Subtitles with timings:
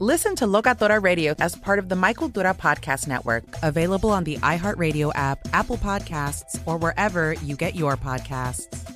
[0.00, 4.36] Listen to Locatora Radio as part of the My Cultura Podcast Network, Available on the
[4.36, 8.94] iHeartRadio app, Apple Podcasts, or wherever you get your podcasts.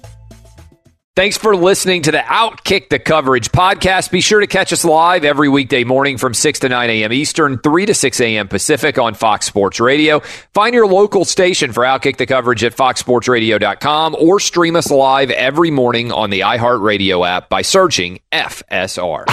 [1.15, 4.11] Thanks for listening to the Outkick the Coverage podcast.
[4.11, 7.13] Be sure to catch us live every weekday morning from 6 to 9 a.m.
[7.13, 8.49] Eastern, 3 to 6 a.m.
[8.49, 10.21] Pacific on Fox Sports Radio.
[10.55, 15.71] Find your local station for Outkick the Coverage at foxsportsradio.com or stream us live every
[15.71, 19.27] morning on the iHeartRadio app by searching FSR.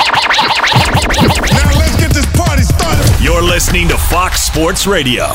[2.19, 3.23] Now let's get this party started.
[3.23, 5.27] You're listening to Fox Sports Radio.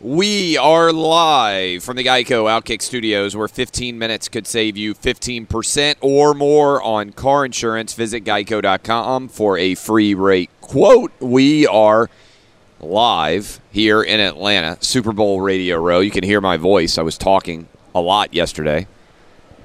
[0.00, 5.96] We are live from the Geico Outkick Studios where 15 minutes could save you 15%
[6.02, 7.94] or more on car insurance.
[7.94, 11.12] Visit geico.com for a free rate quote.
[11.20, 12.10] We are
[12.80, 16.00] live here in Atlanta, Super Bowl Radio Row.
[16.00, 16.98] You can hear my voice.
[16.98, 18.86] I was talking a lot yesterday.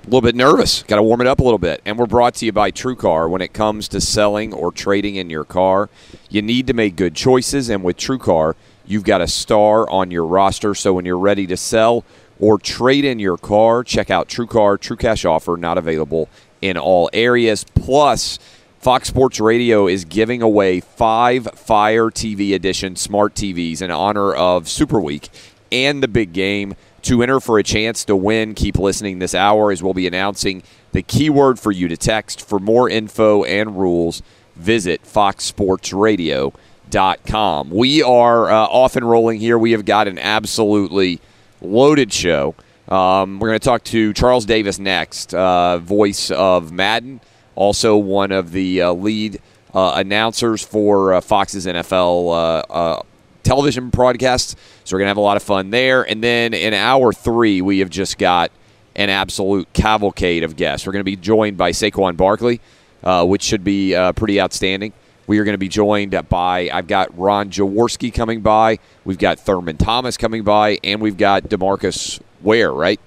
[0.09, 0.81] A little bit nervous.
[0.81, 1.83] Got to warm it up a little bit.
[1.85, 3.29] And we're brought to you by TrueCar.
[3.29, 5.87] When it comes to selling or trading in your car,
[6.31, 7.69] you need to make good choices.
[7.69, 8.55] And with TrueCar,
[8.87, 10.73] you've got a star on your roster.
[10.73, 12.03] So when you're ready to sell
[12.39, 14.79] or trade in your car, check out TrueCar.
[14.79, 16.27] True Cash offer not available
[16.59, 17.63] in all areas.
[17.75, 18.39] Plus,
[18.79, 24.67] Fox Sports Radio is giving away five Fire TV Edition smart TVs in honor of
[24.67, 25.29] Super Week
[25.71, 26.73] and the big game.
[27.03, 30.63] To enter for a chance to win, keep listening this hour as we'll be announcing
[30.91, 32.47] the keyword for you to text.
[32.47, 34.21] For more info and rules,
[34.55, 37.69] visit foxsportsradio.com.
[37.69, 39.57] We are uh, off and rolling here.
[39.57, 41.19] We have got an absolutely
[41.61, 42.55] loaded show.
[42.87, 47.21] Um, we're going to talk to Charles Davis next, uh, voice of Madden,
[47.55, 49.39] also one of the uh, lead
[49.73, 53.01] uh, announcers for uh, Fox's NFL uh,
[53.49, 54.55] television broadcasts.
[54.83, 56.03] So we're going to have a lot of fun there.
[56.03, 58.51] And then in hour three, we have just got
[58.95, 60.85] an absolute cavalcade of guests.
[60.85, 62.61] We're going to be joined by Saquon Barkley,
[63.03, 64.93] uh, which should be uh, pretty outstanding.
[65.25, 69.39] We are going to be joined by, I've got Ron Jaworski coming by, we've got
[69.39, 72.99] Thurman Thomas coming by, and we've got DeMarcus Ware, right?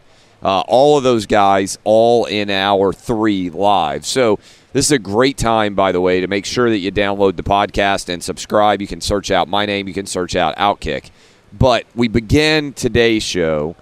[0.43, 4.05] Uh, all of those guys, all in hour three live.
[4.05, 4.41] So
[4.73, 7.43] this is a great time, by the way, to make sure that you download the
[7.43, 8.81] podcast and subscribe.
[8.81, 11.11] You can search out my name, you can search out Outkick.
[11.53, 13.77] But we begin today's show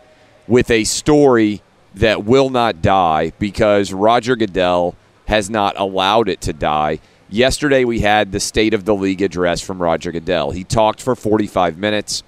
[0.48, 1.62] with a story
[1.94, 4.96] that will not die because Roger Goodell
[5.26, 6.98] has not allowed it to die.
[7.28, 10.50] Yesterday, we had the State of the League address from Roger Goodell.
[10.50, 12.24] He talked for 45 minutes.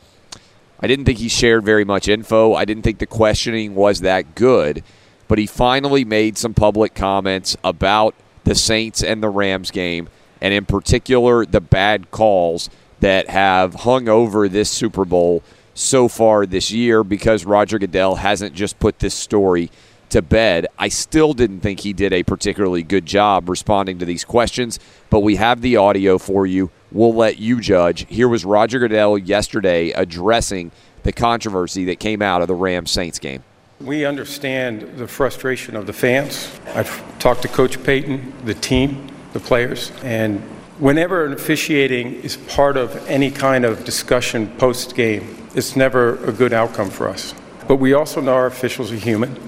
[0.79, 2.55] I didn't think he shared very much info.
[2.55, 4.85] I didn't think the questioning was that good,
[5.27, 10.09] but he finally made some public comments about the Saints and the Rams game,
[10.41, 12.69] and in particular, the bad calls
[13.01, 15.43] that have hung over this Super Bowl
[15.75, 19.71] so far this year because Roger Goodell hasn't just put this story
[20.11, 20.67] to bed.
[20.79, 24.79] I still didn't think he did a particularly good job responding to these questions,
[25.09, 26.71] but we have the audio for you.
[26.91, 28.07] We'll let you judge.
[28.09, 30.71] Here was Roger Goodell yesterday addressing
[31.03, 33.43] the controversy that came out of the Rams Saints game.
[33.85, 36.51] We understand the frustration of the fans.
[36.75, 40.43] I've talked to Coach Payton, the team, the players, and
[40.83, 46.33] Whenever an officiating is part of any kind of discussion post game, it's never a
[46.33, 47.35] good outcome for us.
[47.69, 49.39] But we also know our officials are human.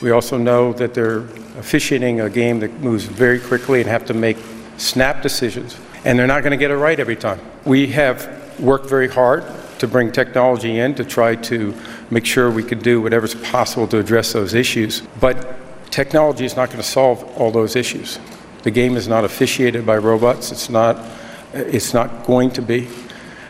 [0.00, 1.24] We also know that they're
[1.58, 4.38] officiating a game that moves very quickly and have to make
[4.78, 5.76] snap decisions.
[6.06, 7.38] And they're not going to get it right every time.
[7.66, 9.44] We have worked very hard
[9.78, 11.74] to bring technology in to try to
[12.10, 15.02] make sure we could do whatever's possible to address those issues.
[15.20, 15.56] But
[15.90, 18.18] technology is not going to solve all those issues.
[18.62, 20.52] The game is not officiated by robots.
[20.52, 21.04] It's not,
[21.52, 22.88] it's not going to be.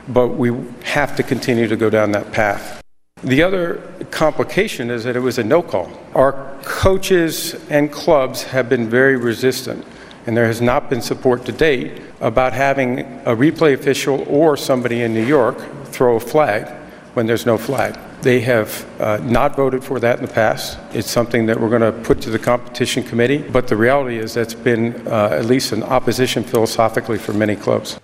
[0.08, 2.82] But we have to continue to go down that path.
[3.22, 5.90] The other complication is that it was a no call.
[6.14, 9.84] Our coaches and clubs have been very resistant,
[10.26, 15.02] and there has not been support to date about having a replay official or somebody
[15.02, 15.58] in New York
[15.88, 16.68] throw a flag
[17.14, 17.98] when there's no flag.
[18.22, 20.78] They have uh, not voted for that in the past.
[20.92, 24.34] It's something that we're going to put to the competition committee, but the reality is
[24.34, 27.98] that's been uh, at least an opposition philosophically for many clubs.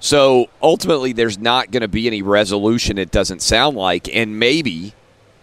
[0.00, 4.92] So ultimately, there's not going to be any resolution, it doesn't sound like, and maybe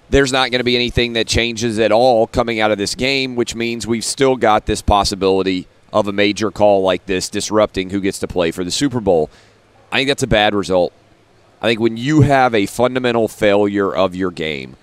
[0.10, 3.36] there's not going to be anything that changes at all coming out of this game,
[3.36, 8.00] which means we've still got this possibility of a major call like this disrupting who
[8.00, 9.30] gets to play for the Super Bowl.
[9.92, 10.94] I think that's a bad result.
[11.64, 14.76] I think when you have a fundamental failure of your game,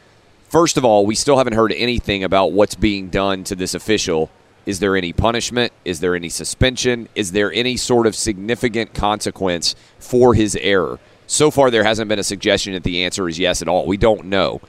[0.48, 4.30] first of all, we still haven't heard anything about what's being done to this official.
[4.64, 5.74] Is there any punishment?
[5.84, 7.10] Is there any suspension?
[7.14, 10.98] Is there any sort of significant consequence for his error?
[11.26, 13.84] So far, there hasn't been a suggestion that the answer is yes at all.
[13.84, 14.62] We don't know.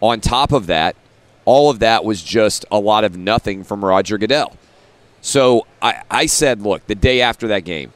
[0.00, 0.94] On top of that,
[1.44, 4.56] all of that was just a lot of nothing from Roger Goodell.
[5.22, 7.92] So I, I said, look, the day after that game,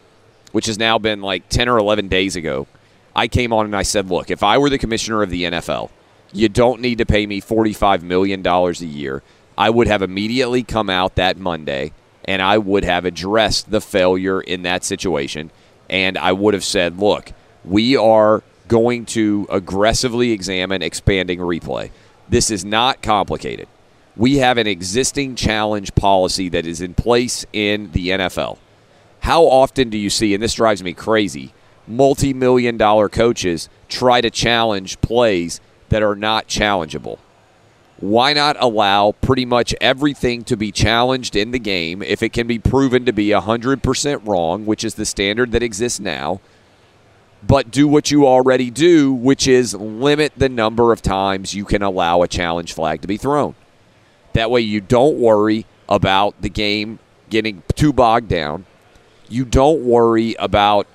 [0.51, 2.67] which has now been like 10 or 11 days ago,
[3.15, 5.91] I came on and I said, look, if I were the commissioner of the NFL,
[6.33, 9.23] you don't need to pay me $45 million a year.
[9.57, 11.93] I would have immediately come out that Monday
[12.25, 15.51] and I would have addressed the failure in that situation.
[15.91, 17.33] And I would have said, look,
[17.65, 21.91] we are going to aggressively examine expanding replay.
[22.29, 23.69] This is not complicated.
[24.17, 28.59] We have an existing challenge policy that is in place in the NFL.
[29.21, 31.53] How often do you see, and this drives me crazy,
[31.87, 37.19] multi million dollar coaches try to challenge plays that are not challengeable?
[38.03, 42.49] Why not allow pretty much everything to be challenged in the game if it can
[42.49, 46.41] be proven to be 100% wrong, which is the standard that exists now?
[47.47, 51.83] But do what you already do, which is limit the number of times you can
[51.83, 53.55] allow a challenge flag to be thrown.
[54.33, 56.99] That way, you don't worry about the game
[57.31, 58.67] getting too bogged down.
[59.29, 60.87] You don't worry about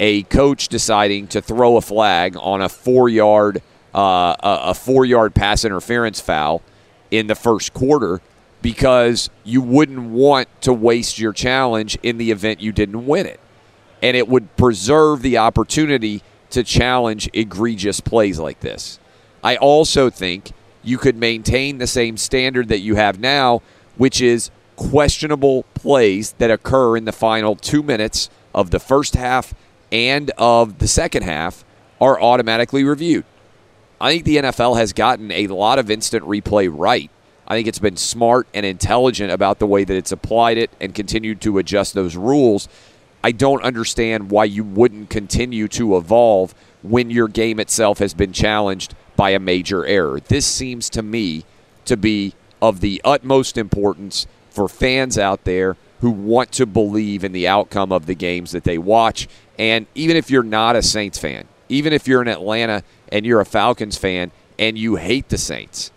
[0.00, 3.62] a coach deciding to throw a flag on a four yard
[3.94, 6.62] uh, a four yard pass interference foul
[7.10, 8.20] in the first quarter
[8.62, 13.40] because you wouldn't want to waste your challenge in the event you didn't win it.
[14.02, 18.98] And it would preserve the opportunity to challenge egregious plays like this.
[19.42, 20.52] I also think
[20.82, 23.62] you could maintain the same standard that you have now,
[23.96, 29.54] which is questionable plays that occur in the final two minutes of the first half
[29.92, 31.64] and of the second half
[32.00, 33.24] are automatically reviewed.
[34.00, 37.10] I think the NFL has gotten a lot of instant replay right.
[37.46, 40.94] I think it's been smart and intelligent about the way that it's applied it and
[40.94, 42.68] continued to adjust those rules.
[43.22, 48.32] I don't understand why you wouldn't continue to evolve when your game itself has been
[48.32, 50.20] challenged by a major error.
[50.20, 51.44] This seems to me
[51.84, 57.32] to be of the utmost importance for fans out there who want to believe in
[57.32, 59.28] the outcome of the games that they watch.
[59.60, 63.42] And even if you're not a Saints fan, even if you're in Atlanta and you're
[63.42, 65.92] a Falcons fan and you hate the Saints,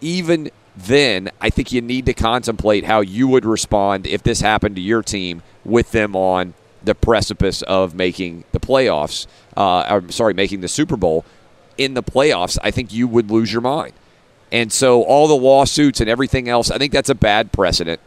[0.00, 4.76] even then, I think you need to contemplate how you would respond if this happened
[4.76, 9.26] to your team with them on the precipice of making the playoffs.
[9.54, 11.26] Uh, I'm sorry, making the Super Bowl
[11.76, 13.92] in the playoffs, I think you would lose your mind.
[14.50, 18.00] And so all the lawsuits and everything else, I think that's a bad precedent.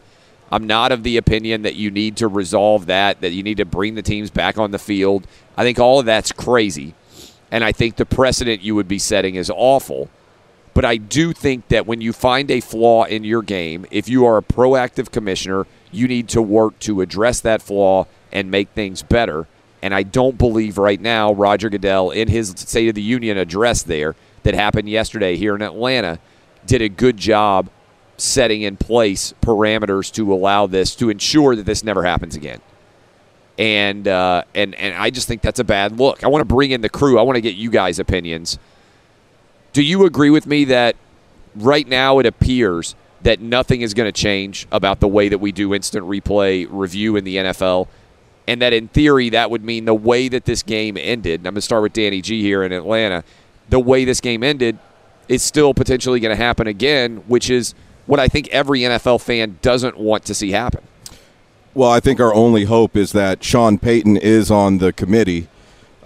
[0.52, 3.66] I'm not of the opinion that you need to resolve that, that you need to
[3.66, 5.28] bring the teams back on the field.
[5.56, 6.96] I think all of that's crazy.
[7.52, 10.10] And I think the precedent you would be setting is awful.
[10.74, 14.26] But I do think that when you find a flaw in your game, if you
[14.26, 19.02] are a proactive commissioner, you need to work to address that flaw and make things
[19.02, 19.48] better.
[19.82, 23.84] And I don't believe right now Roger Goodell, in his State of the Union address
[23.84, 26.20] there that happened yesterday here in Atlanta,
[26.66, 27.70] did a good job
[28.20, 32.62] setting in place parameters to allow this to ensure that this never happens again.
[33.58, 36.24] And uh, and and I just think that's a bad look.
[36.24, 37.20] I want to bring in the crew.
[37.20, 38.58] I want to get you guys' opinions.
[39.74, 40.96] Do you agree with me that
[41.56, 45.52] right now it appears that nothing is going to change about the way that we
[45.52, 47.88] do instant replay review in the NFL?
[48.50, 51.42] and that in theory that would mean the way that this game ended.
[51.42, 53.24] and I'm going to start with Danny G here in Atlanta.
[53.70, 54.80] The way this game ended
[55.28, 57.76] is still potentially going to happen again, which is
[58.10, 60.82] what I think every NFL fan doesn't want to see happen.
[61.76, 65.48] Well, I think our only hope is that Sean Payton is on the committee.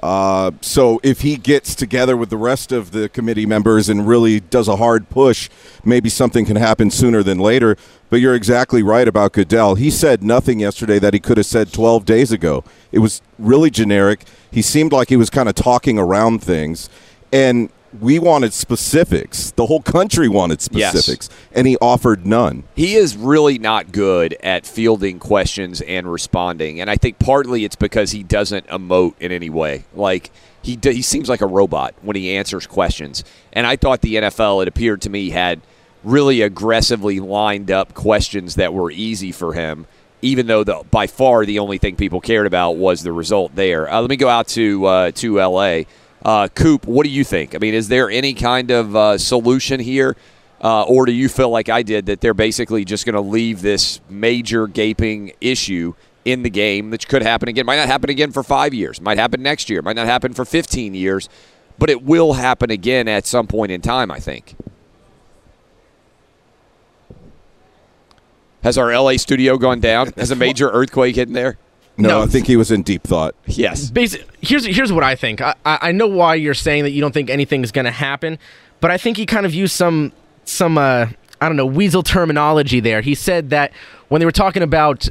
[0.03, 4.41] Uh, so if he gets together with the rest of the committee members and really
[4.41, 5.49] does a hard push,
[5.85, 7.77] maybe something can happen sooner than later.
[8.09, 9.75] But you're exactly right about Goodell.
[9.75, 12.65] He said nothing yesterday that he could have said 12 days ago.
[12.91, 14.25] It was really generic.
[14.51, 16.89] He seemed like he was kind of talking around things.
[17.31, 17.69] And
[17.99, 19.51] we wanted specifics.
[19.51, 21.49] The whole country wanted specifics, yes.
[21.51, 22.63] and he offered none.
[22.75, 27.75] He is really not good at fielding questions and responding, and I think partly it's
[27.75, 29.85] because he doesn't emote in any way.
[29.93, 30.31] Like
[30.63, 33.23] he he seems like a robot when he answers questions.
[33.51, 35.61] And I thought the NFL, it appeared to me, had
[36.03, 39.85] really aggressively lined up questions that were easy for him.
[40.21, 43.91] Even though the, by far the only thing people cared about was the result there.
[43.91, 45.85] Uh, let me go out to uh, to L.A.
[46.23, 47.53] Uh, Coop, what do you think?
[47.53, 50.15] I mean, is there any kind of uh, solution here?
[50.61, 53.61] Uh, or do you feel like I did that they're basically just going to leave
[53.61, 57.65] this major gaping issue in the game that could happen again?
[57.65, 60.45] Might not happen again for five years, might happen next year, might not happen for
[60.45, 61.27] 15 years,
[61.77, 64.55] but it will happen again at some point in time, I think.
[68.63, 70.13] Has our LA studio gone down?
[70.15, 71.57] Has a major earthquake hit in there?
[71.97, 73.35] No, no, I think he was in deep thought.
[73.45, 73.91] Yes.
[73.91, 75.41] Basi- here's here's what I think.
[75.41, 78.39] I, I know why you're saying that you don't think anything is going to happen,
[78.79, 80.11] but I think he kind of used some
[80.43, 81.07] some uh,
[81.39, 83.01] I don't know weasel terminology there.
[83.01, 83.71] He said that
[84.07, 85.09] when they were talking about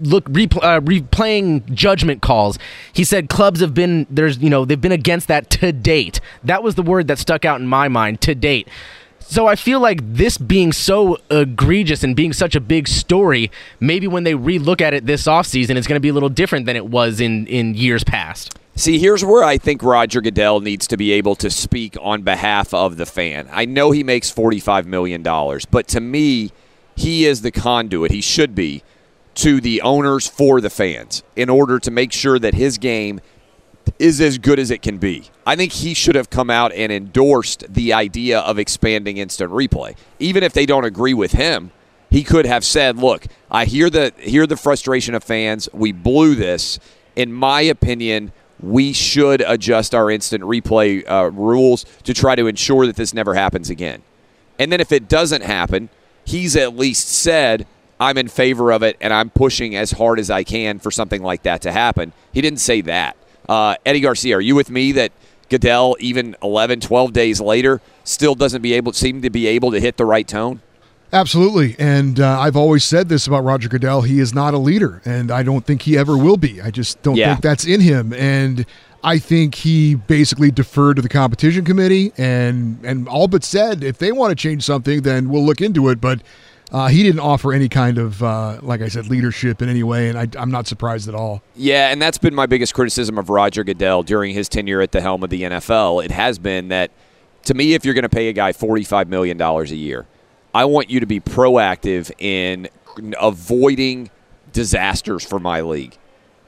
[0.00, 2.58] look repl- uh, replaying judgment calls
[2.92, 6.62] he said clubs have been there's you know they've been against that to date that
[6.62, 8.68] was the word that stuck out in my mind to date
[9.28, 14.06] so I feel like this being so egregious and being such a big story, maybe
[14.06, 16.76] when they relook at it this offseason, it's going to be a little different than
[16.76, 18.58] it was in, in years past.
[18.76, 22.72] See, here's where I think Roger Goodell needs to be able to speak on behalf
[22.74, 23.48] of the fan.
[23.50, 26.52] I know he makes $45 million, but to me,
[26.94, 28.82] he is the conduit, he should be,
[29.36, 33.20] to the owners for the fans in order to make sure that his game–
[33.98, 35.30] is as good as it can be.
[35.46, 39.96] I think he should have come out and endorsed the idea of expanding instant replay.
[40.18, 41.70] Even if they don't agree with him,
[42.10, 45.68] he could have said, "Look, I hear the hear the frustration of fans.
[45.72, 46.78] We blew this.
[47.14, 52.86] In my opinion, we should adjust our instant replay uh, rules to try to ensure
[52.86, 54.02] that this never happens again."
[54.58, 55.90] And then if it doesn't happen,
[56.24, 57.66] he's at least said,
[57.98, 61.22] "I'm in favor of it and I'm pushing as hard as I can for something
[61.22, 63.16] like that to happen." He didn't say that.
[63.48, 65.12] Uh, Eddie Garcia, are you with me that
[65.48, 69.80] Goodell, even 11, 12 days later, still doesn't be able seem to be able to
[69.80, 70.60] hit the right tone?
[71.12, 71.76] Absolutely.
[71.78, 74.02] And uh, I've always said this about Roger Goodell.
[74.02, 76.60] He is not a leader, and I don't think he ever will be.
[76.60, 77.28] I just don't yeah.
[77.30, 78.12] think that's in him.
[78.12, 78.66] And
[79.04, 83.98] I think he basically deferred to the competition committee and, and all but said, if
[83.98, 86.00] they want to change something, then we'll look into it.
[86.00, 86.22] But
[86.72, 90.08] uh, he didn't offer any kind of, uh, like I said, leadership in any way,
[90.08, 91.42] and I, am not surprised at all.
[91.54, 95.00] Yeah, and that's been my biggest criticism of Roger Goodell during his tenure at the
[95.00, 96.04] helm of the NFL.
[96.04, 96.90] It has been that,
[97.44, 100.06] to me, if you're going to pay a guy $45 million a year,
[100.52, 102.68] I want you to be proactive in
[103.20, 104.10] avoiding
[104.52, 105.96] disasters for my league.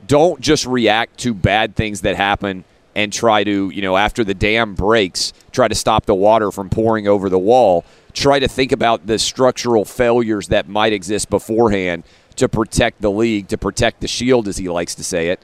[0.07, 2.65] Don't just react to bad things that happen
[2.97, 6.69] and try to, you know, after the dam breaks, try to stop the water from
[6.69, 7.85] pouring over the wall
[8.19, 12.05] try to think about the structural failures that might exist beforehand
[12.37, 15.41] to protect the league, to protect the shield, as he likes to say it.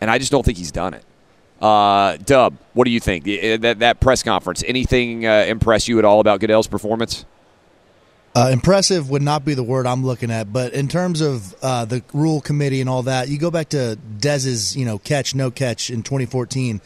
[0.00, 1.04] And I just don't think he's done it.
[1.60, 3.24] Uh, Dub, what do you think?
[3.24, 7.24] That, that press conference, anything uh, impress you at all about Goodell's performance?
[8.34, 11.84] Uh, impressive would not be the word I'm looking at, but in terms of uh,
[11.84, 15.52] the rule committee and all that, you go back to Dez's, you know, catch no
[15.52, 16.80] catch in 2014.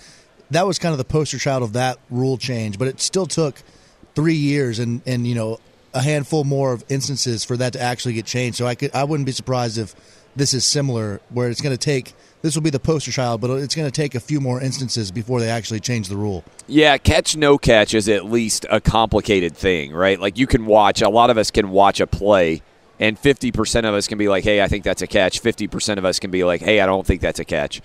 [0.50, 3.62] That was kind of the poster child of that rule change, but it still took–
[4.18, 5.60] three years and and you know
[5.94, 8.58] a handful more of instances for that to actually get changed.
[8.58, 9.94] So I could I wouldn't be surprised if
[10.34, 13.50] this is similar, where it's going to take this will be the poster child, but
[13.50, 16.42] it's going to take a few more instances before they actually change the rule.
[16.66, 20.18] Yeah, catch no catch is at least a complicated thing, right?
[20.18, 22.62] Like you can watch a lot of us can watch a play
[22.98, 26.04] and 50% of us can be like, "Hey, I think that's a catch." 50% of
[26.04, 27.80] us can be like, "Hey, I don't think that's a catch."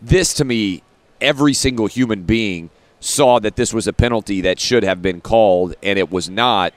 [0.00, 0.84] This to me,
[1.20, 2.70] every single human being
[3.02, 6.72] saw that this was a penalty that should have been called and it was not.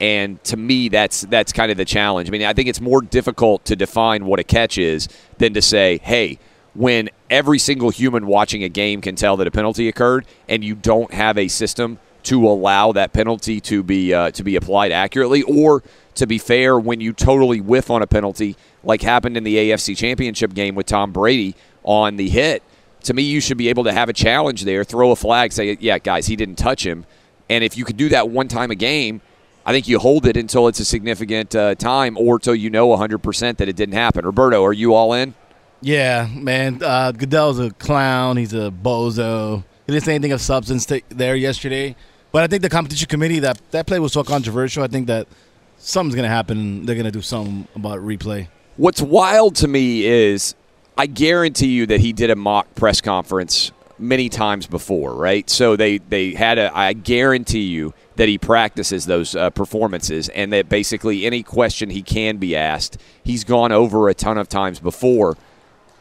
[0.00, 2.28] And to me, that's that's kind of the challenge.
[2.28, 5.08] I mean, I think it's more difficult to define what a catch is
[5.38, 6.38] than to say, hey,
[6.74, 10.74] when every single human watching a game can tell that a penalty occurred and you
[10.74, 15.42] don't have a system to allow that penalty to be uh, to be applied accurately,
[15.42, 15.82] or
[16.14, 19.96] to be fair, when you totally whiff on a penalty, like happened in the AFC
[19.96, 21.54] Championship game with Tom Brady
[21.84, 22.62] on the hit.
[23.08, 25.78] To me, you should be able to have a challenge there, throw a flag, say,
[25.80, 27.06] "Yeah, guys, he didn't touch him,"
[27.48, 29.22] and if you could do that one time a game,
[29.64, 32.88] I think you hold it until it's a significant uh, time or till you know
[32.88, 34.26] 100% that it didn't happen.
[34.26, 35.32] Roberto, are you all in?
[35.80, 36.82] Yeah, man.
[36.82, 38.36] Uh, Goodell's a clown.
[38.36, 39.64] He's a bozo.
[39.86, 41.96] He didn't say anything of substance t- there yesterday.
[42.30, 44.84] But I think the competition committee that that play was so controversial.
[44.84, 45.26] I think that
[45.78, 46.84] something's gonna happen.
[46.84, 48.48] They're gonna do something about replay.
[48.76, 50.54] What's wild to me is
[50.98, 55.48] I guarantee you that he did a mock press conference many times before, right?
[55.48, 56.76] So they they had a.
[56.76, 62.02] I guarantee you that he practices those uh, performances, and that basically any question he
[62.02, 65.36] can be asked, he's gone over a ton of times before,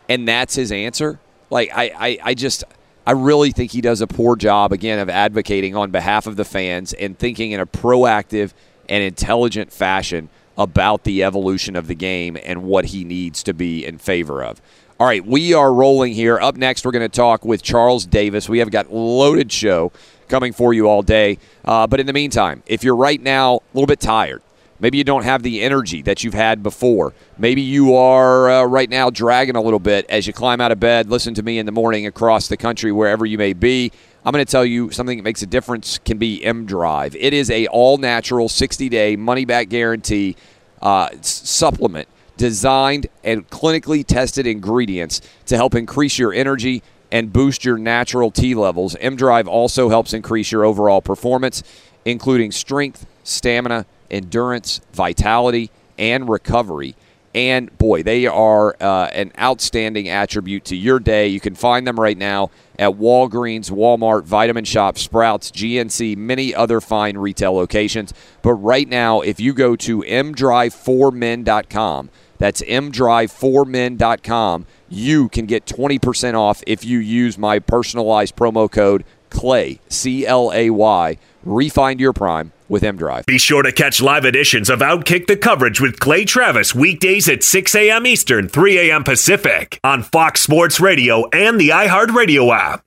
[0.10, 1.20] and that's his answer.
[1.52, 2.64] Like I, I, I just.
[3.06, 6.44] I really think he does a poor job again of advocating on behalf of the
[6.44, 8.52] fans and thinking in a proactive
[8.90, 10.28] and intelligent fashion
[10.58, 14.62] about the evolution of the game and what he needs to be in favor of.
[15.00, 16.40] All right, we are rolling here.
[16.40, 18.50] Up next, we're going to talk with Charles Davis.
[18.50, 19.92] We have got loaded show
[20.28, 21.38] coming for you all day.
[21.64, 24.42] Uh, but in the meantime, if you're right now a little bit tired,
[24.80, 28.90] maybe you don't have the energy that you've had before, maybe you are uh, right
[28.90, 31.68] now dragging a little bit as you climb out of bed, listen to me in
[31.68, 33.92] the morning across the country, wherever you may be.
[34.26, 37.16] I'm going to tell you something that makes a difference can be M Drive.
[37.16, 40.36] It is a all natural 60 day money back guarantee
[40.82, 47.78] uh, supplement designed and clinically tested ingredients to help increase your energy and boost your
[47.78, 48.96] natural T levels.
[49.00, 51.64] M Drive also helps increase your overall performance,
[52.06, 56.96] including strength, stamina, endurance, vitality, and recovery.
[57.36, 61.28] And boy, they are uh, an outstanding attribute to your day.
[61.28, 66.82] You can find them right now at Walgreens, Walmart, Vitamin Shoppe, Sprouts, GNC, many other
[66.82, 68.12] fine retail locations.
[68.42, 76.64] But right now, if you go to mdrive4men.com, that's mdrive4men.com, you can get 20% off
[76.66, 81.18] if you use my personalized promo code CLAY, C L A Y.
[81.46, 83.26] Refind your prime with mDrive.
[83.26, 87.44] Be sure to catch live editions of Outkick the coverage with Clay Travis weekdays at
[87.44, 88.06] 6 a.m.
[88.06, 89.04] Eastern, 3 a.m.
[89.04, 92.87] Pacific on Fox Sports Radio and the iHeartRadio app.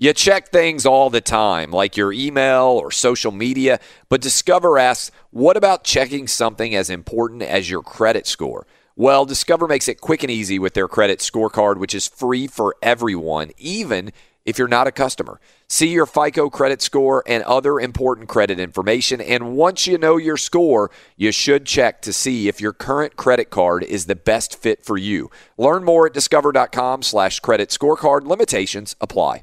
[0.00, 5.10] You check things all the time, like your email or social media, but Discover asks,
[5.32, 8.64] what about checking something as important as your credit score?
[8.94, 12.76] Well, Discover makes it quick and easy with their credit scorecard, which is free for
[12.80, 14.12] everyone, even
[14.46, 15.40] if you're not a customer.
[15.66, 19.20] See your FICO credit score and other important credit information.
[19.20, 23.50] And once you know your score, you should check to see if your current credit
[23.50, 25.28] card is the best fit for you.
[25.56, 28.28] Learn more at discover.com slash credit scorecard.
[28.28, 29.42] Limitations apply.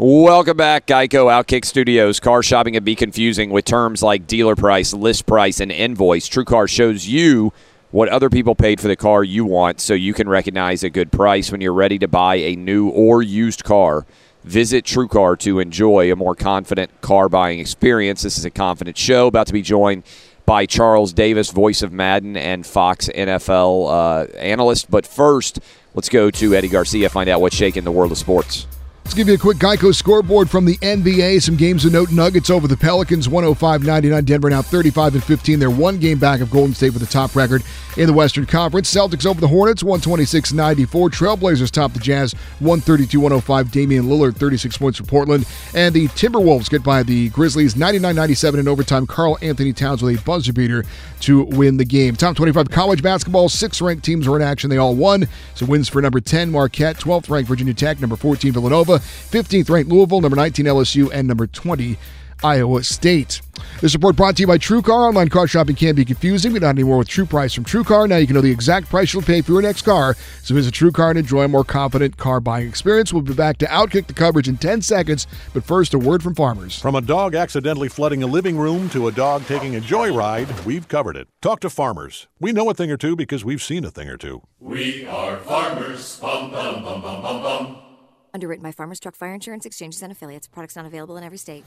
[0.00, 2.20] Welcome back, Geico Outkick Studios.
[2.20, 6.28] Car shopping can be confusing with terms like dealer price, list price, and invoice.
[6.28, 7.52] TrueCar shows you
[7.90, 11.10] what other people paid for the car you want so you can recognize a good
[11.10, 14.06] price when you're ready to buy a new or used car.
[14.44, 18.22] Visit TrueCar to enjoy a more confident car buying experience.
[18.22, 20.04] This is a confident show about to be joined
[20.46, 24.92] by Charles Davis, voice of Madden and Fox NFL uh, analyst.
[24.92, 25.58] But first,
[25.94, 28.68] let's go to Eddie Garcia, find out what's shaking the world of sports.
[29.08, 31.40] Let's give you a quick Geico scoreboard from the NBA.
[31.40, 34.24] Some games of note Nuggets over the Pelicans 105 99.
[34.26, 35.58] Denver now 35 and 15.
[35.58, 37.62] They're one game back of Golden State with the top record
[37.96, 38.94] in the Western Conference.
[38.94, 41.08] Celtics over the Hornets 126 94.
[41.08, 43.70] Trailblazers top the Jazz 132 105.
[43.70, 45.46] Damian Lillard 36 points for Portland.
[45.74, 49.06] And the Timberwolves get by the Grizzlies 99 97 in overtime.
[49.06, 50.84] Karl-Anthony Towns with a buzzer beater
[51.20, 52.14] to win the game.
[52.14, 53.48] Top 25 college basketball.
[53.48, 54.68] Six ranked teams were in action.
[54.68, 55.26] They all won.
[55.54, 58.97] So wins for number 10 Marquette, 12th ranked Virginia Tech, number 14 Villanova.
[58.98, 61.96] 15th ranked Louisville, number 19 LSU, and number 20
[62.42, 63.40] Iowa State.
[63.80, 65.08] This report brought to you by TrueCar.
[65.08, 68.08] Online car shopping can be confusing, but not anymore with True Price from TrueCar.
[68.08, 70.14] Now you can know the exact price you'll pay for your next car.
[70.42, 73.12] So visit TrueCar and enjoy a more confident car buying experience.
[73.12, 76.34] We'll be back to outkick the coverage in 10 seconds, but first, a word from
[76.34, 76.78] farmers.
[76.80, 80.88] From a dog accidentally flooding a living room to a dog taking a joyride, we've
[80.88, 81.28] covered it.
[81.40, 82.28] Talk to farmers.
[82.38, 84.42] We know a thing or two because we've seen a thing or two.
[84.60, 86.18] We are farmers.
[86.20, 87.87] Bum, bum, bum, bum, bum, bum.
[88.38, 90.46] Underwritten by Farmers Truck Fire Insurance Exchanges and Affiliates.
[90.46, 91.64] Products not available in every state.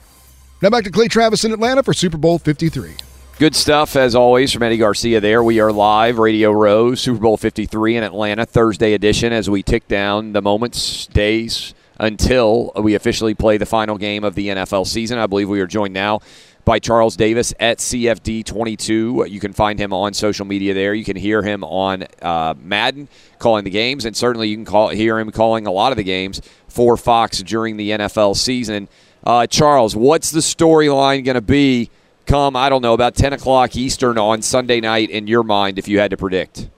[0.61, 2.93] Now back to Clay Travis in Atlanta for Super Bowl 53.
[3.37, 5.43] Good stuff, as always, from Eddie Garcia there.
[5.43, 9.85] We are live, Radio Row, Super Bowl 53 in Atlanta, Thursday edition, as we tick
[9.89, 15.17] down the moments, days until we officially play the final game of the NFL season.
[15.17, 16.21] I believe we are joined now
[16.65, 19.29] by Charles Davis at CFD22.
[19.29, 20.93] You can find him on social media there.
[20.93, 23.07] You can hear him on uh, Madden
[23.39, 26.03] calling the games, and certainly you can call hear him calling a lot of the
[26.03, 28.87] games for Fox during the NFL season.
[29.25, 31.89] Uh, Charles, what's the storyline going to be
[32.25, 35.87] come, I don't know, about 10 o'clock Eastern on Sunday night in your mind if
[35.87, 36.69] you had to predict?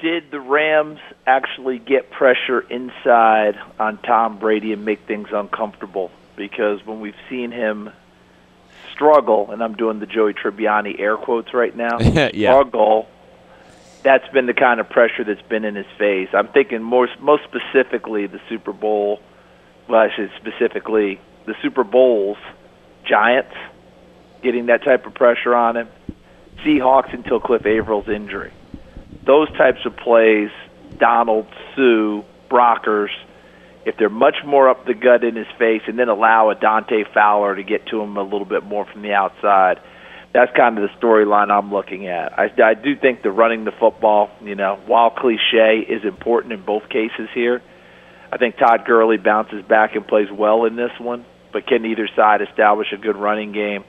[0.00, 6.10] Did the Rams actually get pressure inside on Tom Brady and make things uncomfortable?
[6.36, 7.90] Because when we've seen him
[8.92, 12.28] struggle, and I'm doing the Joey Tribbiani air quotes right now, yeah.
[12.30, 13.08] struggle,
[14.02, 16.28] that's been the kind of pressure that's been in his face.
[16.32, 19.20] I'm thinking more, most specifically the Super Bowl.
[19.88, 22.38] Well, I should specifically the Super Bowls,
[23.04, 23.54] Giants,
[24.42, 25.88] getting that type of pressure on him.
[26.64, 28.52] Seahawks until Cliff Avril's injury.
[29.24, 30.50] Those types of plays,
[30.98, 33.10] Donald, Suh, Brockers,
[33.84, 37.04] if they're much more up the gut in his face and then allow a Dante
[37.12, 39.80] Fowler to get to him a little bit more from the outside,
[40.32, 42.38] that's kind of the storyline I'm looking at.
[42.38, 46.64] I, I do think the running the football, you know, while cliche is important in
[46.64, 47.62] both cases here,
[48.32, 52.08] I think Todd Gurley bounces back and plays well in this one, but can either
[52.16, 53.84] side establish a good running game?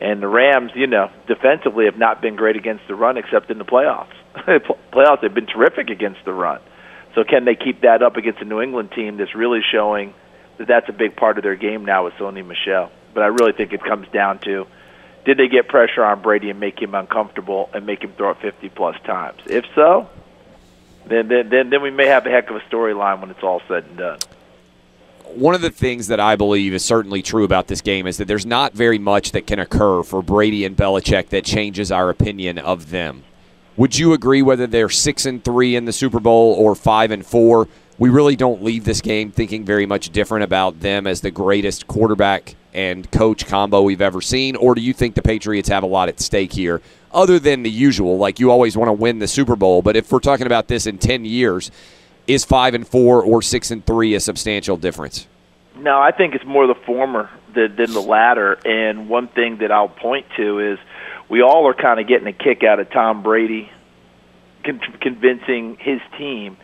[0.00, 3.58] And the Rams, you know, defensively have not been great against the run except in
[3.58, 4.12] the playoffs.
[4.92, 6.60] playoffs they've been terrific against the run.
[7.18, 10.14] So can they keep that up against a New England team that's really showing
[10.58, 12.92] that that's a big part of their game now with Sony Michel?
[13.12, 14.68] But I really think it comes down to
[15.24, 18.36] did they get pressure on Brady and make him uncomfortable and make him throw it
[18.40, 19.40] 50 plus times?
[19.46, 20.08] If so,
[21.08, 23.62] then then then, then we may have a heck of a storyline when it's all
[23.66, 24.18] said and done
[25.34, 28.26] one of the things that I believe is certainly true about this game is that
[28.26, 32.58] there's not very much that can occur for Brady and Belichick that changes our opinion
[32.58, 33.24] of them.
[33.78, 37.24] Would you agree whether they're six and three in the Super Bowl or five and
[37.24, 37.68] four?
[37.96, 41.86] We really don't leave this game thinking very much different about them as the greatest
[41.86, 45.86] quarterback and coach combo we've ever seen, or do you think the Patriots have a
[45.86, 48.18] lot at stake here, other than the usual?
[48.18, 50.84] Like you always want to win the Super Bowl, but if we're talking about this
[50.84, 51.70] in ten years,
[52.26, 55.28] is five and four or six and three a substantial difference?
[55.76, 58.54] No, I think it's more the former than, the latter.
[58.64, 60.80] And one thing that I'll point to is
[61.28, 63.70] we all are kind of getting a kick out of Tom Brady
[64.64, 66.56] con- convincing his team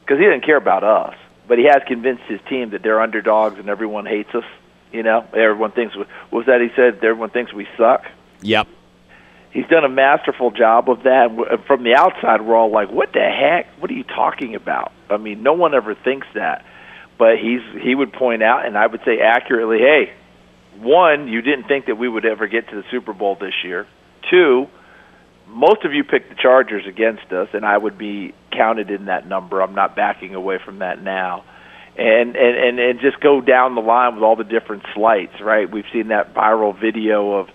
[0.00, 1.16] because he doesn't care about us,
[1.48, 4.44] but he has convinced his team that they're underdogs and everyone hates us.
[4.92, 6.96] You know, everyone thinks what was that he said?
[6.96, 8.04] Everyone thinks we suck.
[8.42, 8.68] Yep
[9.52, 11.30] he's done a masterful job of that.
[11.66, 13.66] From the outside, we're all like, "What the heck?
[13.78, 16.64] What are you talking about?" I mean, no one ever thinks that,
[17.18, 20.12] but he's he would point out, and I would say accurately, "Hey,
[20.80, 23.86] one, you didn't think that we would ever get to the Super Bowl this year.
[24.30, 24.68] Two,
[25.48, 29.26] most of you picked the Chargers against us, and I would be counted in that
[29.26, 29.60] number.
[29.60, 31.44] I'm not backing away from that now."
[31.94, 35.70] And, and and and just go down the line with all the different slights, right?
[35.70, 37.48] We've seen that viral video of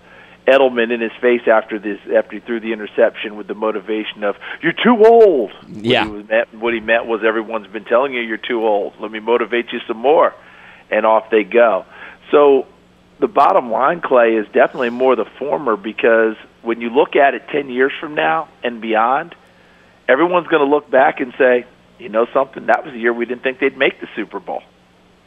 [0.46, 4.36] Edelman in his face after this after he threw the interception with the motivation of
[4.62, 6.06] "You're too old." Yeah.
[6.06, 8.94] What he, meant, what he meant was everyone's been telling you you're too old.
[9.00, 10.34] Let me motivate you some more,
[10.88, 11.84] and off they go.
[12.30, 12.66] So
[13.20, 17.42] the bottom line, Clay, is definitely more the former because when you look at it
[17.50, 19.34] ten years from now and beyond,
[20.08, 21.66] everyone's going to look back and say,
[21.98, 22.66] "You know something?
[22.66, 24.62] That was the year we didn't think they'd make the Super Bowl."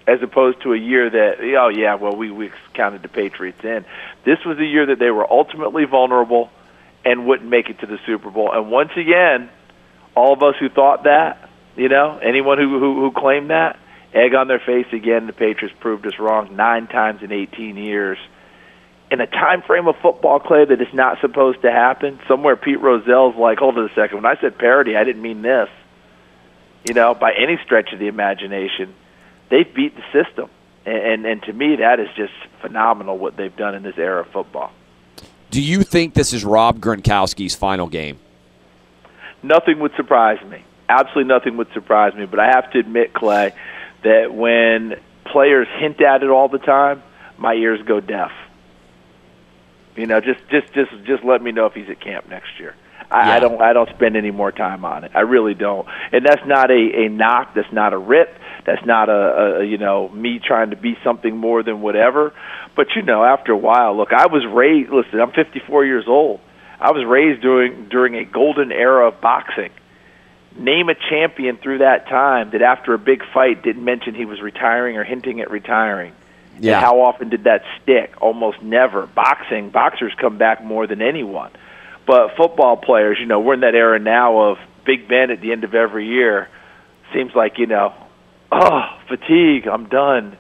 [0.08, 3.86] as opposed to a year that oh yeah well we we counted the Patriots in.
[4.26, 6.50] This was a year that they were ultimately vulnerable
[7.06, 8.52] and wouldn't make it to the Super Bowl.
[8.52, 9.50] And once again,
[10.16, 13.80] all of us who thought that, you know, anyone who who, who claimed that,
[14.14, 15.28] egg on their face again.
[15.28, 18.18] The Patriots proved us wrong nine times in 18 years.
[19.10, 22.20] In a time frame of football, Clay, that is not supposed to happen.
[22.28, 24.22] Somewhere, Pete Rozelle's like, "Hold it a second.
[24.22, 25.70] When I said parody, I didn't mean this."
[26.88, 28.94] You know, by any stretch of the imagination
[29.52, 30.50] they've beat the system,
[30.86, 34.22] and, and and to me that is just phenomenal what they've done in this era
[34.22, 34.72] of football.
[35.52, 38.18] Do you think this is Rob Gronkowski's final game?
[39.44, 40.64] Nothing would surprise me.
[40.88, 42.26] Absolutely nothing would surprise me.
[42.26, 43.54] But I have to admit, Clay,
[44.04, 44.96] that when
[45.32, 47.04] players hint at it all the time,
[47.38, 48.32] my ears go deaf.
[49.96, 52.76] You know, just just just just let me know if he's at camp next year.
[53.10, 53.36] I, yeah.
[53.36, 55.12] I don't I don't spend any more time on it.
[55.14, 55.88] I really don't.
[56.12, 57.54] And that's not a a knock.
[57.56, 58.34] That's not a rip.
[58.66, 62.34] That's not a, a you know me trying to be something more than whatever.
[62.76, 64.92] But you know, after a while, look, I was raised.
[64.92, 66.40] Listen, I'm 54 years old.
[66.80, 69.72] I was raised during during a golden era of boxing.
[70.58, 74.42] Name a champion through that time that after a big fight didn't mention he was
[74.42, 76.14] retiring or hinting at retiring.
[76.60, 76.76] Yeah.
[76.76, 78.14] And how often did that stick?
[78.22, 79.08] Almost never.
[79.08, 81.52] Boxing, boxers come back more than anyone.
[82.06, 85.52] But football players, you know, we're in that era now of Big Ben at the
[85.52, 86.50] end of every year.
[87.14, 87.94] Seems like, you know,
[88.52, 90.38] oh, fatigue, I'm done.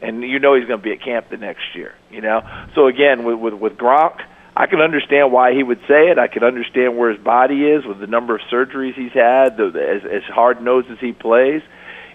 [0.00, 2.42] And you know he's going to be at camp the next year, you know?
[2.74, 4.20] So again, with, with, with Gronk,
[4.56, 6.18] I can understand why he would say it.
[6.18, 9.66] I can understand where his body is with the number of surgeries he's had, the,
[9.66, 11.62] as, as hard nosed as he plays.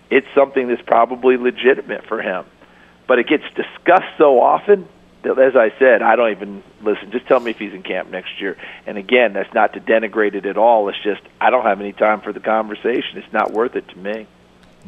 [0.09, 2.45] It's something that's probably legitimate for him.
[3.07, 4.87] but it gets discussed so often
[5.23, 7.11] that, as I said, I don't even listen.
[7.11, 8.55] Just tell me if he's in camp next year.
[8.85, 10.87] And again, that's not to denigrate it at all.
[10.89, 13.17] It's just I don't have any time for the conversation.
[13.17, 14.27] It's not worth it to me.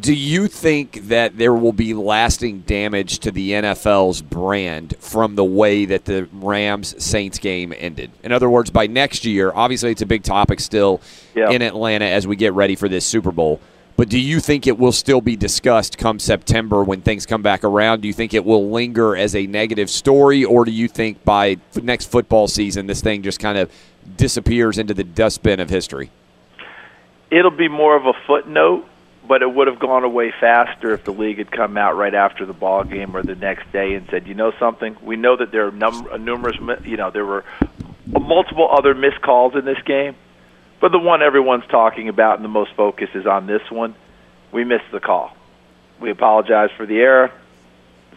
[0.01, 5.43] Do you think that there will be lasting damage to the NFL's brand from the
[5.43, 8.09] way that the Rams Saints game ended?
[8.23, 11.01] In other words, by next year, obviously it's a big topic still
[11.35, 11.51] Yep.
[11.51, 13.59] in Atlanta as we get ready for this Super Bowl.
[13.95, 17.63] But do you think it will still be discussed come September when things come back
[17.63, 18.01] around?
[18.01, 21.57] Do you think it will linger as a negative story, or do you think by
[21.79, 23.69] next football season this thing just kind of
[24.17, 26.09] disappears into the dustbin of history?
[27.29, 28.85] It'll be more of a footnote,
[29.27, 32.45] but it would have gone away faster if the league had come out right after
[32.45, 34.97] the ball game or the next day and said, "You know something?
[35.01, 37.43] We know that there are num- numerous, you know, there were
[38.07, 40.15] multiple other missed calls in this game,
[40.79, 43.95] but the one everyone's talking about and the most focus is on this one.
[44.51, 45.35] We missed the call.
[45.99, 47.31] We apologize for the error.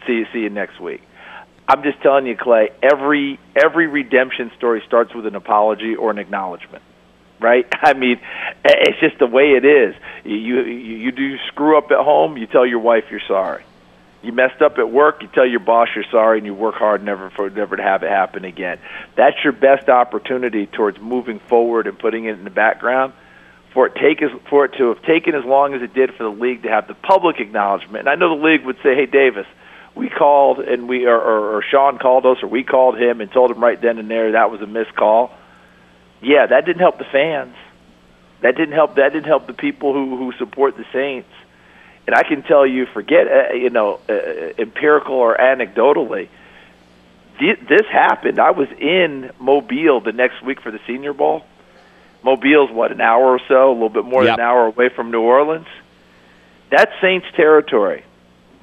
[0.07, 1.03] See you, see you next week."
[1.67, 2.71] I'm just telling you, Clay.
[2.83, 6.83] Every every redemption story starts with an apology or an acknowledgement
[7.41, 7.67] right?
[7.83, 8.21] I mean,
[8.65, 9.95] it's just the way it is.
[10.25, 13.65] You you you do screw up at home, you tell your wife you're sorry.
[14.23, 17.05] You messed up at work, you tell your boss you're sorry, and you work hard
[17.05, 18.79] never for never to have it happen again.
[19.17, 23.13] That's your best opportunity towards moving forward and putting it in the background.
[23.75, 26.23] For it take as, for it to have taken as long as it did for
[26.23, 29.07] the league to have the public acknowledgement, and I know the league would say, "Hey,
[29.07, 29.47] Davis,
[29.95, 33.31] we called and we or, or, or Sean called us or we called him and
[33.31, 35.33] told him right then and there that was a missed call."
[36.25, 37.55] Yeah, that didn't help the fans.
[38.41, 38.97] That didn't help.
[38.97, 41.29] That didn't help the people who who support the Saints.
[42.07, 44.13] And I can tell you, forget uh, you know, uh,
[44.59, 46.29] empirical or anecdotally,
[47.39, 48.39] thi- this happened.
[48.39, 51.45] I was in Mobile the next week for the Senior Bowl.
[52.23, 54.37] Mobile's what an hour or so, a little bit more Yep.
[54.37, 55.67] than an hour away from New Orleans.
[56.71, 58.03] That's Saints territory.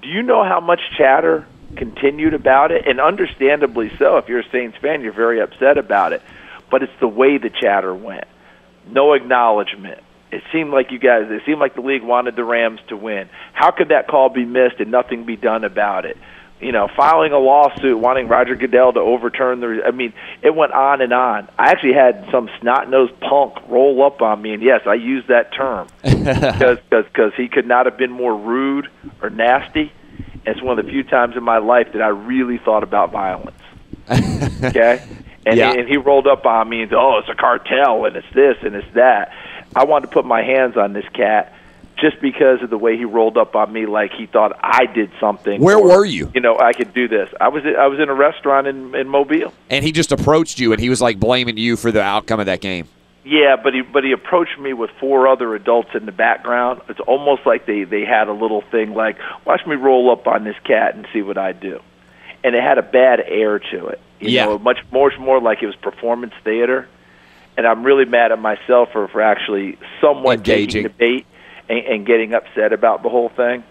[0.02, 1.46] Do you know how much chatter
[1.76, 2.86] continued about it?
[2.88, 4.18] And understandably so.
[4.18, 6.22] If you're a Saints fan, you're very upset about it.
[6.72, 8.26] But it's the way the chatter went.
[8.88, 10.02] No acknowledgement.
[10.32, 11.28] It seemed like you guys.
[11.30, 13.30] It seemed like the league wanted the Rams to win.
[13.54, 16.18] How could that call be missed and nothing be done about it?
[16.62, 19.82] You know, filing a lawsuit wanting Roger Goodell to overturn the.
[19.86, 21.50] I mean, it went on and on.
[21.58, 25.28] I actually had some snot nosed punk roll up on me, and yes, I used
[25.28, 28.88] that term because because he could not have been more rude
[29.22, 29.92] or nasty.
[30.46, 33.12] And it's one of the few times in my life that I really thought about
[33.12, 33.58] violence.
[34.64, 35.04] okay,
[35.46, 35.74] and Yeah.
[35.74, 38.28] he, and he rolled up on me and said, "Oh, it's a cartel, and it's
[38.34, 39.32] this and it's that."
[39.76, 41.54] I wanted to put my hands on this cat
[41.98, 45.12] just because of the way he rolled up on me, like he thought I did
[45.20, 45.62] something.
[45.62, 46.32] Where or, were you?
[46.34, 47.30] You know, I could do this.
[47.40, 49.54] I was I was in a restaurant in in Mobile.
[49.70, 52.48] And he just approached you, and he was like blaming you for the outcome of
[52.48, 52.88] that game.
[53.24, 56.82] Yeah, but he but he approached me with four other adults in the background.
[56.90, 60.44] It's almost like they they had a little thing like, watch me roll up on
[60.44, 61.82] this cat and see what I do,
[62.44, 64.00] and it had a bad air to it.
[64.20, 64.46] You Yeah.
[64.46, 66.88] know, much more more like it was performance theater.
[67.58, 70.68] And I'm really mad at myself for for actually somewhat Engaging.
[70.68, 71.26] taking the bait
[71.70, 73.64] and, and getting upset about the whole thing,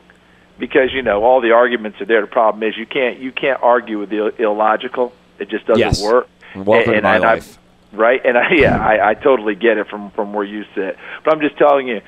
[0.58, 2.20] because you know all the arguments are there.
[2.20, 5.12] The problem is you can't you can't argue with the illogical.
[5.38, 6.02] It just doesn't Yes.
[6.02, 6.28] work.
[6.54, 7.58] Welcome and, to my and I- life.
[7.92, 8.20] right?
[8.24, 10.96] And I, yeah, I, I totally get it from from where you sit.
[11.24, 12.02] But I'm just telling you,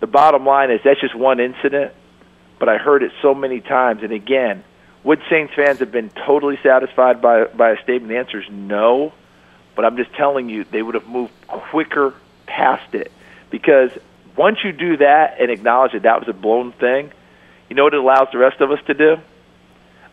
[0.00, 1.92] the bottom line is that's just one incident.
[2.58, 4.62] But I heard it so many times, and again,
[5.06, 8.08] would Saints fans have been totally satisfied by by a statement?
[8.08, 9.14] The answer is no.
[9.74, 12.14] But I'm just telling you, they would have moved quicker
[12.46, 13.12] past it
[13.50, 13.90] because
[14.36, 17.12] once you do that and acknowledge that that was a blown thing,
[17.68, 19.16] you know what it allows the rest of us to do?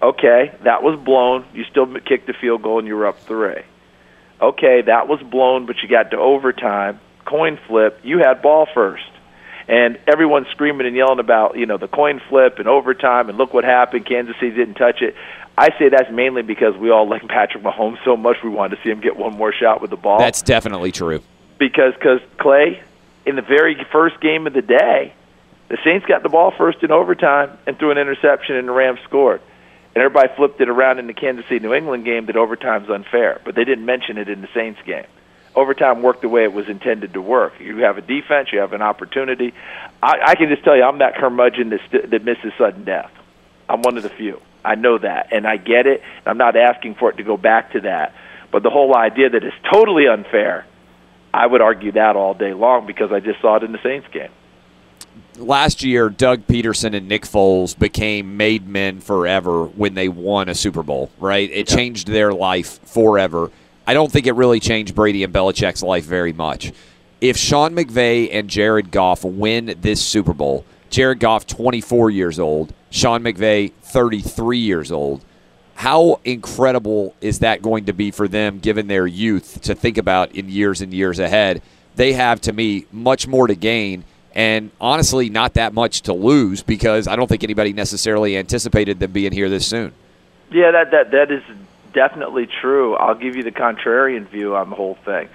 [0.02, 1.46] Okay, that was blown.
[1.54, 3.64] You still kicked the field goal and you were up three
[4.44, 9.04] okay, that was blown, but you got to overtime, coin flip, you had ball first.
[9.68, 13.54] And everyone's screaming and yelling about, you know, the coin flip and overtime and look
[13.54, 15.16] what happened, Kansas City didn't touch it.
[15.58, 18.84] I say that's mainly because we all like Patrick Mahomes so much we wanted to
[18.84, 20.20] see him get one more shot with the ball.
[20.20, 21.24] That's definitely true.
[21.60, 22.82] because cause Clay,
[23.26, 25.14] in the very first game of the day,
[25.70, 29.00] the Saints got the ball first in overtime and threw an interception and the Rams
[29.06, 29.42] scored.
[29.96, 33.40] And everybody flipped it around in the Kansas City New England game that overtime's unfair,
[33.46, 35.06] but they didn't mention it in the Saints game.
[35.56, 37.60] Overtime worked the way it was intended to work.
[37.60, 39.54] You have a defense, you have an opportunity.
[40.02, 43.12] I, I can just tell you, I'm that curmudgeon that, st- that misses sudden death.
[43.70, 44.42] I'm one of the few.
[44.66, 46.02] I know that, and I get it.
[46.26, 48.16] I'm not asking for it to go back to that.
[48.52, 50.66] But the whole idea that it's totally unfair,
[51.34, 54.08] I would argue that all day long because I just saw it in the Saints
[54.12, 54.30] game.
[55.38, 60.56] last year, Doug Pederson and Nick Foles became made men forever when they won a
[60.56, 61.50] Super Bowl, right?
[61.52, 63.52] It changed their life forever.
[63.86, 66.72] I don't think it really changed Brady and Belichick's life very much.
[67.22, 72.74] If Sean McVay and Jared Goff win this Super Bowl, Jared Goff, 24 years old.
[72.92, 75.24] Sean McVay, 33 years old.
[75.76, 80.34] How incredible is that going to be for them, given their youth, to think about
[80.36, 81.64] in years and years ahead?
[81.96, 84.04] They have, to me, much more to gain
[84.36, 89.12] and honestly, not that much to lose because I don't think anybody necessarily anticipated them
[89.12, 89.94] being here this soon.
[90.52, 91.44] Yeah, that that that is
[91.94, 92.96] definitely true.
[92.96, 95.30] I'll give you the contrarian view on the whole thing.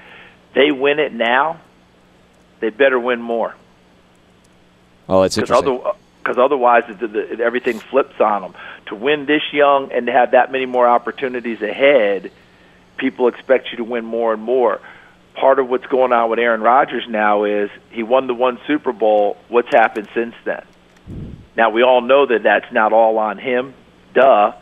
[0.55, 1.61] They win it now,
[2.61, 3.55] they better win more.
[5.09, 5.81] Oh, it's interesting.
[5.81, 5.93] Other,
[6.23, 8.55] because otherwise the, the, everything flips on them.
[8.87, 12.31] To win this young and to have that many more opportunities ahead,
[12.99, 14.81] people expect you to win more and more.
[15.35, 18.93] Part of what's going on with Aaron Rodgers now is he won the one Super
[18.93, 19.39] Bowl.
[19.49, 20.65] What's happened since then?
[21.57, 23.73] Now we all know that that's not all on him,
[24.15, 24.53] duh.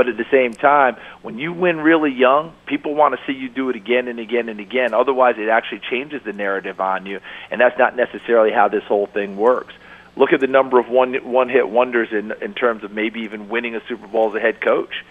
[0.00, 3.50] But at the same time, when you win really young, people want to see you
[3.50, 4.94] do it again and again and again.
[4.94, 9.08] Otherwise, it actually changes the narrative on you, and that's not necessarily how this whole
[9.08, 9.74] thing works.
[10.16, 13.50] Look at the number of one one hit wonders in in terms of maybe even
[13.50, 15.04] winning a Super Bowl as a head coach.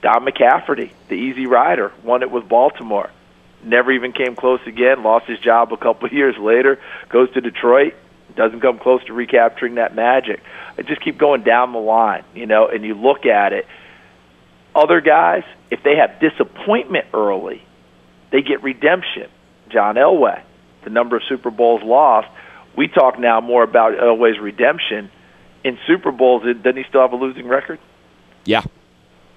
[0.00, 3.10] Don McCafferty, the easy rider, won it with Baltimore.
[3.62, 5.04] Never even came close again.
[5.04, 6.80] Lost his job a couple of years later.
[7.10, 7.94] Goes to Detroit.
[8.34, 10.42] Doesn't come close to recapturing that magic.
[10.76, 12.66] I just keep going down the line, you know.
[12.66, 13.68] And you look at it.
[14.74, 17.62] Other guys, if they have disappointment early,
[18.30, 19.28] they get redemption.
[19.68, 20.42] John Elway,
[20.84, 22.28] the number of Super Bowls lost
[22.76, 25.10] we talk now more about Elway's redemption.
[25.64, 27.78] In Super Bowls, doesn't he still have a losing record?
[28.44, 28.62] Yeah.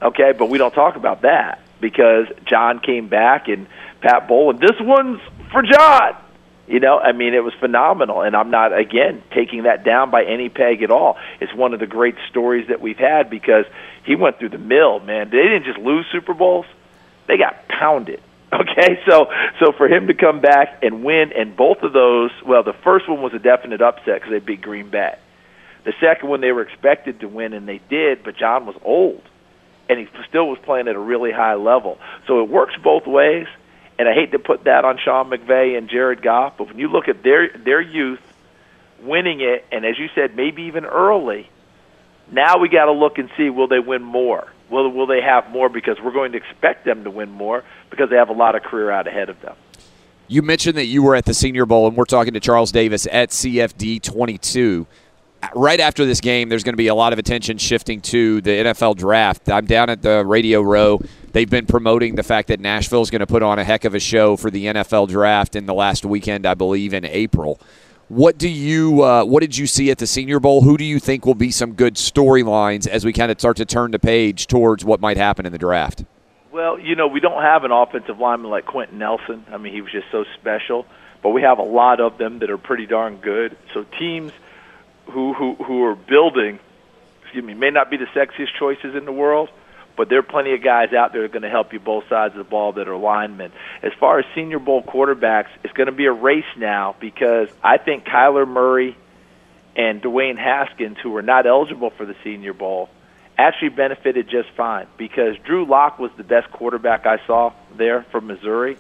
[0.01, 3.67] Okay, but we don't talk about that because John came back and
[4.01, 4.59] Pat Bowlen.
[4.59, 5.21] This one's
[5.51, 6.17] for John.
[6.67, 10.23] You know, I mean, it was phenomenal, and I'm not again taking that down by
[10.23, 11.15] any peg at all.
[11.39, 13.65] It's one of the great stories that we've had because
[14.05, 15.29] he went through the mill, man.
[15.29, 16.65] They didn't just lose Super Bowls;
[17.27, 18.21] they got pounded.
[18.53, 19.27] Okay, so
[19.59, 23.09] so for him to come back and win, and both of those, well, the first
[23.09, 25.17] one was a definite upset because they beat Green Bay.
[25.83, 29.23] The second one they were expected to win, and they did, but John was old,
[29.89, 31.99] and he still was playing at a really high level.
[32.27, 33.47] So it works both ways,
[33.99, 36.87] and I hate to put that on Sean McVay and Jared Goff, but when you
[36.87, 38.21] look at their their youth
[39.01, 41.49] winning it, and as you said, maybe even early,
[42.31, 45.49] now we got to look and see will they win more Will will they have
[45.51, 48.55] more because we're going to expect them to win more because they have a lot
[48.55, 49.55] of career out ahead of them.
[50.27, 53.07] You mentioned that you were at the Senior Bowl, and we're talking to Charles Davis
[53.11, 54.87] at CFD 22.
[55.53, 58.49] Right after this game, there's going to be a lot of attention shifting to the
[58.49, 59.47] NFL draft.
[59.51, 60.99] I'm down at the Radio Row.
[61.33, 63.93] They've been promoting the fact that Nashville is going to put on a heck of
[63.93, 67.59] a show for the NFL draft in the last weekend, I believe, in April.
[68.07, 70.61] What do you uh, what did you see at the Senior Bowl?
[70.61, 73.65] Who do you think will be some good storylines as we kind of start to
[73.65, 76.05] turn the page towards what might happen in the draft?
[76.51, 79.43] Well, you know, we don't have an offensive lineman like Quenton Nelson.
[79.51, 80.85] I mean, he was just so special,
[81.23, 83.57] but we have a lot of them that are pretty darn good.
[83.73, 84.31] So teams
[85.07, 86.59] who who who are building,
[87.23, 89.49] excuse me, may not be the sexiest choices in the world,
[89.97, 92.07] but there are plenty of guys out there that are going to help you both
[92.09, 93.51] sides of the ball that are linemen.
[93.81, 97.77] As far as Senior Bowl quarterbacks, it's going to be a race now because I
[97.77, 98.97] think Kyler Murray
[99.75, 102.89] and Dwayne Haskins, who were not eligible for the Senior Bowl,
[103.37, 108.27] actually benefited just fine because Drew Lock was the best quarterback I saw there from
[108.27, 108.77] Missouri.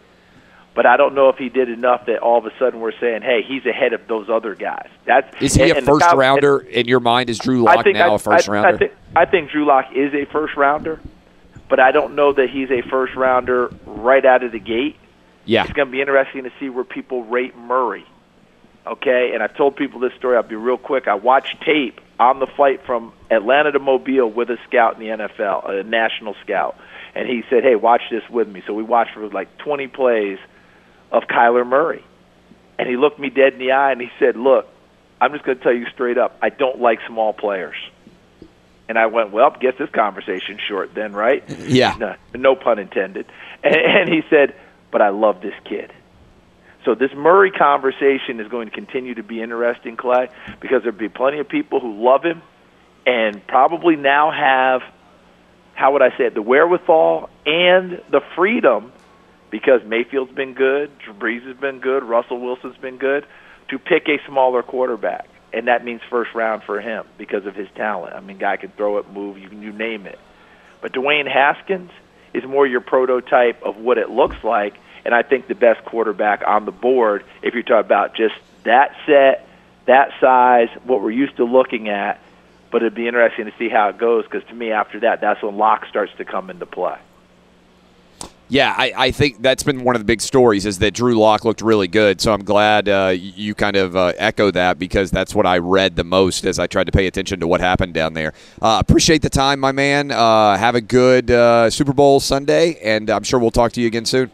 [0.75, 3.21] But I don't know if he did enough that all of a sudden we're saying,
[3.21, 6.85] "Hey, he's ahead of those other guys." That's is he and, a first rounder in
[6.85, 7.29] your mind?
[7.29, 8.75] Is Drew Lock now I, a first I, rounder?
[8.75, 10.99] I think, I think Drew Lock is a first rounder,
[11.69, 14.97] but I don't know that he's a first rounder right out of the gate.
[15.45, 18.05] Yeah, it's going to be interesting to see where people rate Murray.
[18.85, 20.35] Okay, and I've told people this story.
[20.35, 21.07] I'll be real quick.
[21.07, 25.25] I watched tape on the flight from Atlanta to Mobile with a scout in the
[25.25, 26.75] NFL, a national scout,
[27.15, 30.37] and he said, "Hey, watch this with me." So we watched for like 20 plays
[31.15, 32.03] of Kyler Murray,
[32.77, 34.67] and he looked me dead in the eye and he said, "Look,
[35.19, 36.37] I'm just going to tell you straight up.
[36.41, 37.77] I don't like small players."
[38.87, 41.43] And I went, well, guess this conversation short then, right?
[41.49, 41.95] Yeah.
[41.97, 43.25] No, no pun intended.
[43.63, 44.53] And, and he said,
[44.91, 45.91] but I love this kid.
[46.85, 51.09] So this Murray conversation is going to continue to be interesting, Clay, because there'll be
[51.09, 52.43] plenty of people who love him
[53.07, 54.83] and probably now have,
[55.73, 58.93] how would I say it, the wherewithal and the freedom,
[59.55, 63.25] because Mayfield's been good, Brees has been good, Russell Wilson's been good,
[63.69, 67.69] to pick a smaller quarterback and that means first round for him because of his
[67.75, 68.13] talent.
[68.13, 70.19] I mean, guy can throw it, move, you you name it.
[70.81, 71.91] But Dwayne Haskins
[72.33, 74.75] is more your prototype of what it looks like,
[75.05, 78.35] and I think the best quarterback on the board if you're talking about just
[78.65, 79.47] that set,
[79.85, 82.19] that size, what we're used to looking at.
[82.69, 85.41] But it'd be interesting to see how it goes because to me, after that, that's
[85.41, 86.97] when lock starts to come into play.
[88.47, 91.45] Yeah, I, I, think that's been one of the big stories is that Drew Lock
[91.45, 92.21] looked really good.
[92.21, 95.95] So I'm glad uh, you kind of uh, echo that because that's what I read
[95.95, 98.33] the most as I tried to pay attention to what happened down there.
[98.61, 100.11] Uh, appreciate the time, my man.
[100.11, 103.87] Uh, have a good uh, Super Bowl Sunday, and I'm sure we'll talk to you
[103.87, 104.29] again soon.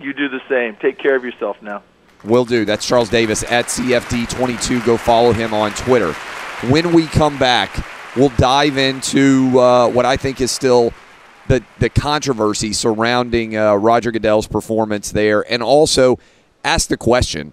[0.00, 0.76] You do the same.
[0.76, 1.82] Take care of yourself now.
[2.22, 2.64] Will do.
[2.64, 4.86] That's Charles Davis at CFD22.
[4.86, 6.12] Go follow him on Twitter.
[6.70, 7.84] When we come back,
[8.14, 10.92] we'll dive into uh, what I think is still–
[11.48, 16.18] the the controversy surrounding uh, Roger Goodell's performance there, and also
[16.62, 17.52] ask the question: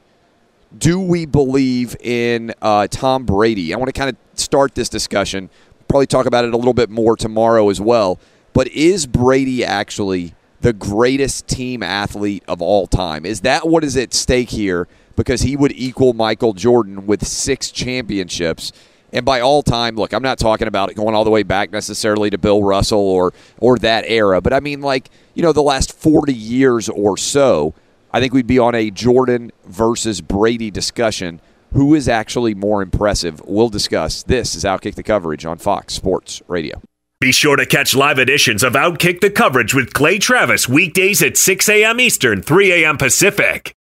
[0.78, 3.74] Do we believe in uh, Tom Brady?
[3.74, 5.50] I want to kind of start this discussion.
[5.88, 8.20] Probably talk about it a little bit more tomorrow as well.
[8.54, 13.26] But is Brady actually the greatest team athlete of all time?
[13.26, 14.88] Is that what is at stake here?
[15.16, 18.74] Because he would equal Michael Jordan with six championships.
[19.16, 22.30] And by all time, look, I'm not talking about going all the way back necessarily
[22.32, 25.98] to Bill Russell or or that era, but I mean like, you know, the last
[25.98, 27.74] 40 years or so,
[28.12, 31.40] I think we'd be on a Jordan versus Brady discussion.
[31.72, 33.42] Who is actually more impressive?
[33.46, 34.22] We'll discuss.
[34.22, 36.82] This is Outkick the Coverage on Fox Sports Radio.
[37.22, 41.38] Be sure to catch live editions of Outkick the Coverage with Clay Travis weekdays at
[41.38, 42.02] 6 a.m.
[42.02, 42.98] Eastern, 3 a.m.
[42.98, 43.74] Pacific.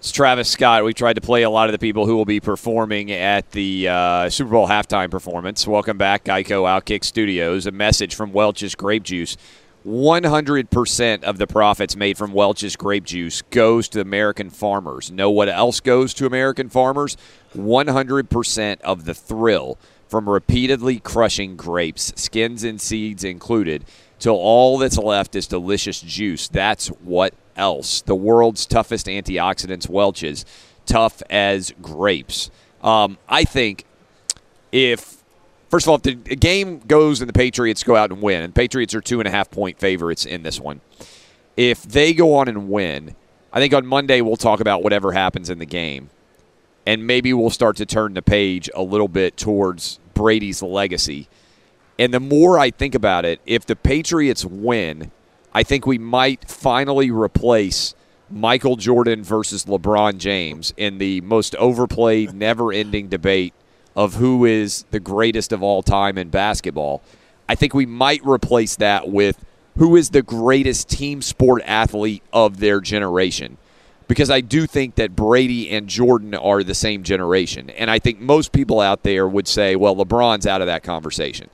[0.00, 0.82] It's Travis Scott.
[0.82, 3.86] We tried to play a lot of the people who will be performing at the
[3.86, 5.66] uh, Super Bowl halftime performance.
[5.66, 7.66] Welcome back, Geico Outkick Studios.
[7.66, 9.36] A message from Welch's Grape Juice.
[9.86, 15.10] 100% of the profits made from Welch's grape juice goes to American farmers.
[15.10, 17.18] Know what else goes to American farmers?
[17.54, 19.78] 100% of the thrill
[20.08, 23.84] from repeatedly crushing grapes, skins and seeds included,
[24.20, 26.46] till all that's left is delicious juice.
[26.46, 28.02] That's what else.
[28.02, 30.44] The world's toughest antioxidants, Welch's,
[30.86, 32.50] tough as grapes.
[32.82, 33.84] Um, I think
[34.70, 35.16] if
[35.70, 38.54] first of all, if the game goes and the Patriots go out and win, and
[38.54, 40.80] Patriots are two and a half point favorites in this one,
[41.56, 43.14] if they go on and win,
[43.52, 46.10] I think on Monday we'll talk about whatever happens in the game,
[46.86, 51.28] and maybe we'll start to turn the page a little bit towards Brady's legacy.
[52.00, 55.12] And the more I think about it, if the Patriots win
[55.52, 57.94] I think we might finally replace
[58.30, 63.52] Michael Jordan versus LeBron James in the most overplayed, never ending debate
[63.96, 67.02] of who is the greatest of all time in basketball.
[67.48, 69.44] I think we might replace that with
[69.76, 73.56] who is the greatest team sport athlete of their generation.
[74.06, 77.70] Because I do think that Brady and Jordan are the same generation.
[77.70, 81.48] And I think most people out there would say, well, LeBron's out of that conversation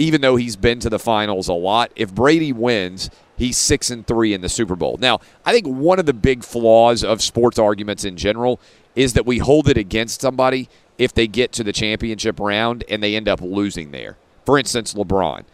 [0.00, 1.92] even though he's been to the finals a lot.
[1.94, 4.96] If Brady wins, he's six and three in the Super Bowl.
[4.98, 8.60] Now, I think one of the big flaws of sports arguments in general
[8.96, 13.02] is that we hold it against somebody if they get to the championship round and
[13.02, 14.16] they end up losing there.
[14.46, 15.44] For instance, LeBron.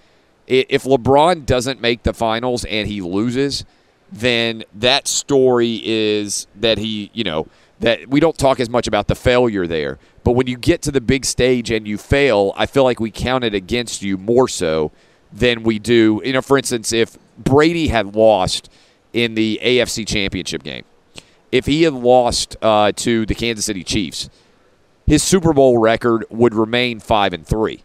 [0.47, 3.64] If LeBron doesn't make the finals and he loses,
[4.12, 7.49] then that story is that he, you know,
[7.81, 9.99] that we don't talk as much about the failure there.
[10.24, 13.11] But when you get to the big stage and you fail, I feel like we
[13.11, 14.93] count it against you more so
[15.33, 16.22] than we do.
[16.24, 18.70] You know, for instance, if Brady had lost
[19.12, 20.85] in the AFC Championship game,
[21.53, 24.31] if he had lost uh, to the Kansas City Chiefs,
[25.07, 27.83] his Super Bowl record would remain five and three.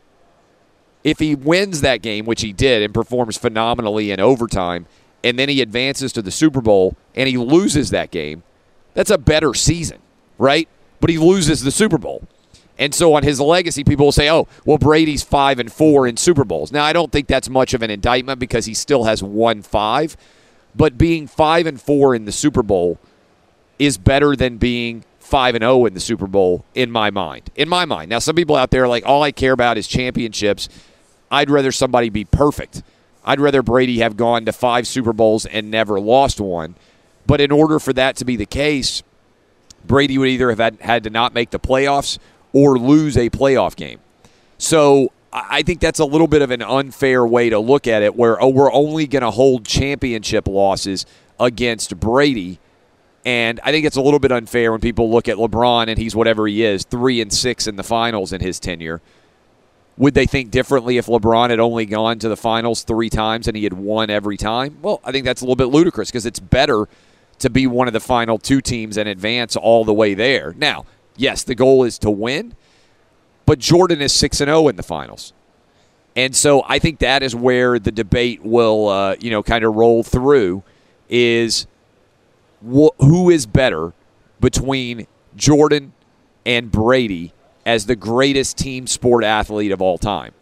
[1.03, 4.87] If he wins that game, which he did, and performs phenomenally in overtime,
[5.23, 8.43] and then he advances to the Super Bowl and he loses that game,
[8.93, 9.99] that's a better season,
[10.37, 10.67] right?
[10.99, 12.23] But he loses the Super Bowl.
[12.77, 16.17] And so on his legacy, people will say, "Oh, well, Brady's five and four in
[16.17, 19.21] Super Bowls." Now, I don't think that's much of an indictment because he still has
[19.21, 20.17] won five,
[20.75, 22.97] but being five and four in the Super Bowl
[23.77, 27.51] is better than being five and zero oh in the Super Bowl in my mind.
[27.55, 28.09] In my mind.
[28.09, 30.67] Now, some people out there are like, "All I care about is championships."
[31.29, 32.83] I'd rather somebody be perfect.
[33.23, 36.75] I'd rather Brady have gone to five Super Bowls and never lost one
[37.25, 39.03] but in order for that to be the case,
[39.85, 42.19] Brady would either have had, had to not make the playoffs
[42.53, 43.99] or lose a playoff game.
[44.57, 48.15] So I think that's a little bit of an unfair way to look at it,
[48.15, 51.05] where, oh, we're only going to hold championship losses
[51.39, 52.59] against Brady.
[53.25, 56.15] And I think it's a little bit unfair when people look at LeBron and he's
[56.15, 59.01] whatever he is, three and six in the finals in his tenure.
[59.97, 63.55] Would they think differently if LeBron had only gone to the finals three times and
[63.55, 64.77] he had won every time?
[64.81, 66.87] Well, I think that's a little bit ludicrous because it's better
[67.41, 70.53] to be one of the final two teams and advance all the way there.
[70.57, 70.85] Now,
[71.17, 72.55] yes, the goal is to win,
[73.45, 75.33] but Jordan is 6 and 0 in the finals.
[76.15, 79.75] And so I think that is where the debate will, uh, you know, kind of
[79.75, 80.63] roll through
[81.09, 81.67] is
[82.61, 83.93] wh- who is better
[84.39, 85.93] between Jordan
[86.45, 87.33] and Brady
[87.65, 90.33] as the greatest team sport athlete of all time.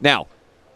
[0.00, 0.28] Now,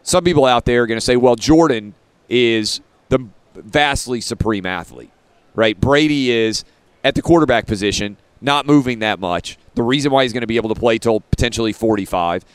[0.03, 1.93] some people out there are going to say, well, Jordan
[2.29, 5.11] is the vastly supreme athlete,
[5.57, 5.77] right?
[5.77, 6.63] Brady is
[7.03, 9.57] at the quarterback position, not moving that much.
[9.73, 12.45] The reason why he's going to be able to play till potentially 45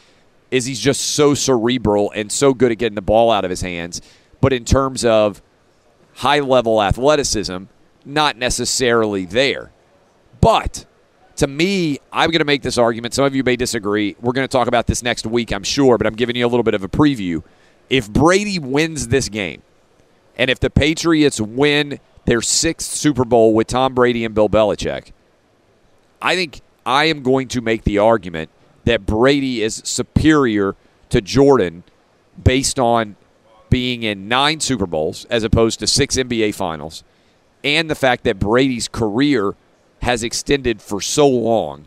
[0.50, 3.60] is he's just so cerebral and so good at getting the ball out of his
[3.60, 4.00] hands.
[4.40, 5.42] But in terms of
[6.14, 7.64] high level athleticism,
[8.04, 9.72] not necessarily there.
[10.40, 10.86] But
[11.36, 13.14] to me, I'm going to make this argument.
[13.14, 14.14] Some of you may disagree.
[14.20, 16.48] We're going to talk about this next week, I'm sure, but I'm giving you a
[16.48, 17.42] little bit of a preview.
[17.90, 19.62] If Brady wins this game,
[20.36, 25.12] and if the Patriots win their sixth Super Bowl with Tom Brady and Bill Belichick,
[26.20, 28.50] I think I am going to make the argument
[28.84, 30.76] that Brady is superior
[31.10, 31.84] to Jordan
[32.42, 33.16] based on
[33.70, 37.04] being in nine Super Bowls as opposed to six NBA finals,
[37.64, 39.54] and the fact that Brady's career
[40.02, 41.84] has extended for so long.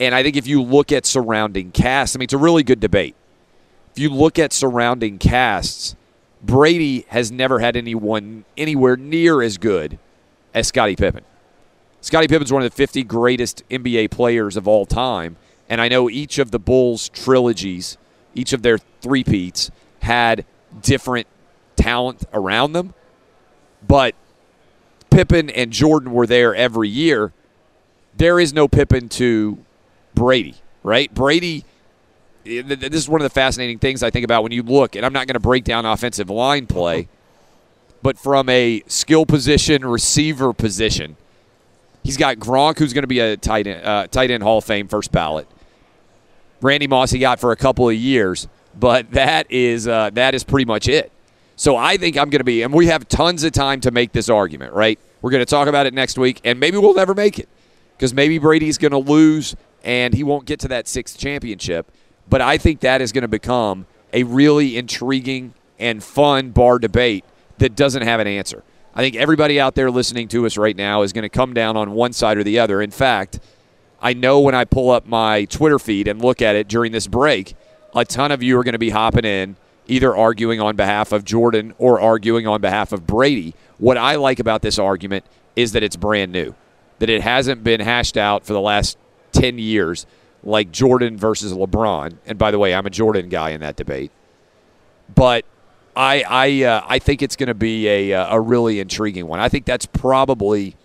[0.00, 2.80] And I think if you look at surrounding casts, I mean, it's a really good
[2.80, 3.14] debate.
[3.92, 5.96] If you look at surrounding casts,
[6.42, 9.98] Brady has never had anyone anywhere near as good
[10.54, 11.24] as Scottie Pippen.
[12.00, 15.36] Scottie Pippen's one of the 50 greatest NBA players of all time.
[15.68, 17.98] And I know each of the Bulls trilogies,
[18.34, 19.70] each of their three-peats,
[20.00, 20.44] had
[20.80, 21.26] different
[21.76, 22.94] talent around them.
[23.86, 24.14] But
[25.10, 27.32] Pippen and Jordan were there every year.
[28.16, 29.58] There is no Pippen to
[30.14, 31.12] Brady, right?
[31.12, 31.64] Brady,
[32.48, 35.12] this is one of the fascinating things I think about when you look, and I'm
[35.12, 37.08] not going to break down offensive line play,
[38.02, 41.16] but from a skill position, receiver position,
[42.02, 44.64] he's got Gronk, who's going to be a tight end, uh, tight end Hall of
[44.64, 45.46] Fame first ballot.
[46.60, 50.42] Randy Moss he got for a couple of years, but that is uh, that is
[50.42, 51.12] pretty much it.
[51.56, 54.12] So I think I'm going to be, and we have tons of time to make
[54.12, 54.98] this argument, right?
[55.20, 57.48] We're going to talk about it next week, and maybe we'll never make it
[57.96, 61.90] because maybe Brady's going to lose and he won't get to that sixth championship.
[62.28, 67.24] But I think that is going to become a really intriguing and fun bar debate
[67.58, 68.62] that doesn't have an answer.
[68.94, 71.76] I think everybody out there listening to us right now is going to come down
[71.76, 72.82] on one side or the other.
[72.82, 73.38] In fact,
[74.00, 77.06] I know when I pull up my Twitter feed and look at it during this
[77.06, 77.54] break,
[77.94, 79.56] a ton of you are going to be hopping in
[79.86, 83.54] either arguing on behalf of Jordan or arguing on behalf of Brady.
[83.78, 85.24] What I like about this argument
[85.56, 86.54] is that it's brand new,
[86.98, 88.98] that it hasn't been hashed out for the last
[89.32, 90.06] 10 years
[90.42, 92.16] like Jordan versus LeBron.
[92.26, 94.10] And by the way, I'm a Jordan guy in that debate.
[95.14, 95.44] But
[95.96, 99.40] I I uh, I think it's going to be a uh, a really intriguing one.
[99.40, 100.76] I think that's probably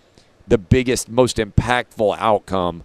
[0.46, 2.84] the biggest, most impactful outcome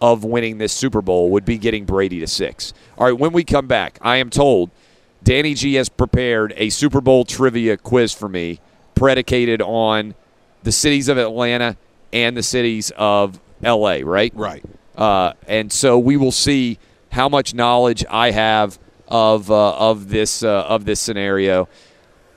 [0.00, 2.74] of winning this Super Bowl would be getting Brady to six.
[2.98, 4.70] All right, when we come back, I am told
[5.22, 8.60] Danny G has prepared a Super Bowl trivia quiz for me,
[8.94, 10.14] predicated on
[10.62, 11.76] the cities of Atlanta
[12.12, 14.32] and the cities of LA, right?
[14.34, 14.64] Right.
[14.96, 16.78] Uh, and so we will see
[17.10, 18.78] how much knowledge I have
[19.08, 21.68] of uh, of this uh, of this scenario.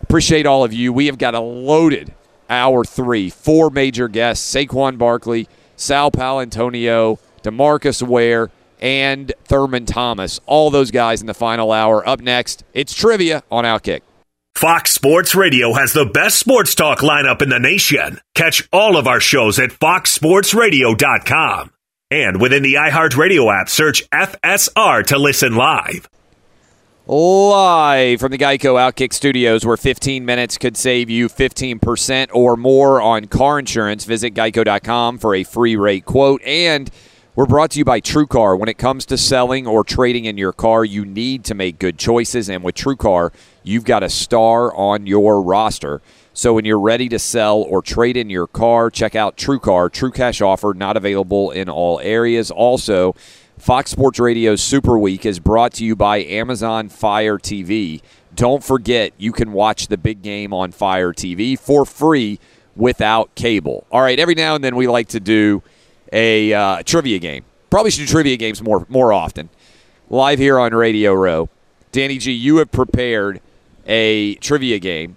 [0.02, 0.94] Appreciate all of you.
[0.94, 2.14] We have got a loaded
[2.50, 8.50] hour three, four major guests: Saquon Barkley, Sal Paolantonio, DeMarcus Ware,
[8.80, 10.40] and Thurman Thomas.
[10.46, 12.08] All those guys in the final hour.
[12.08, 14.02] Up next, it's trivia on Outkick.
[14.56, 18.22] Fox Sports Radio has the best sports talk lineup in the nation.
[18.36, 21.72] Catch all of our shows at foxsportsradio.com.
[22.12, 26.08] And within the iHeartRadio app, search FSR to listen live.
[27.08, 33.02] Live from the Geico Outkick Studios, where 15 minutes could save you 15% or more
[33.02, 34.06] on car insurance.
[34.06, 36.44] Visit geico.com for a free rate quote.
[36.44, 36.92] And
[37.36, 38.60] we're brought to you by TrueCar.
[38.60, 41.98] When it comes to selling or trading in your car, you need to make good
[41.98, 42.50] choices.
[42.50, 43.34] And with TrueCar,
[43.64, 46.04] you've got a star on your roster.
[46.38, 49.90] So when you're ready to sell or trade in your car, check out TrueCar.
[49.90, 52.52] True cash offer not available in all areas.
[52.52, 53.16] Also,
[53.58, 58.02] Fox Sports Radio Super Week is brought to you by Amazon Fire TV.
[58.36, 62.38] Don't forget, you can watch the big game on Fire TV for free
[62.76, 63.88] without cable.
[63.90, 65.64] All right, every now and then we like to do
[66.12, 67.46] a uh, trivia game.
[67.70, 69.48] Probably should do trivia games more more often.
[70.10, 71.48] Live here on Radio Row.
[71.94, 73.40] Danny G, you have prepared
[73.88, 75.16] a trivia game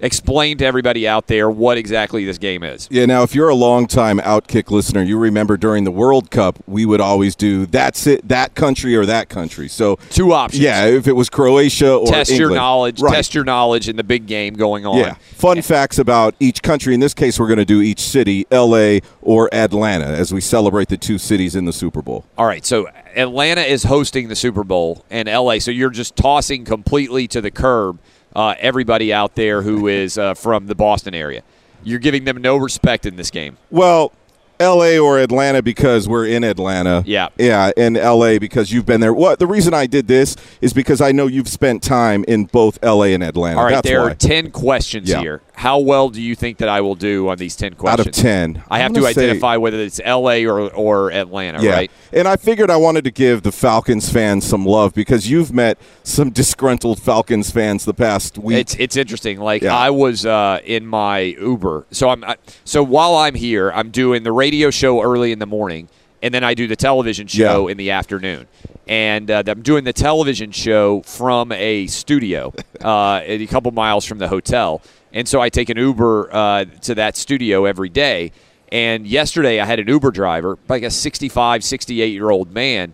[0.00, 2.88] explain to everybody out there what exactly this game is.
[2.90, 6.84] Yeah, now if you're a longtime Outkick listener, you remember during the World Cup, we
[6.86, 9.68] would always do that's it, that country or that country.
[9.68, 10.62] So two options.
[10.62, 12.50] Yeah, if it was Croatia or test England.
[12.50, 13.14] your knowledge, right.
[13.14, 14.98] test your knowledge in the big game going on.
[14.98, 16.94] Yeah, fun facts about each country.
[16.94, 19.00] In this case, we're going to do each city, L.A.
[19.22, 22.24] or Atlanta, as we celebrate the two cities in the Super Bowl.
[22.36, 25.58] All right, so Atlanta is hosting the Super Bowl, and L.A.
[25.58, 27.98] So you're just tossing completely to the curb
[28.36, 31.42] uh, everybody out there who is uh, from the Boston area.
[31.82, 33.56] You're giving them no respect in this game.
[33.70, 34.12] Well,
[34.58, 34.98] L.A.
[34.98, 37.02] or Atlanta because we're in Atlanta.
[37.06, 37.28] Yeah.
[37.38, 38.38] yeah, and L.A.
[38.38, 39.12] because you've been there.
[39.12, 42.78] What the reason I did this is because I know you've spent time in both
[42.82, 43.12] L.A.
[43.14, 43.58] and Atlanta.
[43.58, 44.12] All right, That's there why.
[44.12, 45.20] are 10 questions Yeah.
[45.20, 45.42] here.
[45.56, 48.00] How well do you think that I will do on these 10 questions?
[48.00, 48.62] Out of 10.
[48.70, 51.70] I have to gonna say- identify whether it's LA or, or Atlanta, yeah.
[51.70, 51.90] right?
[52.12, 55.78] And I figured I wanted to give the Falcons fans some love because you've met
[56.02, 58.58] some disgruntled Falcons fans the past week.
[58.58, 59.40] It's it's interesting.
[59.40, 59.74] Like Yeah.
[59.74, 62.36] I was uh, in my Uber, so I'm I,
[62.66, 65.88] so while I'm here, I'm doing the radio show early in the morning,
[66.22, 67.72] and then I do the television show Yeah.
[67.72, 68.46] in the afternoon.
[68.88, 72.52] And uh, I'm doing the television show from a studio
[72.84, 74.80] uh, a couple miles from the hotel,
[75.16, 78.32] and so I take an Uber uh, to that studio every day.
[78.70, 82.92] And yesterday, I had an Uber driver, like a 65, 68 year old man,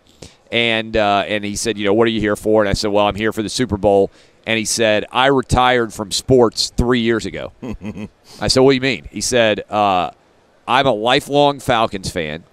[0.52, 2.62] and uh, and he said, you know, what are you here for?
[2.62, 4.12] And I said, well, I'm here for the Super Bowl.
[4.46, 7.52] And he said, I retired from sports three years ago.
[8.40, 9.08] I said, what do you mean?
[9.10, 10.12] He said, uh,
[10.68, 12.44] I'm a lifelong Falcons fan,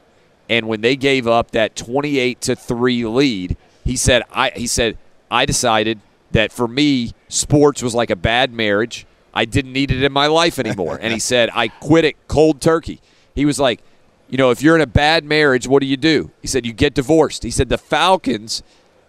[0.49, 3.55] and when they gave up that 28 to three lead,
[3.85, 4.97] he said, I he said,
[5.29, 5.99] I decided
[6.31, 9.05] that for me, sports was like a bad marriage.
[9.33, 10.97] I didn't need it in my life anymore.
[11.01, 13.01] and he said, I quit it cold turkey.
[13.35, 13.81] He was like,
[14.29, 16.31] you know, if you're in a bad marriage, what do you do?
[16.41, 17.43] He said, you get divorced.
[17.43, 18.61] He said, the Falcons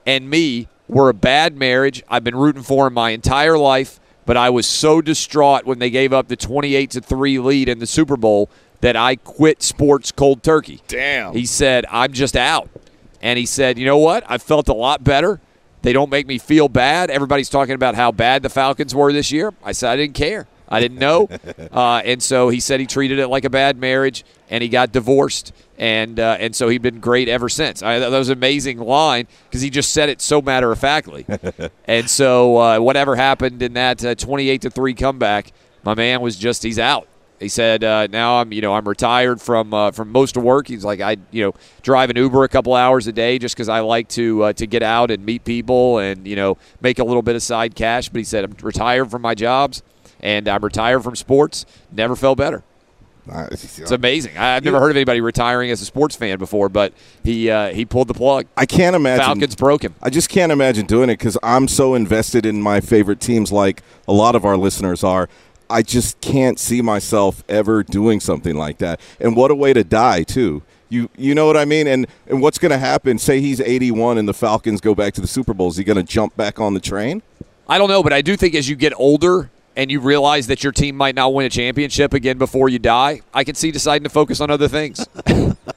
[0.07, 2.03] and me were a bad marriage.
[2.09, 5.91] I've been rooting for him my entire life, but I was so distraught when they
[5.91, 8.51] gave up the 28 to 3 lead in the Super Bowl
[8.81, 10.81] that I quit sports cold turkey.
[10.89, 11.35] Damn.
[11.35, 12.69] He said, I'm just out.
[13.21, 14.25] And he said, you know what?
[14.27, 15.41] I felt a lot better.
[15.83, 17.11] They don't make me feel bad.
[17.11, 19.53] Everybody's talking about how bad the Falcons were this year.
[19.65, 20.47] I said, I didn't care.
[20.69, 21.29] I didn't know.
[21.73, 24.93] uh, and so he said he treated it like a bad marriage and he got
[24.93, 25.53] divorced.
[25.79, 27.83] And, uh, and so he'd been great ever since.
[27.83, 31.27] I, that was an amazing line because he just said it so matter of factly.
[31.87, 35.53] and so uh, whatever happened in that uh, 28 to 3 comeback,
[35.83, 37.09] my man was just, he's out.
[37.41, 40.69] He said, uh, "Now I'm, you know, I'm retired from uh, from most of work."
[40.69, 43.71] He's like, "I, you know, drive an Uber a couple hours a day just because
[43.71, 47.05] I like to uh, to get out and meet people and you know make a
[47.05, 49.83] little bit of side cash." But he said, "I'm retired from my jobs
[50.21, 51.65] and I'm retired from sports.
[51.91, 52.63] Never felt better."
[53.85, 54.37] It's amazing.
[54.37, 57.85] I've never heard of anybody retiring as a sports fan before, but he uh, he
[57.85, 58.47] pulled the plug.
[58.57, 59.25] I can't imagine.
[59.25, 59.95] Falcons broke him.
[60.03, 63.83] I just can't imagine doing it because I'm so invested in my favorite teams, like
[64.09, 65.29] a lot of our listeners are.
[65.71, 69.01] I just can't see myself ever doing something like that.
[69.21, 70.63] And what a way to die, too.
[70.89, 71.87] You you know what I mean?
[71.87, 73.19] And and what's going to happen?
[73.19, 75.69] Say he's 81 and the Falcons go back to the Super Bowl.
[75.69, 77.23] Is he going to jump back on the train?
[77.69, 80.65] I don't know, but I do think as you get older and you realize that
[80.65, 84.03] your team might not win a championship again before you die, I can see deciding
[84.03, 85.07] to focus on other things.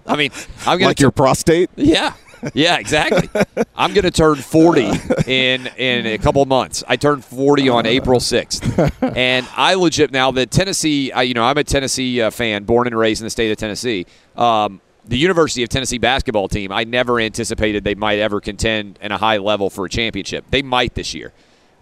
[0.07, 0.31] I mean,
[0.65, 1.69] I'm going Like your prostate?
[1.75, 2.13] Yeah.
[2.53, 3.29] Yeah, exactly.
[3.75, 4.91] I'm going to turn 40
[5.27, 6.83] in in a couple months.
[6.87, 11.11] I turned 40 on April 6th, and I legit now the Tennessee.
[11.11, 13.57] I, you know, I'm a Tennessee uh, fan, born and raised in the state of
[13.57, 14.05] Tennessee.
[14.35, 16.71] Um, the University of Tennessee basketball team.
[16.71, 20.45] I never anticipated they might ever contend in a high level for a championship.
[20.49, 21.33] They might this year.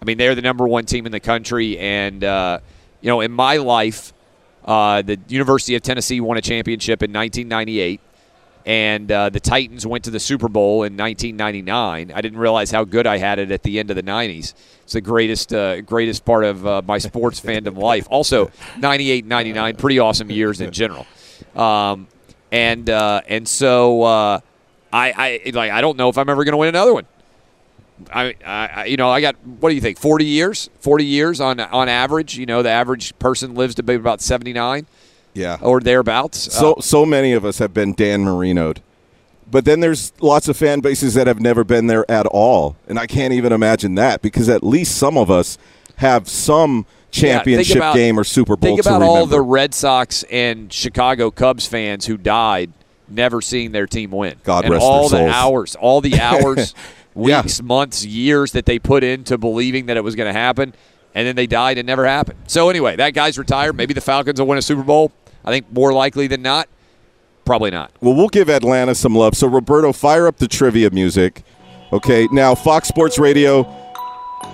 [0.02, 2.60] I mean, they're the number one team in the country, and uh,
[3.02, 4.14] you know, in my life,
[4.66, 8.02] uh, the University of Tennessee won a championship in 1998
[8.66, 12.12] and uh, the Titans went to the Super Bowl in 1999.
[12.12, 14.54] I didn't realize how good I had it at the end of the 90s.
[14.84, 18.08] It's the greatest uh, greatest part of uh, my sports fandom life.
[18.10, 21.06] Also, 98 99, pretty awesome years in general.
[21.56, 22.08] Um,
[22.52, 24.40] and uh, and so uh,
[24.92, 27.06] I, I like I don't know if I'm ever going to win another one.
[28.12, 30.00] I, I, you know, I got what do you think?
[30.00, 32.38] Forty years, forty years on on average.
[32.38, 34.88] You know, the average person lives to be about seventy nine.
[35.34, 35.58] Yeah.
[35.62, 36.54] or thereabouts.
[36.54, 38.82] So Uh, so many of us have been Dan Marino'd.
[39.50, 42.76] But then there's lots of fan bases that have never been there at all.
[42.88, 45.58] And I can't even imagine that because at least some of us
[45.98, 49.74] have some Yeah, championship about- game or Super Bowl Think to about all the Red
[49.74, 52.72] Sox and Chicago Cubs fans who died
[53.10, 54.36] never seeing their team win.
[54.46, 56.74] God and rest their all the hours, all the hours,
[57.14, 57.42] Yeah.
[57.42, 60.74] weeks, months, years that they put into believing that it was going to happen,
[61.16, 62.40] and then they died and never happened.
[62.48, 63.76] So anyway, that guy's retired.
[63.76, 65.12] Maybe the Falcons will win a Super Bowl.
[65.44, 66.70] I think more likely than not,
[67.46, 67.92] probably not.
[68.02, 69.36] Well, we'll give Atlanta some love.
[69.36, 71.44] So, Roberto, fire up the trivia music.
[71.92, 73.66] Okay, now Fox Sports Radio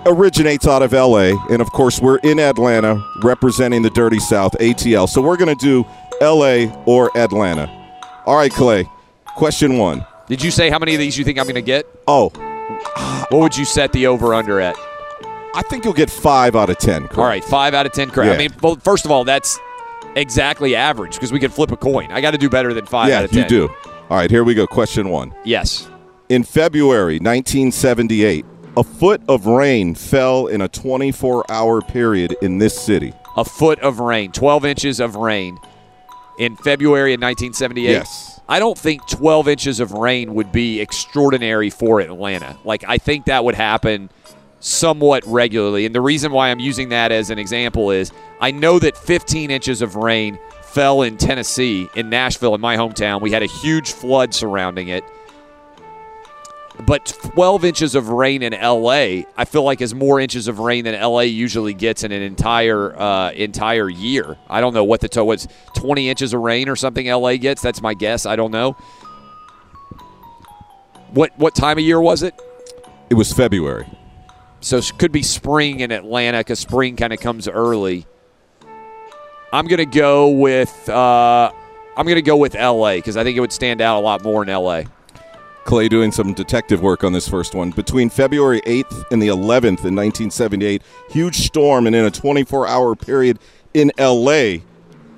[0.06, 5.08] originates out of LA, and of course, we're in Atlanta representing the Dirty South, ATL.
[5.10, 5.86] So, we're going to do
[6.22, 7.70] LA or Atlanta.
[8.26, 8.86] All right, Clay,
[9.36, 10.06] question one.
[10.28, 11.86] Did you say how many of these you think I'm going to get?
[12.08, 12.30] Oh,
[13.30, 14.76] What would you set the over under at?
[15.58, 17.08] I think you'll get five out of 10.
[17.18, 18.12] All right, five out of ten.
[18.12, 18.32] Correct.
[18.32, 19.60] I mean, well, first of all, that's
[20.16, 22.12] exactly average because we can flip a coin.
[22.12, 23.42] I got to do better than five yeah, out of ten.
[23.42, 23.70] you do.
[24.12, 24.68] All right, here we go.
[24.68, 25.34] Question one.
[25.44, 25.90] Yes.
[26.30, 28.46] In February 1978,
[28.78, 33.12] a foot of rain fell in a 24 hour period in this city.
[33.36, 35.58] A foot of rain, twelve inches of rain,
[36.38, 37.90] in February of 1978.
[37.90, 38.40] Yes.
[38.48, 42.58] I don't think 12 inches of rain would be extraordinary for Atlanta.
[42.64, 44.10] Like I think that would happen
[44.60, 45.86] somewhat regularly.
[45.86, 49.52] And the reason why I'm using that as an example is I know that 15
[49.52, 53.22] inches of rain fell in Tennessee, in Nashville, in my hometown.
[53.22, 55.04] We had a huge flood surrounding it.
[56.86, 60.84] But 12 inches of rain in LA, I feel like is more inches of rain
[60.84, 64.38] than LA usually gets in an entire uh, entire year.
[64.48, 67.64] I don't know what the to- what's 20 inches of rain or something LA gets.
[67.64, 68.28] That's my guess.
[68.28, 68.74] I don't know.
[71.12, 72.40] What what time of year was it?
[73.10, 73.88] It was February.
[74.60, 78.06] So it could be spring in Atlanta because spring kind of comes early.
[79.54, 81.52] I'm gonna go with uh,
[81.96, 84.44] I'm gonna go with LA because I think it would stand out a lot more
[84.44, 84.84] in LA.
[85.64, 87.72] Clay doing some detective work on this first one.
[87.72, 92.96] Between February 8th and the 11th in 1978, huge storm, and in a 24 hour
[92.96, 93.38] period
[93.74, 94.60] in LA,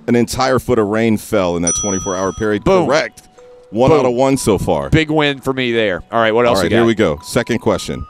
[0.08, 2.64] an entire foot of rain fell in that 24 hour period.
[2.64, 2.88] Boom.
[2.88, 3.28] Correct.
[3.70, 4.00] One Boom.
[4.00, 4.90] out of one so far.
[4.90, 6.02] Big win for me there.
[6.12, 6.58] All right, what else?
[6.58, 7.20] All right, here we go.
[7.20, 8.06] Second question.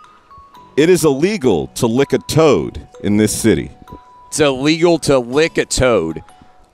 [0.80, 3.70] It is illegal to lick a toad in this city.
[4.28, 6.24] It's illegal to lick a toad.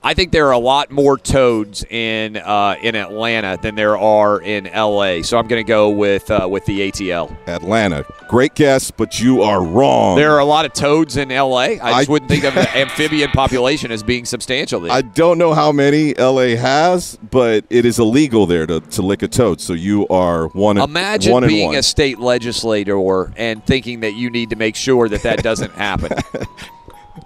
[0.06, 4.40] I think there are a lot more toads in uh, in Atlanta than there are
[4.40, 5.22] in L.A.
[5.22, 7.36] So I'm going to go with uh, with the ATL.
[7.48, 8.04] Atlanta.
[8.28, 10.16] Great guess, but you are wrong.
[10.16, 11.80] There are a lot of toads in L.A.
[11.80, 14.78] I just I- wouldn't think of the amphibian population as being substantial.
[14.78, 14.92] There.
[14.92, 19.22] I don't know how many LA has, but it is illegal there to, to lick
[19.22, 19.60] a toad.
[19.60, 20.78] So you are one.
[20.78, 21.78] Imagine one being one.
[21.78, 26.12] a state legislator and thinking that you need to make sure that that doesn't happen.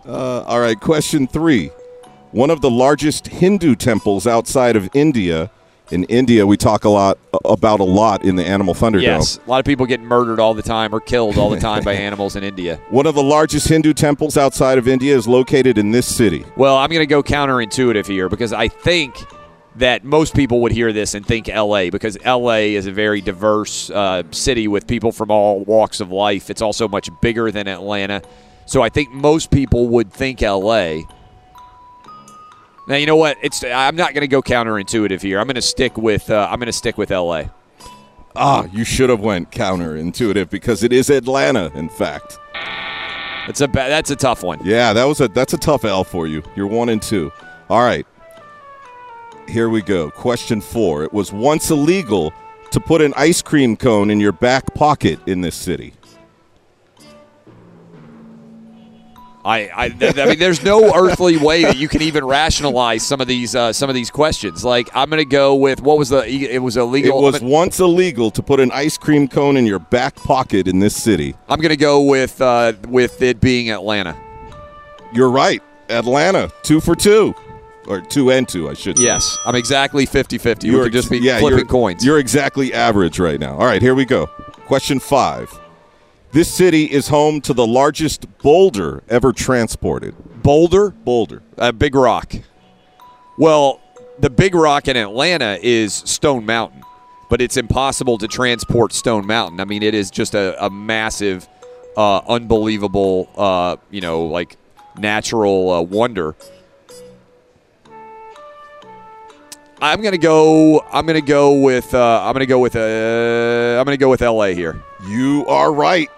[0.06, 1.70] Uh, all right, question three.
[2.32, 5.50] One of the largest Hindu temples outside of India.
[5.90, 9.02] In India, we talk a lot about a lot in the Animal Thunderdome.
[9.02, 11.82] yes, a lot of people get murdered all the time or killed all the time
[11.82, 12.80] by animals in India.
[12.90, 16.44] One of the largest Hindu temples outside of India is located in this city.
[16.56, 19.16] Well, I'm going to go counterintuitive here because I think
[19.74, 23.90] that most people would hear this and think LA because LA is a very diverse
[23.90, 26.50] uh, city with people from all walks of life.
[26.50, 28.22] It's also much bigger than Atlanta.
[28.66, 31.00] So I think most people would think LA.
[32.88, 33.36] Now you know what?
[33.42, 35.38] It's I'm not going to go counterintuitive here.
[35.38, 37.44] I'm going to stick with uh, I'm going to stick with LA.
[38.36, 42.38] Ah, you should have went counterintuitive because it is Atlanta, in fact.
[43.46, 44.60] That's a ba- that's a tough one.
[44.64, 46.42] Yeah, that was a that's a tough L for you.
[46.56, 47.32] You're one and two.
[47.68, 48.06] All right.
[49.48, 50.10] Here we go.
[50.10, 51.02] Question four.
[51.02, 52.32] It was once illegal
[52.70, 55.92] to put an ice cream cone in your back pocket in this city.
[59.44, 63.26] I, I, I mean, there's no earthly way that you can even rationalize some of
[63.26, 64.64] these uh, some of these questions.
[64.64, 66.28] Like, I'm going to go with what was the?
[66.28, 67.18] It was illegal.
[67.18, 70.68] It was I'm, once illegal to put an ice cream cone in your back pocket
[70.68, 71.34] in this city.
[71.48, 74.14] I'm going to go with uh, with it being Atlanta.
[75.12, 75.62] You're right.
[75.88, 77.34] Atlanta, two for two.
[77.88, 79.04] Or two and two, I should say.
[79.04, 80.62] Yes, I'm exactly 50-50.
[80.62, 82.04] We You're could just be yeah, flipping you're, coins.
[82.04, 83.54] You're exactly average right now.
[83.54, 84.26] All right, here we go.
[84.66, 85.50] Question five.
[86.32, 90.14] This city is home to the largest boulder ever transported.
[90.42, 91.42] Boulder, Boulder.
[91.58, 92.32] a big rock.
[93.36, 93.80] Well,
[94.20, 96.82] the big rock in Atlanta is Stone Mountain,
[97.28, 99.58] but it's impossible to transport Stone Mountain.
[99.60, 101.48] I mean, it is just a, a massive,
[101.96, 104.56] uh, unbelievable, uh, you know, like
[104.96, 106.36] natural uh, wonder.
[109.82, 110.80] I'm gonna go.
[110.92, 111.94] I'm gonna go with.
[111.94, 112.76] Uh, I'm gonna go with.
[112.76, 114.54] Uh, I'm gonna go with L.A.
[114.54, 114.80] here.
[115.08, 116.10] You are right.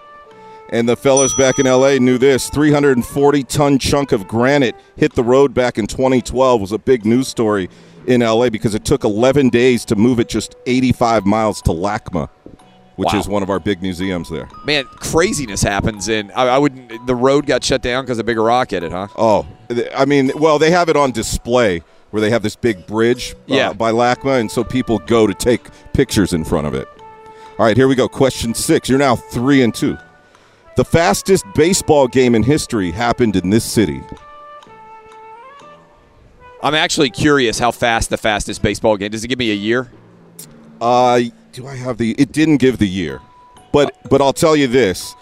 [0.69, 5.23] And the fellas back in LA knew this 340 ton chunk of granite hit the
[5.23, 7.69] road back in 2012 was a big news story
[8.07, 12.27] in LA because it took 11 days to move it just 85 miles to LACMA,
[12.95, 13.19] which Wow.
[13.19, 14.49] is one of our big museums there.
[14.65, 16.73] Man, craziness happens, and I, I would.
[17.05, 19.07] The road got shut down because a big rock hit it, huh?
[19.15, 19.45] Oh,
[19.95, 23.55] I mean, well, they have it on display where they have this big bridge uh,
[23.55, 23.73] Yeah.
[23.73, 25.61] by LACMA, and so people go to take
[25.93, 26.87] pictures in front of it.
[27.59, 28.07] All right, here we go.
[28.09, 28.89] Question six.
[28.89, 29.97] You're now three and two.
[30.75, 34.01] The fastest baseball game in history happened in this city.
[36.63, 39.11] I'm actually curious how fast the fastest baseball game.
[39.11, 39.91] Does it give me a year?
[40.81, 41.21] Uh,
[41.51, 42.13] do I have the?
[42.17, 43.21] It didn't give the year,
[43.71, 45.13] but but I'll tell you this: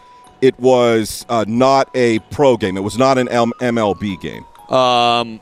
[0.41, 2.78] it was uh, not a pro game.
[2.78, 4.45] It was not an M- MLB game.
[4.74, 5.41] Um,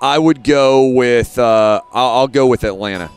[0.00, 1.38] I would go with.
[1.38, 3.10] Uh, I'll, I'll go with Atlanta.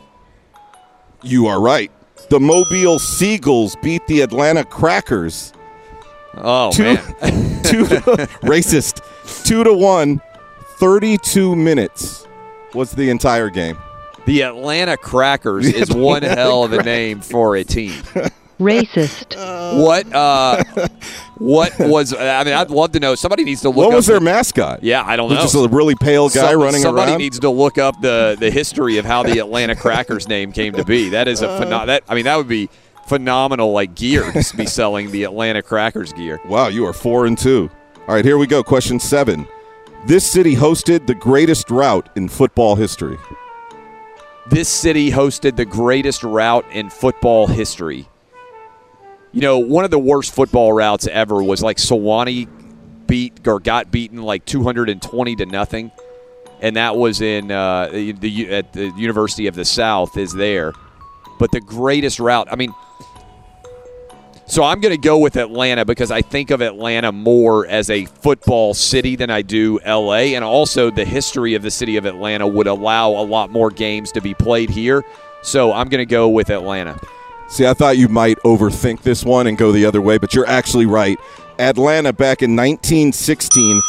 [1.21, 1.91] You are right.
[2.29, 5.53] The Mobile Seagulls beat the Atlanta Crackers.
[6.35, 6.97] Oh two, man,
[7.63, 7.83] two
[8.43, 9.01] racist.
[9.45, 10.21] Two to one.
[10.77, 12.27] Thirty-two minutes
[12.73, 13.77] was the entire game.
[14.25, 17.91] the Atlanta Crackers The is one hell of a name for a team.
[18.59, 19.35] Racist.
[19.83, 20.05] What?
[20.13, 20.63] Uh,
[21.37, 22.13] What was?
[22.13, 23.15] I mean, I'd love to know.
[23.15, 23.77] Somebody needs to look.
[23.77, 24.83] What up was their the- mascot?
[24.83, 25.41] Yeah, I don't know.
[25.41, 27.17] Just a really pale guy Some- running somebody around.
[27.19, 30.85] needs to look up the the history of how the Atlanta Crackers name came to
[30.85, 31.09] be.
[31.09, 31.59] That is a Uh.
[31.61, 32.69] pheno- that I mean that would be
[33.11, 36.39] phenomenal like gear to be selling the Atlanta Crackers gear.
[36.45, 37.69] Wow, you are four and two.
[38.07, 38.63] All right, here we go.
[38.63, 39.45] Question seven.
[40.07, 43.17] This city hosted the greatest rout in football history.
[44.49, 48.07] This city hosted the greatest rout in football history.
[49.33, 52.47] You know, one of the worst football routs ever was like Sewanee
[53.07, 55.91] beat or got beaten like 220 to nothing,
[56.61, 60.71] and that was in uh, the, the at the University of the South is there.
[61.39, 62.73] But the greatest rout, I mean,
[64.51, 68.03] so I'm going to go with Atlanta because I think of Atlanta more as a
[68.03, 70.33] football city than I do LA.
[70.35, 74.11] And also, the history of the city of Atlanta would allow a lot more games
[74.11, 75.05] to be played here.
[75.41, 76.99] So I'm going to go with Atlanta.
[77.47, 80.47] See, I thought you might overthink this one and go the other way, but you're
[80.47, 81.17] actually right.
[81.57, 83.81] Atlanta back in 1916,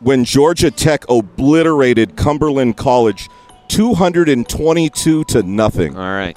[0.00, 3.28] when Georgia Tech obliterated Cumberland College
[3.68, 5.96] 222 to nothing.
[5.96, 6.36] All right.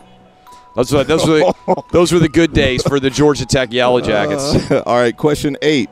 [0.77, 3.99] Those were, those, were the, those were the good days for the Georgia Tech Yellow
[3.99, 4.69] Jackets.
[4.69, 5.89] Uh, all right, question eight.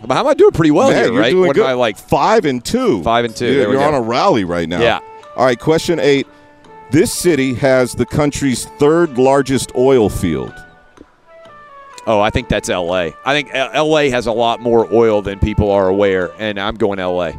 [0.00, 1.36] But how am I doing pretty well Man, here, right?
[1.36, 1.64] what good.
[1.64, 1.98] am I like?
[1.98, 3.02] Five and two.
[3.02, 3.44] Five and two.
[3.44, 4.80] You're, There you're on a rally right now.
[4.80, 5.00] Yeah.
[5.36, 6.26] All right, question eight.
[6.90, 10.54] This city has the country's third largest oil field.
[12.06, 13.14] Oh, I think that's L.A.
[13.26, 14.08] I think L.A.
[14.08, 17.38] has a lot more oil than people are aware, and I'm going L.A.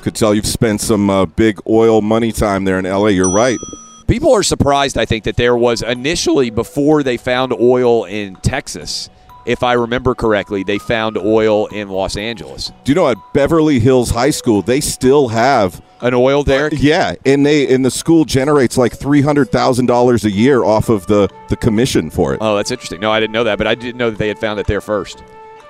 [0.00, 3.08] Could tell you've spent some uh, big oil money time there in LA.
[3.08, 3.58] You're right.
[4.06, 9.10] People are surprised, I think, that there was initially, before they found oil in Texas,
[9.46, 12.72] if I remember correctly, they found oil in Los Angeles.
[12.84, 16.74] Do you know at Beverly Hills High School they still have an oil derrick?
[16.76, 20.88] Yeah, and they and the school generates like three hundred thousand dollars a year off
[20.88, 22.38] of the the commission for it.
[22.40, 23.00] Oh, that's interesting.
[23.00, 24.80] No, I didn't know that, but I didn't know that they had found it there
[24.80, 25.22] first.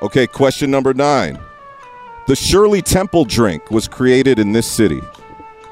[0.03, 1.39] Okay, question number nine.
[2.26, 5.01] The Shirley Temple drink was created in this city.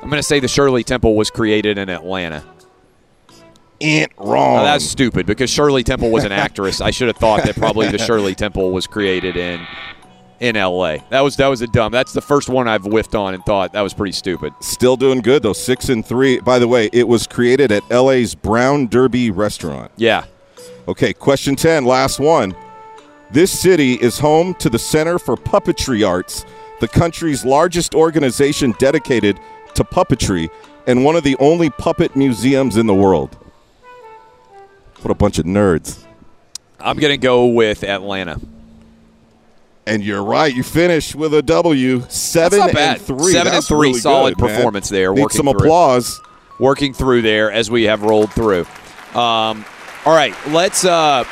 [0.03, 2.45] I'm going to say the Shirley Temple was created in Atlanta.
[3.85, 4.61] Ain't wrong.
[4.61, 6.80] Oh, that's stupid because Shirley Temple was an actress.
[6.80, 9.66] I should have thought that probably the Shirley Temple was created in
[10.41, 11.03] in L.A.
[11.11, 11.93] That was that was a dumb.
[11.93, 14.53] That's the first one I've whiffed on and thought that was pretty stupid.
[14.61, 15.53] Still doing good though.
[15.53, 16.41] Six and three.
[16.41, 19.93] By the way, it was created at LA's Brown Derby restaurant.
[19.97, 20.24] Yeah.
[20.87, 22.55] Okay, question 10, last one.
[23.30, 26.45] This city is home to the Center for Puppetry Arts,
[26.80, 29.41] the country's largest organization dedicated
[29.74, 30.51] to puppetry
[30.87, 33.39] and one of the only puppet museums in the world.
[35.05, 36.03] What a bunch of nerds.
[36.81, 38.41] I'm going to go with Atlanta.
[39.87, 40.55] And you're right.
[40.55, 42.01] You finished with a W.
[42.09, 42.97] Seven That's not bad.
[42.97, 43.33] and three.
[43.33, 43.89] Seven That's and three.
[43.89, 44.57] really solid good, man.
[44.57, 45.13] performance there.
[45.13, 45.61] Need some through.
[45.61, 46.19] applause.
[46.59, 48.63] Working through there as we have rolled through.
[49.15, 49.67] Um,
[50.07, 50.87] all right, let's.
[50.87, 51.25] Uh,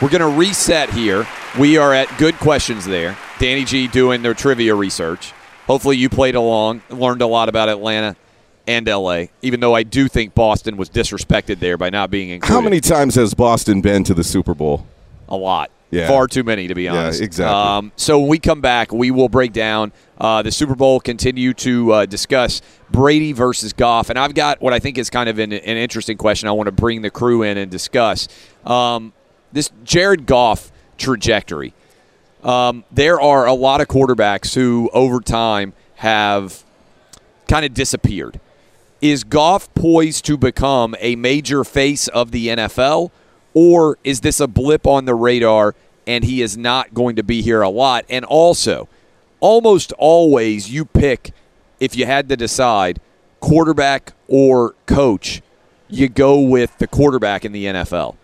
[0.00, 1.26] we're going to reset here.
[1.58, 3.18] We are at good questions there.
[3.38, 5.34] Danny G doing their trivia research.
[5.66, 8.16] Hopefully, you played along, learned a lot about Atlanta
[8.70, 9.24] and LA.
[9.42, 12.52] Even though I do think Boston was disrespected there by not being included.
[12.54, 14.86] How many times has Boston been to the Super Bowl?
[15.28, 15.70] A lot.
[15.90, 16.06] Yeah.
[16.06, 17.20] Far too many, to be Yeah, honest.
[17.20, 17.52] exactly.
[17.52, 21.52] Um, so when we come back, we will break down uh, the Super Bowl, continue
[21.54, 22.62] to uh, discuss
[22.92, 24.08] Brady versus Goff.
[24.08, 26.68] And I've got what I think is kind of an, an interesting question I want
[26.68, 28.28] to bring the crew in and discuss.
[28.64, 29.12] Um,
[29.52, 31.74] this Jared Goff trajectory.
[32.44, 36.62] Um, there are a lot of quarterbacks who, over time, have
[37.48, 38.38] kind of disappeared.
[39.00, 43.10] Is Goff poised to become a major face of the NFL,
[43.54, 45.74] or is this a blip on the radar
[46.06, 48.04] and he is not going to be here a lot?
[48.10, 48.88] And also,
[49.40, 51.32] almost always you pick,
[51.78, 53.00] if you had to decide,
[53.40, 55.40] quarterback or coach,
[55.88, 58.16] you go with the quarterback in the NFL.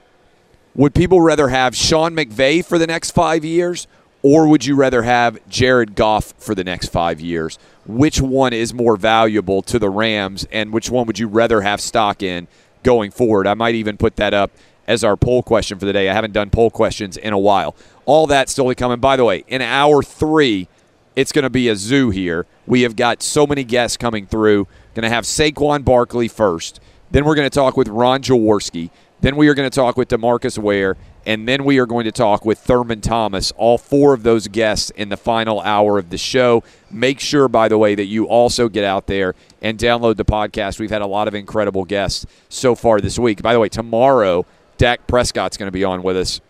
[0.74, 3.86] Would people rather have Sean McVay for the next five years,
[4.22, 7.58] or would you rather have Jared Goff for the next five years?
[7.86, 11.80] Which one is more valuable to the Rams, and which one would you rather have
[11.80, 12.48] stock in
[12.82, 13.46] going forward?
[13.46, 14.50] I might even put that up
[14.86, 16.08] as our poll question for the day.
[16.08, 17.76] I haven't done poll questions in a while.
[18.04, 18.92] All that still to come.
[18.92, 20.68] And by the way, in hour three,
[21.14, 22.46] it's going to be a zoo here.
[22.66, 24.68] We have got so many guests coming through.
[24.94, 26.80] Going to have Saquon Barkley first.
[27.10, 28.90] Then we're going to talk with Ron Jaworski.
[29.20, 30.96] Then we are going to talk with DeMarcus Ware.
[31.26, 33.52] And then we are going to talk with Thurman Thomas.
[33.56, 36.62] All four of those guests in the final hour of the show.
[36.88, 40.78] Make sure, by the way, that you also get out there and download the podcast.
[40.78, 43.42] We've had a lot of incredible guests so far this week.
[43.42, 44.46] By the way, tomorrow,
[44.78, 46.40] Dak Prescott's going to be on with us.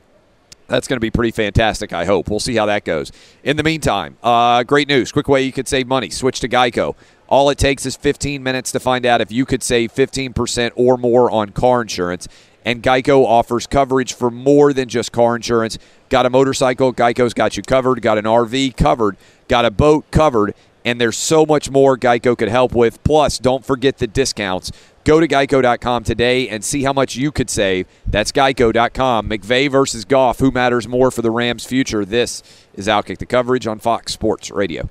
[0.68, 2.28] That's going to be pretty fantastic, I hope.
[2.28, 3.12] We'll see how that goes.
[3.44, 5.10] In the meantime, uh, great news.
[5.10, 6.10] Quick way you could save money.
[6.10, 6.96] Switch to Geico.
[7.28, 10.96] All it takes is 15 minutes to find out if you could save 15% or
[10.96, 12.28] more on car insurance.
[12.66, 15.78] And Geico offers coverage for more than just car insurance.
[16.10, 16.92] Got a motorcycle?
[16.92, 18.02] Geico's got you covered.
[18.02, 18.76] Got an RV?
[18.76, 19.16] Covered.
[19.48, 20.10] Got a boat?
[20.10, 20.54] Covered.
[20.84, 23.02] And there's so much more Geico could help with.
[23.04, 24.72] Plus, don't forget the discounts.
[25.04, 27.86] Go to geico.com today and see how much you could save.
[28.08, 29.30] That's geico.com.
[29.30, 30.40] McVay versus Goff.
[30.40, 32.04] Who matters more for the Rams' future?
[32.04, 32.42] This
[32.74, 34.90] is Outkick the coverage on Fox Sports Radio.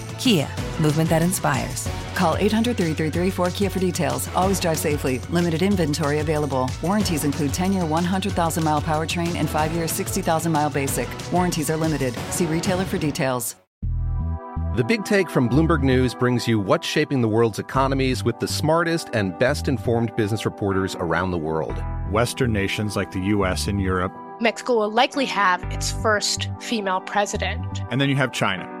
[0.21, 0.47] Kia,
[0.79, 1.89] movement that inspires.
[2.13, 4.29] Call 800 333 4KIA for details.
[4.35, 5.17] Always drive safely.
[5.31, 6.69] Limited inventory available.
[6.83, 11.09] Warranties include 10 year 100,000 mile powertrain and 5 year 60,000 mile basic.
[11.31, 12.13] Warranties are limited.
[12.29, 13.55] See retailer for details.
[14.75, 18.47] The Big Take from Bloomberg News brings you what's shaping the world's economies with the
[18.47, 21.83] smartest and best informed business reporters around the world.
[22.11, 24.13] Western nations like the US and Europe.
[24.39, 27.81] Mexico will likely have its first female president.
[27.89, 28.80] And then you have China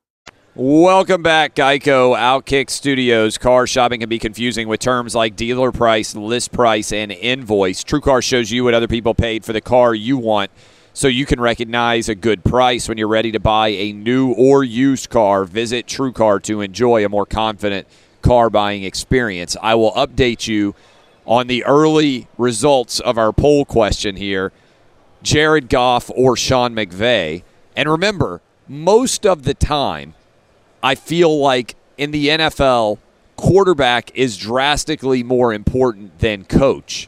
[0.53, 3.37] Welcome back, Geico Outkick Studios.
[3.37, 7.85] Car shopping can be confusing with terms like dealer price, list price, and invoice.
[7.85, 10.51] TrueCar shows you what other people paid for the car you want
[10.91, 14.65] so you can recognize a good price when you're ready to buy a new or
[14.65, 15.45] used car.
[15.45, 17.87] Visit TrueCar to enjoy a more confident
[18.21, 19.55] car buying experience.
[19.61, 20.75] I will update you
[21.25, 24.51] on the early results of our poll question here
[25.23, 27.43] Jared Goff or Sean McVay.
[27.73, 30.13] And remember, most of the time,
[30.83, 32.97] I feel like in the NFL,
[33.35, 37.07] quarterback is drastically more important than coach.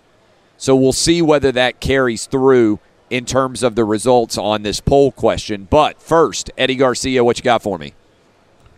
[0.58, 5.12] So we'll see whether that carries through in terms of the results on this poll
[5.12, 5.68] question.
[5.70, 7.94] But first, Eddie Garcia, what you got for me?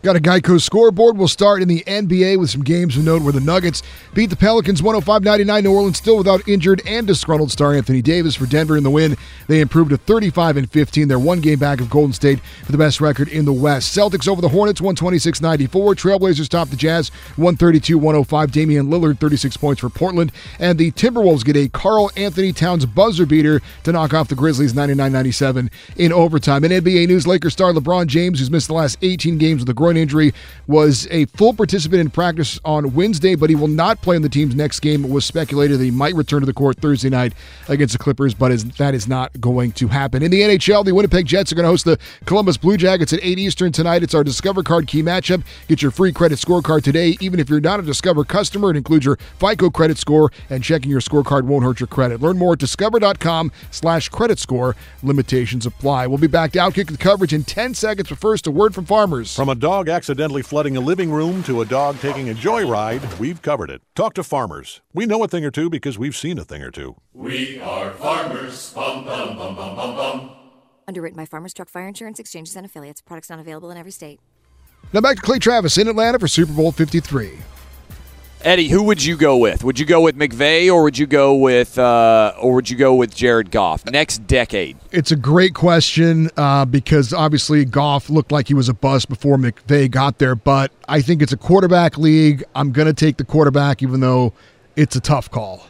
[0.06, 1.18] Got a Geico scoreboard.
[1.18, 3.82] We'll start in the NBA with some games of note where the Nuggets
[4.14, 5.64] beat the Pelicans 105 99.
[5.64, 9.16] New Orleans still without injured and disgruntled star Anthony Davis for Denver in the win.
[9.48, 11.08] They improved to 35 and 15.
[11.08, 13.96] They're one game back of Golden State for the best record in the West.
[13.98, 15.96] Celtics over the Hornets 126 94.
[15.96, 18.52] Trailblazers top the Jazz 132 105.
[18.52, 20.30] Damian Lillard 36 points for Portland.
[20.60, 24.72] And the Timberwolves get a Karl Anthony Towns buzzer beater to knock off the Grizzlies
[24.72, 26.62] 99 97 in overtime.
[26.62, 29.74] In NBA news, Lakers star LeBron James, who's missed the last 18 games with a
[29.74, 30.34] groin injury,
[30.66, 34.28] was a full participant in practice on Wednesday, but he will not play in the
[34.28, 35.04] team's next game.
[35.04, 37.32] It was speculated that he might return to the court Thursday night
[37.68, 40.22] against the Clippers, but is, that is not going to happen.
[40.22, 43.20] In the NHL, the Winnipeg Jets are going to host the Columbus Blue Jackets at
[43.22, 44.02] 8 Eastern tonight.
[44.02, 45.42] It's our Discover Card key matchup.
[45.68, 47.16] Get your free credit scorecard today.
[47.20, 50.90] Even if you're not a Discover customer, it includes your FICO credit score, and checking
[50.90, 52.20] your scorecard won't hurt your credit.
[52.20, 54.76] Learn more at discover.com slash credit score.
[55.02, 56.06] Limitations apply.
[56.06, 58.84] We'll be back to Outkick the coverage in 10 seconds, but first, a word from
[58.84, 59.34] farmers.
[59.34, 63.42] From a dog accidentally flooding a living room to a dog taking a joyride, we've
[63.42, 63.82] covered it.
[63.94, 64.80] Talk to farmers.
[64.94, 66.96] We know a thing or two because we've seen a thing or two.
[67.12, 68.72] We are farmers.
[68.72, 70.30] Bum, bum, bum, bum, bum, bum.
[70.88, 73.00] Underwritten by Farmers Truck Fire Insurance Exchanges and Affiliates.
[73.00, 74.18] Products not available in every state.
[74.92, 77.32] Now back to Clay Travis in Atlanta for Super Bowl 53.
[78.46, 79.64] Eddie, who would you go with?
[79.64, 82.94] Would you go with McVay or would you go with uh, or would you go
[82.94, 84.76] with Jared Goff next decade?
[84.92, 89.36] It's a great question uh, because obviously Goff looked like he was a bust before
[89.36, 92.44] McVay got there, but I think it's a quarterback league.
[92.54, 94.32] I'm going to take the quarterback, even though
[94.76, 95.66] it's a tough call.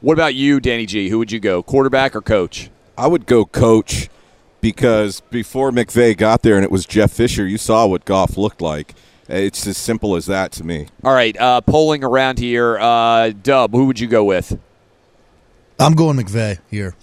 [0.00, 1.10] What about you, Danny G?
[1.10, 2.70] Who would you go, quarterback or coach?
[2.98, 4.08] I would go coach
[4.60, 8.60] because before McVay got there and it was Jeff Fisher, you saw what Goff looked
[8.60, 8.96] like.
[9.30, 10.88] It's as simple as that to me.
[11.04, 12.78] All right, uh, polling around here.
[12.78, 14.58] Uh, Dub, who would you go with?
[15.78, 16.94] I'm going McVay here.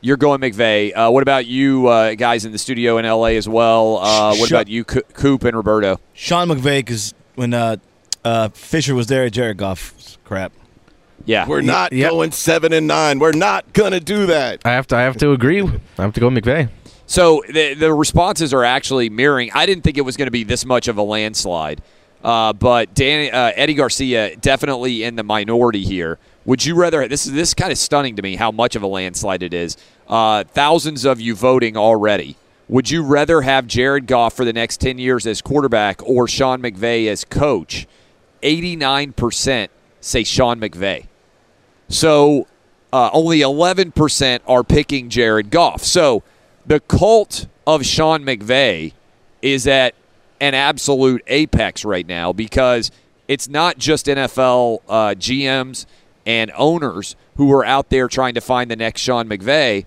[0.00, 0.92] You're going McVay.
[0.94, 3.98] Uh, what about you uh, guys in the studio in LA as well?
[3.98, 5.98] Uh, what Sean- about you, Co- Coop and Roberto?
[6.12, 7.76] Sean McVay, because when uh,
[8.24, 10.52] uh, Fisher was there, at Jared Goff, crap.
[11.24, 12.10] Yeah, We're not Yep.
[12.10, 13.18] going seven and nine.
[13.18, 14.60] We're not gonna do that.
[14.64, 14.96] I have to.
[14.96, 15.60] I have to agree.
[15.98, 16.68] I have to go McVay.
[17.06, 19.50] So the the responses are actually mirroring.
[19.54, 21.82] I didn't think it was going to be this much of a landslide,
[22.22, 26.18] uh, but Dan, uh, Eddie Garcia definitely in the minority here.
[26.44, 27.06] Would you rather?
[27.08, 29.54] This is this is kind of stunning to me how much of a landslide it
[29.54, 29.76] is.
[30.08, 32.36] Uh, thousands of you voting already.
[32.68, 36.60] Would you rather have Jared Goff for the next ten years as quarterback or Sean
[36.60, 37.86] McVay as coach?
[38.42, 41.06] Eighty nine percent say Sean McVay.
[41.88, 42.46] So
[42.92, 45.84] uh, only 11% are picking Jared Goff.
[45.84, 46.22] So
[46.66, 48.92] the cult of Sean McVay
[49.42, 49.94] is at
[50.40, 52.90] an absolute apex right now because
[53.28, 55.86] it's not just NFL uh, GMs
[56.24, 59.86] and owners who are out there trying to find the next Sean McVay.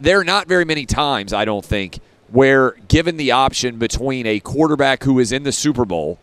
[0.00, 4.40] There are not very many times, I don't think, where given the option between a
[4.40, 6.18] quarterback who is in the Super Bowl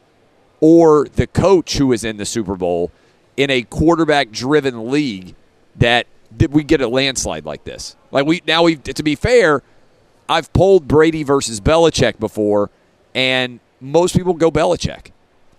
[0.60, 2.92] or the coach who is in the Super Bowl
[3.38, 5.36] in a quarterback driven league
[5.76, 6.08] that
[6.38, 7.96] that we get a landslide like this.
[8.12, 9.64] Like we now we to be fair,
[10.28, 12.70] I've polled Brady versus Belichick before,
[13.14, 15.12] and most people go Belichick.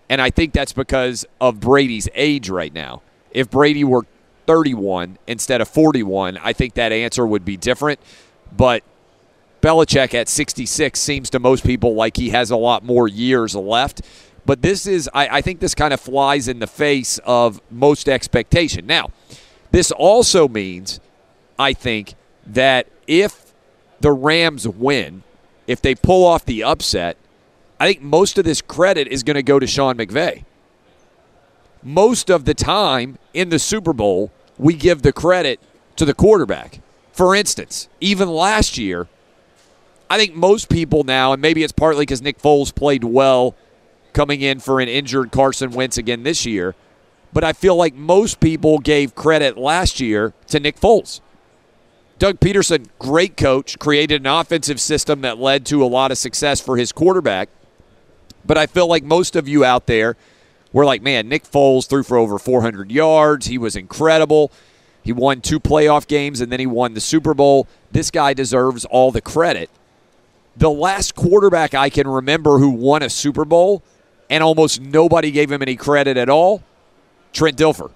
[0.09, 3.03] And I think that's because of Brady's age right now.
[3.31, 4.07] If Brady were
[4.47, 8.01] 31 instead of 41, I think that answer would be different.
[8.57, 8.83] But
[9.63, 14.03] Belichick at 66 seems to most people like he has a lot more years left.
[14.47, 18.09] But this is, I, I think this kind of flies in the face of most
[18.09, 18.87] expectation.
[18.87, 19.11] Now,
[19.71, 21.01] this also means,
[21.59, 22.15] I think,
[22.47, 23.53] that if
[24.01, 25.23] the Rams win,
[25.67, 27.17] if they pull off the upset,
[27.79, 30.45] I think most of this credit is going to go to Sean McVay.
[31.83, 35.61] Most of the time in the Super Bowl, we give the credit
[35.97, 36.81] to the quarterback.
[37.13, 39.09] For instance, even last year,
[40.11, 43.55] I think most people now, and maybe it's partly because Nick Foles played well
[44.13, 46.75] coming in for an injured Carson Wentz again this year,
[47.33, 51.21] but I feel like most people gave credit last year to Nick Foles.
[52.19, 56.61] Doug Pederson, great coach, created an offensive system that led to a lot of success
[56.61, 57.49] for his quarterback.
[58.45, 60.17] But I feel like most of you out there
[60.73, 63.47] were like, man, Nick Foles threw for over 400 yards.
[63.47, 64.53] He was incredible.
[65.03, 67.67] He won two playoff games and then he won the Super Bowl.
[67.91, 69.71] This guy deserves all the credit.
[70.57, 73.83] The last quarterback I can remember who won a Super Bowl
[74.29, 76.63] and almost nobody gave him any credit at all,
[77.33, 77.91] Trent Dilfer.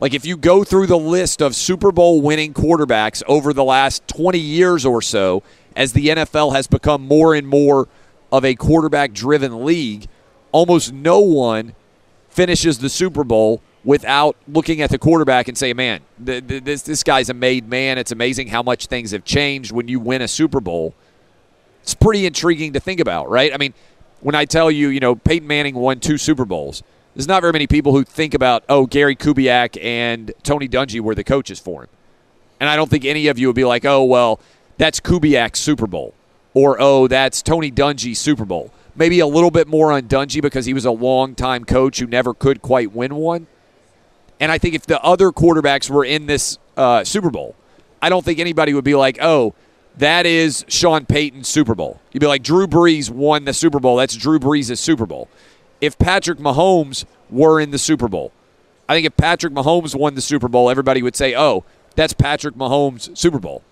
[0.00, 4.06] Like if you go through the list of Super Bowl winning quarterbacks over the last
[4.08, 5.42] 20 years or so,
[5.76, 7.88] as the NFL has become more and more
[8.32, 10.08] of a quarterback driven league,
[10.52, 11.74] almost no one
[12.28, 16.82] finishes the Super Bowl without looking at the quarterback and say, man, th- th- this,
[16.82, 17.98] this guy's a made man.
[17.98, 20.94] It's amazing how much things have changed when you win a Super Bowl.
[21.82, 23.52] It's pretty intriguing to think about, right?
[23.54, 23.72] I mean,
[24.20, 26.82] when I tell you, you know, Peyton Manning won two Super Bowls.
[27.14, 31.14] There's not very many people who think about, oh, Gary Kubiak and Tony Dungy were
[31.14, 31.88] the coaches for him.
[32.60, 34.40] And I don't think any of you would be like, oh, well,
[34.78, 36.14] that's Kubiak's Super Bowl.
[36.54, 38.72] Or, oh, that's Tony Dungy's Super Bowl.
[38.94, 42.34] Maybe a little bit more on Dungy because he was a long-time coach who never
[42.34, 43.46] could quite win one.
[44.38, 47.54] And I think if the other quarterbacks were in this uh, Super Bowl,
[48.02, 49.54] I don't think anybody would be like, oh,
[49.98, 52.00] that is Sean Payton's Super Bowl.
[52.12, 53.96] You'd be like, Drew Brees won the Super Bowl.
[53.96, 55.28] That's Drew Brees' Super Bowl.
[55.80, 58.32] If Patrick Mahomes were in the Super Bowl,
[58.88, 62.54] I think if Patrick Mahomes won the Super Bowl, everybody would say, oh, that's Patrick
[62.54, 63.62] Mahomes' Super Bowl.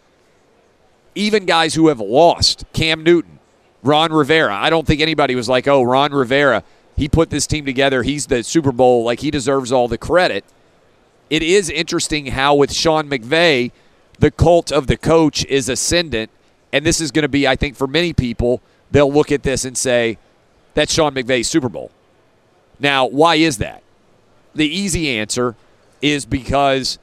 [1.14, 3.38] Even guys who have lost, Cam Newton,
[3.82, 6.62] Ron Rivera, I don't think anybody was like, oh, Ron Rivera,
[6.96, 8.02] he put this team together.
[8.02, 9.04] He's the Super Bowl.
[9.04, 10.44] Like, he deserves all the credit.
[11.30, 13.70] It is interesting how with Sean McVay,
[14.18, 16.30] the cult of the coach is ascendant.
[16.72, 19.64] And this is going to be, I think, for many people, they'll look at this
[19.64, 20.18] and say,
[20.74, 21.90] that's Sean McVay's Super Bowl.
[22.80, 23.82] Now, why is that?
[24.54, 25.56] The easy answer
[26.00, 26.98] is because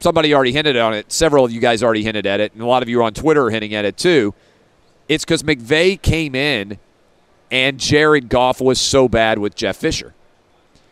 [0.00, 1.10] somebody already hinted on it.
[1.10, 3.46] Several of you guys already hinted at it, and a lot of you on Twitter
[3.46, 4.34] are hinting at it too.
[5.08, 6.78] It's because McVay came in
[7.50, 10.14] and Jared Goff was so bad with Jeff Fisher.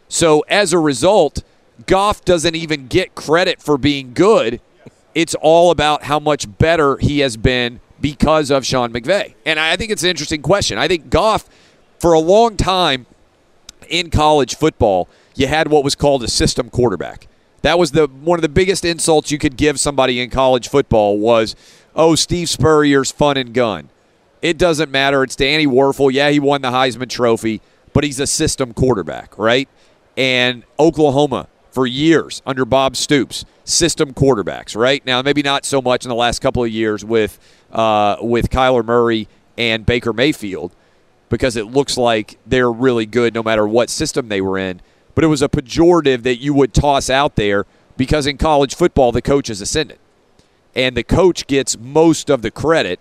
[0.09, 1.43] So as a result,
[1.87, 4.61] Goff doesn't even get credit for being good.
[5.15, 9.35] It's all about how much better he has been because of Sean McVay.
[9.47, 10.79] And I think it's an interesting question.
[10.79, 11.49] I think Goff,
[11.99, 13.07] for a long time
[13.93, 17.29] in college football, you had what was called a system quarterback.
[17.61, 21.19] That was the one of the biggest insults you could give somebody in college football
[21.19, 21.55] was,
[21.95, 23.91] "Oh, Steve Spurrier's fun and gun."
[24.41, 25.23] It doesn't matter.
[25.23, 26.13] It's Danny Wuerffel.
[26.13, 27.61] Yeah, he won the Heisman Trophy,
[27.93, 29.69] but he's a system quarterback, right?
[30.17, 35.05] And Oklahoma for years under Bob Stoops, system quarterbacks, right?
[35.07, 37.39] Now, maybe not so much in the last couple of years with
[37.71, 40.75] uh, with Kyler Murray and Baker Mayfield,
[41.33, 44.83] because it looks like they're really good no matter what system they were in.
[45.15, 47.65] But it was a pejorative that you would toss out there
[47.97, 49.99] because in college football, the coach is ascendant.
[50.75, 53.01] And the coach gets most of the credit.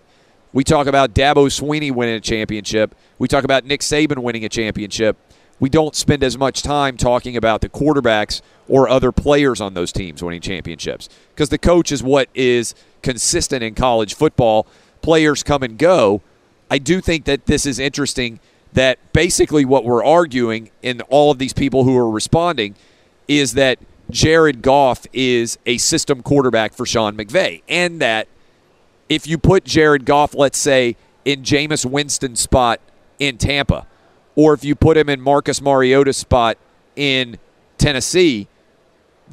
[0.54, 2.96] We talk about Dabo Swinney winning a championship.
[3.20, 5.18] We talk about Nick Saban winning a championship.
[5.60, 9.92] We don't spend as much time talking about the quarterbacks or other players on those
[9.92, 14.68] teams winning championships because the coach is what is consistent in college football.
[15.02, 16.22] Players come and go.
[16.72, 18.40] I do think that this is interesting
[18.72, 22.76] that basically what we're arguing in all of these people who are responding
[23.28, 23.78] is that
[24.10, 28.30] Jared Goff is a system quarterback for Sean McVay, and that
[29.10, 30.96] if you put Jared Goff, let's say,
[31.26, 32.80] in Jameis Winston's spot
[33.20, 33.86] in Tampa,
[34.36, 36.58] or if you put him in Marcus Mariota's spot
[36.96, 37.38] in
[37.78, 38.48] Tennessee,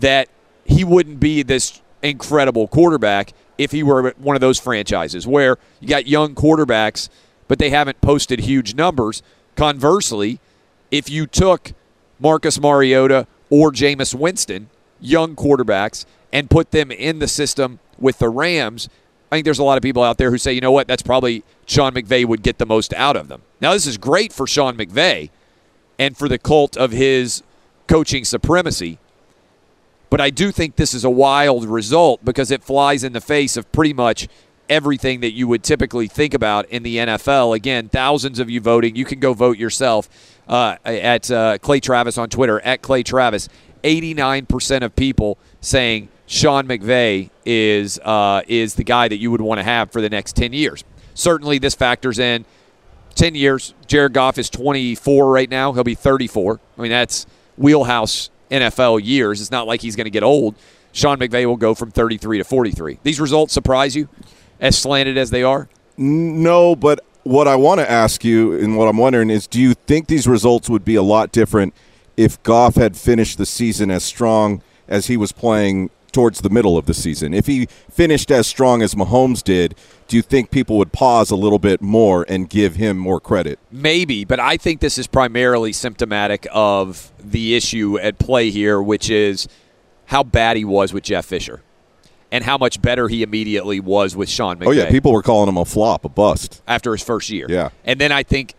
[0.00, 0.28] that
[0.64, 5.86] he wouldn't be this incredible quarterback if he were one of those franchises where you
[5.86, 7.08] got young quarterbacks–
[7.48, 9.22] but they haven't posted huge numbers.
[9.56, 10.38] Conversely,
[10.90, 11.72] if you took
[12.20, 14.70] Marcus Mariota or Jameis Winston,
[15.00, 18.88] young quarterbacks, and put them in the system with the Rams,
[19.30, 21.02] I think there's a lot of people out there who say, you know what, that's
[21.02, 23.42] probably Sean McVay would get the most out of them.
[23.60, 25.30] Now, this is great for Sean McVay
[25.98, 27.42] and for the cult of his
[27.86, 28.98] coaching supremacy.
[30.10, 33.56] But I do think this is a wild result because it flies in the face
[33.56, 34.28] of pretty much
[34.68, 37.56] everything that you would typically think about in the NFL.
[37.56, 38.96] Again, thousands of you voting.
[38.96, 40.08] You can go vote yourself
[40.48, 43.48] uh, at uh, Clay Travis on Twitter, at Clay Travis.
[43.84, 49.58] 89% of people saying Sean McVay is, uh, is the guy that you would want
[49.58, 50.84] to have for the next 10 years.
[51.14, 52.44] Certainly, this factors in
[53.14, 53.74] 10 years.
[53.86, 55.72] Jared Goff is 24 right now.
[55.72, 56.60] He'll be 34.
[56.76, 57.26] I mean, that's
[57.56, 59.40] wheelhouse NFL years.
[59.40, 60.54] It's not like he's going to get old.
[60.92, 63.00] Sean McVay will go from 33 to 43.
[63.02, 64.08] These results surprise you?
[64.60, 65.68] As slanted as they are?
[65.96, 69.74] No, but what I want to ask you and what I'm wondering is do you
[69.74, 71.74] think these results would be a lot different
[72.16, 76.78] if Goff had finished the season as strong as he was playing towards the middle
[76.78, 77.34] of the season?
[77.34, 79.74] If he finished as strong as Mahomes did,
[80.06, 83.58] do you think people would pause a little bit more and give him more credit?
[83.70, 89.10] Maybe, but I think this is primarily symptomatic of the issue at play here, which
[89.10, 89.48] is
[90.06, 91.62] how bad he was with Jeff Fisher
[92.30, 94.66] and how much better he immediately was with Sean McVay.
[94.66, 97.46] Oh yeah, people were calling him a flop, a bust after his first year.
[97.48, 98.54] Yeah, and then I think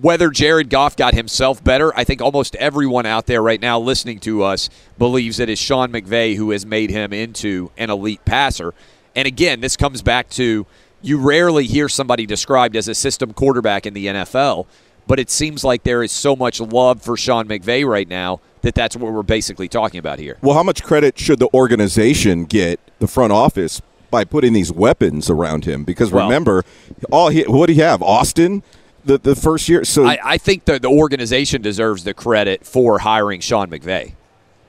[0.00, 4.20] whether Jared Goff got himself better, I think almost everyone out there right now listening
[4.20, 8.74] to us believes it is Sean McVay who has made him into an elite passer.
[9.16, 10.66] And again, this comes back to
[11.00, 14.66] you rarely hear somebody described as a system quarterback in the NFL,
[15.06, 18.74] but it seems like there is so much love for Sean McVay right now that
[18.74, 20.38] that's what we're basically talking about here.
[20.42, 23.80] Well, how much credit should the organization get, the front office,
[24.10, 25.84] by putting these weapons around him?
[25.84, 26.64] Because well, remember,
[27.12, 28.02] all he, what do he have?
[28.02, 28.62] Austin,
[29.04, 29.84] the, the first year.
[29.84, 34.14] So I, I think the, the organization deserves the credit for hiring Sean McVay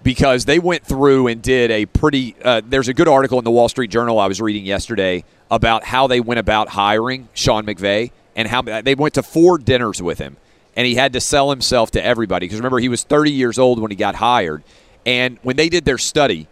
[0.04, 2.36] because they went through and did a pretty.
[2.44, 5.86] Uh, there's a good article in the Wall Street Journal I was reading yesterday about
[5.86, 10.20] how they went about hiring Sean McVay and how they went to four dinners with
[10.20, 10.36] him
[10.76, 12.45] and he had to sell himself to everybody.
[12.45, 14.64] Because remember he was 30 years old when he got hired.
[15.06, 16.47] And when they did their study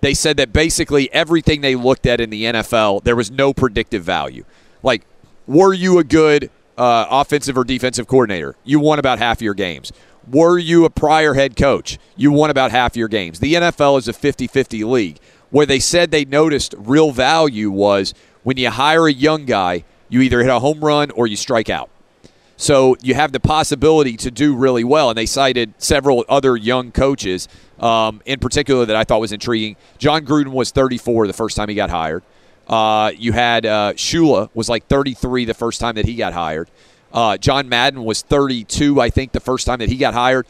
[0.00, 4.02] they said that basically everything they looked at in the NFL there was no predictive
[4.02, 4.44] value.
[4.82, 5.04] Like
[5.46, 8.56] were you a good uh, offensive or defensive coordinator?
[8.64, 9.92] You won about half your games.
[10.30, 11.98] Were you a prior head coach?
[12.16, 13.40] You won about half your games.
[13.40, 15.18] The NFL is a 50-50 league.
[15.50, 18.14] Where they said they noticed real value was
[18.44, 21.70] when you hire a young guy you either hit a home run or you strike
[21.70, 21.90] out
[22.60, 25.08] so you have the possibility to do really well.
[25.08, 29.76] And they cited several other young coaches, um, in particular, that I thought was intriguing.
[29.96, 32.22] Jon Gruden was 34 the first time he got hired.
[32.68, 36.70] Uh, you had uh, Shula was like 33 the first time that he got hired.
[37.14, 40.46] Uh, John Madden was 32, I think, the first time that he got hired.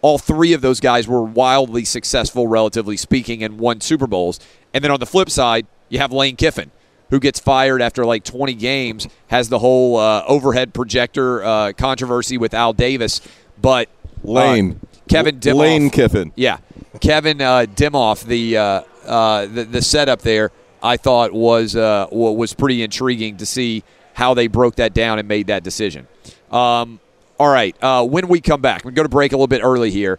[0.00, 4.38] All three of those guys were wildly successful, relatively speaking, and won Super Bowls.
[4.72, 6.70] And then on the flip side, you have Lane Kiffin,
[7.10, 12.38] who gets fired after like 20 games, has the whole uh, overhead projector uh, controversy
[12.38, 13.20] with Al Davis.
[13.60, 13.88] But
[14.24, 14.80] uh, Lane.
[15.08, 15.56] Kevin Demoff.
[15.56, 16.32] Lane Kiffin.
[16.36, 16.58] Yeah.
[17.00, 20.52] Kevin uh, Demoff, the, uh, uh, the, the setup there,
[20.82, 23.82] I thought was, was pretty intriguing to see
[24.14, 26.06] how they broke that down and made that decision.
[26.50, 27.00] Um,
[27.38, 27.74] all right.
[28.08, 30.18] when we come back, we're going to break a little bit early here.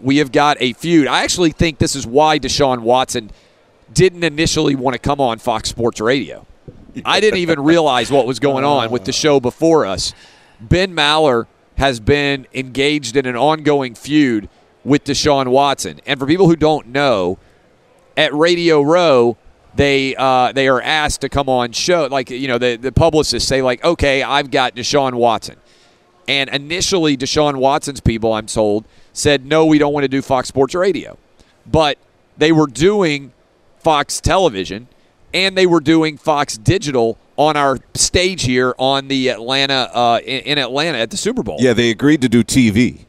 [0.00, 1.06] we have got a feud.
[1.06, 3.30] I actually think this is why Deshaun Watson–
[3.92, 6.46] didn't initially want to come on Fox Sports Radio.
[7.04, 10.14] I didn't even realize what was going on with the show before us.
[10.60, 11.46] Ben Maller
[11.76, 14.48] has been engaged in an ongoing feud
[14.84, 16.00] with Deshaun Watson.
[16.06, 17.38] And for people who don't know,
[18.16, 19.36] at Radio Row,
[19.74, 23.48] they uh, they are asked to come on show like you know the the publicists
[23.48, 25.56] say like okay I've got Deshaun Watson,
[26.26, 30.48] and initially Deshaun Watson's people I'm told said no we don't want to do Fox
[30.48, 31.18] Sports Radio,
[31.66, 31.98] but
[32.38, 33.32] they were doing
[33.86, 34.88] Fox Television,
[35.32, 40.40] and they were doing Fox Digital on our stage here on the Atlanta uh, in,
[40.40, 41.58] in Atlanta at the Super Bowl.
[41.60, 43.04] Yeah, they agreed to do TV,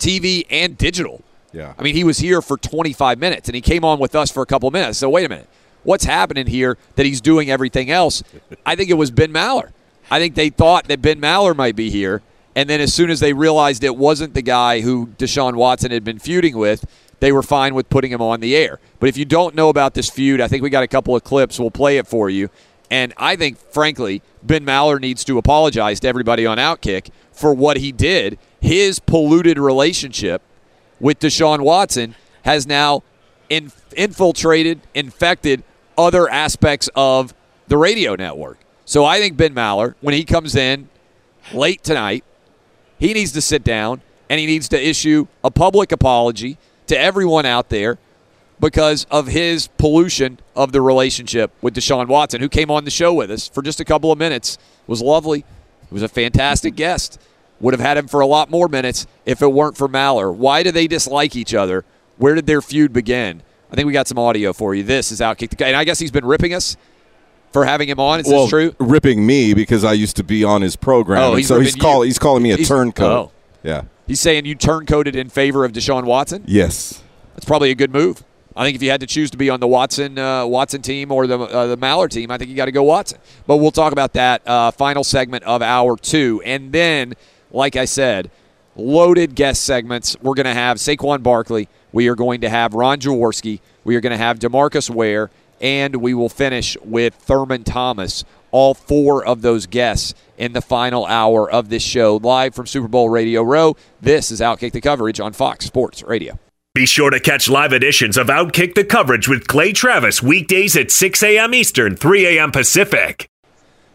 [0.00, 1.22] TV and digital.
[1.52, 1.74] Yeah.
[1.78, 4.42] I mean, he was here for 25 minutes, and he came on with us for
[4.42, 4.98] a couple minutes.
[4.98, 5.48] So wait a minute,
[5.84, 8.24] what's happening here that he's doing everything else?
[8.66, 9.70] I think it was Ben Maller.
[10.10, 12.20] I think they thought that Ben Maller might be here,
[12.56, 16.02] and then as soon as they realized it wasn't the guy who Deshaun Watson had
[16.02, 16.84] been feuding with,
[17.20, 18.80] they were fine with putting him on the air.
[18.98, 21.22] But if you don't know about this feud, I think we got a couple of
[21.22, 21.60] clips.
[21.60, 22.50] We'll play it for you.
[22.90, 27.76] And I think, frankly, Ben Maller needs to apologize to everybody on Outkick for what
[27.76, 28.38] he did.
[28.60, 30.42] His polluted relationship
[30.98, 33.02] with Deshaun Watson has now
[33.48, 35.62] in, infiltrated, infected
[35.96, 37.34] other aspects of
[37.68, 38.58] the radio network.
[38.84, 40.88] So I think Ben Maller, when he comes in
[41.52, 42.24] late tonight,
[42.98, 46.58] he needs to sit down and he needs to issue a public apology
[46.90, 47.98] to everyone out there
[48.60, 53.14] because of his pollution of the relationship with Deshaun Watson, who came on the show
[53.14, 54.56] with us for just a couple of minutes.
[54.56, 55.38] It was lovely.
[55.38, 57.18] He was a fantastic guest.
[57.60, 60.34] Would have had him for a lot more minutes if it weren't for Maller.
[60.34, 61.84] Why do they dislike each other?
[62.18, 63.42] Where did their feud begin?
[63.72, 64.82] I think we got some audio for you.
[64.82, 65.68] This is Outkick the Guy.
[65.68, 66.76] And I guess he's been ripping us
[67.52, 68.20] for having him on.
[68.20, 68.74] Is well, this true?
[68.78, 71.22] Ripping me because I used to be on his program.
[71.22, 73.10] Oh, he's so he's, call, he's calling me a He's- turncoat.
[73.28, 73.32] oh.
[73.62, 73.82] Yeah.
[74.10, 76.42] He's saying you turncoated in favor of Deshaun Watson?
[76.44, 77.00] Yes.
[77.34, 78.24] That's probably a good move.
[78.56, 81.12] I think if you had to choose to be on the Watson uh, Watson team
[81.12, 83.20] or the uh, the Maller team, I think you got to go Watson.
[83.46, 87.14] But we'll talk about that uh, final segment of hour two, and then,
[87.52, 88.32] like I said,
[88.74, 90.16] loaded guest segments.
[90.20, 91.68] We're going to have Saquon Barkley.
[91.92, 93.60] We are going to have Ron Jaworski.
[93.84, 95.30] We are going to have DeMarcus Ware,
[95.60, 98.24] and we will finish with Thurman Thomas.
[98.50, 102.88] All four of those guests in the final hour of this show, live from Super
[102.88, 103.76] Bowl Radio Row.
[104.00, 106.38] This is Outkick the coverage on Fox Sports Radio.
[106.74, 110.90] Be sure to catch live editions of Outkick the coverage with Clay Travis weekdays at
[110.90, 111.52] 6 a.m.
[111.52, 112.52] Eastern, 3 a.m.
[112.52, 113.28] Pacific.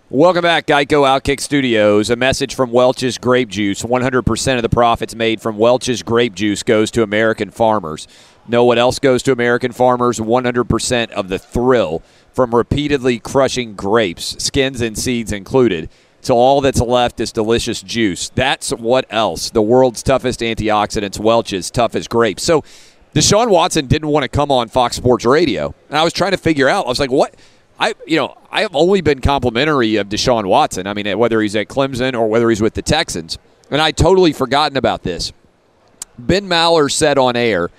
[0.09, 2.09] Welcome back, Geico Outkick Studios.
[2.09, 3.81] A message from Welch's Grape Juice.
[3.81, 8.07] 100% of the profits made from Welch's Grape Juice goes to American farmers.
[8.47, 10.19] Know what else goes to American farmers?
[10.19, 12.03] 100% of the thrill
[12.35, 15.89] from repeatedly crushing grapes, skins and seeds included.
[16.19, 18.29] So all that's left is delicious juice.
[18.29, 19.51] That's what else.
[19.51, 22.43] The world's toughest antioxidants, Welch's tough as grapes.
[22.43, 22.63] So
[23.13, 25.73] Deshaun Watson didn't want to come on Fox Sports Radio.
[25.87, 27.35] And I was trying to figure out, I was like, what?
[27.79, 30.87] I you know I have only been complimentary of Deshaun Watson.
[30.87, 33.37] I mean, eh, whether he's at Clemson or whether he's with the Texans,
[33.69, 35.31] and I totally forgotten about this.
[36.17, 37.69] Ben Maller said on air,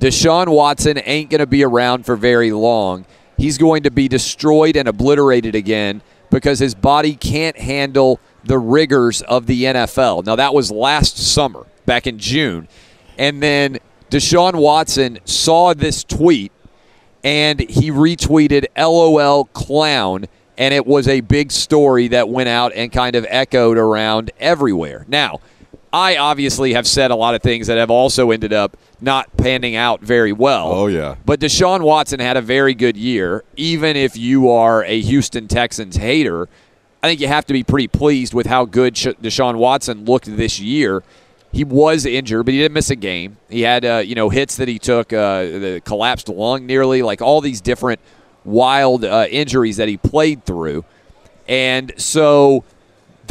[0.00, 3.04] Deshaun Watson ain't going to be around for very long.
[3.42, 6.00] He's going to be destroyed and obliterated again
[6.30, 10.24] because his body can't handle the rigors of the NFL.
[10.24, 12.68] Now, that was last summer, back in June.
[13.18, 16.52] And then Deshaun Watson saw this tweet
[17.24, 20.26] and he retweeted LOL clown.
[20.56, 25.04] And it was a big story that went out and kind of echoed around everywhere.
[25.08, 25.40] Now,
[25.92, 29.76] I obviously have said a lot of things that have also ended up not panning
[29.76, 30.72] out very well.
[30.72, 31.16] Oh, yeah.
[31.26, 33.44] But Deshaun Watson had a very good year.
[33.56, 36.48] Even if you are a Houston Texans hater,
[37.02, 40.58] I think you have to be pretty pleased with how good Deshaun Watson looked this
[40.58, 41.02] year.
[41.52, 43.36] He was injured, but he didn't miss a game.
[43.50, 47.20] He had, uh, you know, hits that he took, uh, the collapsed lung nearly, like
[47.20, 48.00] all these different
[48.44, 50.86] wild uh, injuries that he played through.
[51.46, 52.64] And so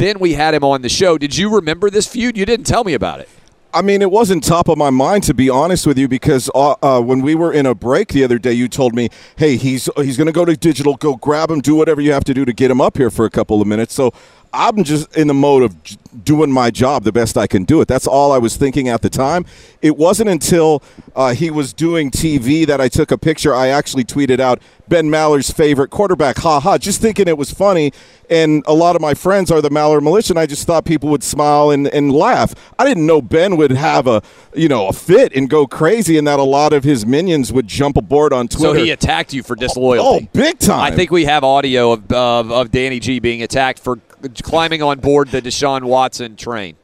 [0.02, 1.16] then we had him on the show.
[1.16, 2.36] Did you remember this feud?
[2.36, 3.28] You didn't tell me about it.
[3.74, 6.74] I mean, it wasn't top of my mind to be honest with you because uh,
[6.82, 9.88] uh, when we were in a break the other day, you told me, "Hey, he's
[9.96, 10.94] he's going to go to digital.
[10.96, 11.60] Go grab him.
[11.60, 13.66] Do whatever you have to do to get him up here for a couple of
[13.66, 14.12] minutes." So
[14.52, 15.76] I'm just in the mode of
[16.24, 17.88] doing my job the best I can do it.
[17.88, 19.46] That's all I was thinking at the time.
[19.80, 20.82] It wasn't until
[21.16, 23.54] uh, he was doing TV that I took a picture.
[23.54, 27.92] I actually tweeted out Ben Maller's favorite quarterback, ha ha, just thinking it was funny.
[28.28, 31.08] And a lot of my friends are the Maller militia, and I just thought people
[31.10, 32.54] would smile and, and laugh.
[32.78, 34.22] I didn't know Ben would have a
[34.54, 37.68] you know a fit and go crazy, and that a lot of his minions would
[37.68, 38.74] jump aboard on Twitter.
[38.78, 40.26] So he attacked you for disloyalty.
[40.26, 40.80] Oh, big time!
[40.80, 43.98] I think we have audio of, of, of Danny G being attacked for
[44.28, 46.76] climbing on board the Deshaun Watson train.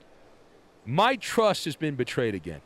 [0.85, 2.60] My trust has been betrayed again.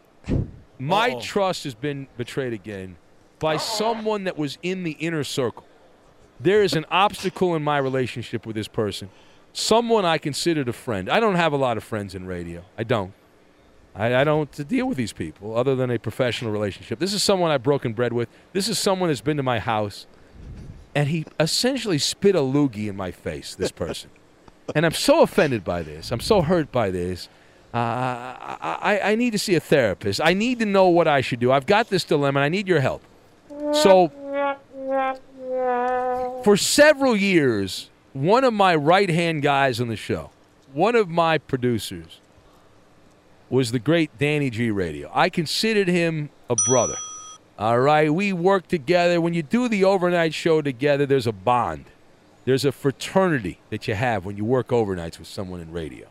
[0.79, 1.21] My Uh-oh.
[1.21, 2.97] trust has been betrayed again
[3.39, 5.65] by someone that was in the inner circle.
[6.39, 9.11] There is an obstacle in my relationship with this person.
[9.53, 11.09] Someone I considered a friend.
[11.11, 12.65] I don't have a lot of friends in radio.
[12.79, 13.13] I don't.
[13.95, 16.99] I, I don't deal with these people other than a professional relationship.
[16.99, 18.29] This is someone I've broken bread with.
[18.53, 20.07] This is someone that's been to my house.
[20.95, 24.11] And he essentially spit a loogie in my face, this person
[24.75, 26.11] and I'm so offended by this.
[26.11, 27.29] I'm so hurt by this.
[27.75, 30.21] Uh, I, I need to see a therapist.
[30.23, 31.51] I need to know what I should do.
[31.51, 33.03] I've got this dilemma, I need your help.
[33.73, 34.13] So,
[36.45, 40.31] for several years, one of my right hand guys on the show,
[40.73, 42.21] one of my producers,
[43.49, 45.11] was the great Danny G Radio.
[45.15, 46.97] I considered him a brother.
[47.59, 49.21] All right, we worked together.
[49.21, 51.85] When you do the overnight show together, there's a bond.
[52.45, 56.09] There's a fraternity that you have when you work overnights with someone in radio.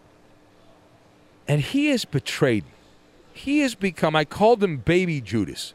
[1.47, 2.71] And he has betrayed me.
[3.33, 5.73] He has become, I called him Baby Judas,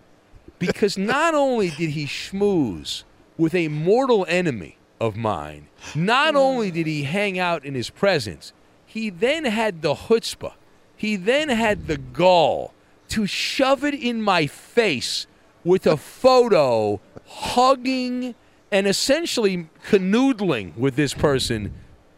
[0.59, 3.05] because not only did he schmooze
[3.37, 8.53] with a mortal enemy of mine, not only did he hang out in his presence,
[8.87, 10.55] he then had the chutzpah,
[10.97, 12.73] he then had the gall
[13.09, 15.27] to shove it in my face
[15.65, 18.35] with a photo hugging
[18.70, 21.72] and essentially canoodling with this person,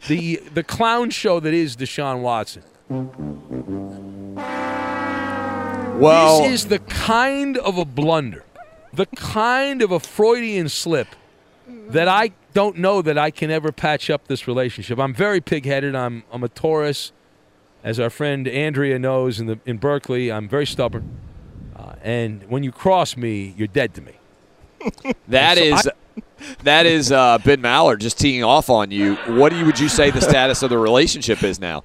[0.07, 2.63] the the clown show that is Deshaun Watson.
[5.99, 8.45] Well, this is the kind of a blunder,
[8.93, 11.09] the kind of a Freudian slip
[11.89, 14.99] that I don't know that I can ever patch up this relationship.
[14.99, 15.95] I'm very pigheaded.
[15.95, 17.13] I'm I'm a Taurus,
[17.83, 20.31] as our friend Andrea knows in the in Berkeley.
[20.33, 21.19] I'm very stubborn,
[21.77, 24.13] uh, and when you cross me, you're dead to me.
[25.27, 25.87] That so is.
[25.87, 25.93] I,
[26.63, 29.17] that is uh, Ben Maller just teeing off on you.
[29.27, 31.85] What do you, would you say the status of the relationship is now?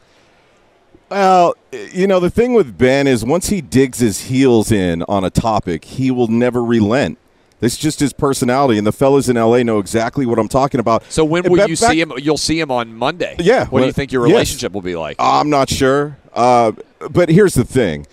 [1.10, 5.24] Well, you know, the thing with Ben is once he digs his heels in on
[5.24, 7.20] a topic, he will never relent.
[7.62, 11.10] It's just his personality, and the fellas in LA know exactly what I'm talking about.
[11.10, 12.12] So when will back, you see him?
[12.18, 13.38] You'll see him on Monday.
[13.40, 13.62] Yeah.
[13.62, 14.74] What well, do you think your relationship yes.
[14.74, 15.16] will be like?
[15.20, 16.18] I'm not sure.
[16.34, 16.74] Uh,
[17.10, 18.06] but here's the thing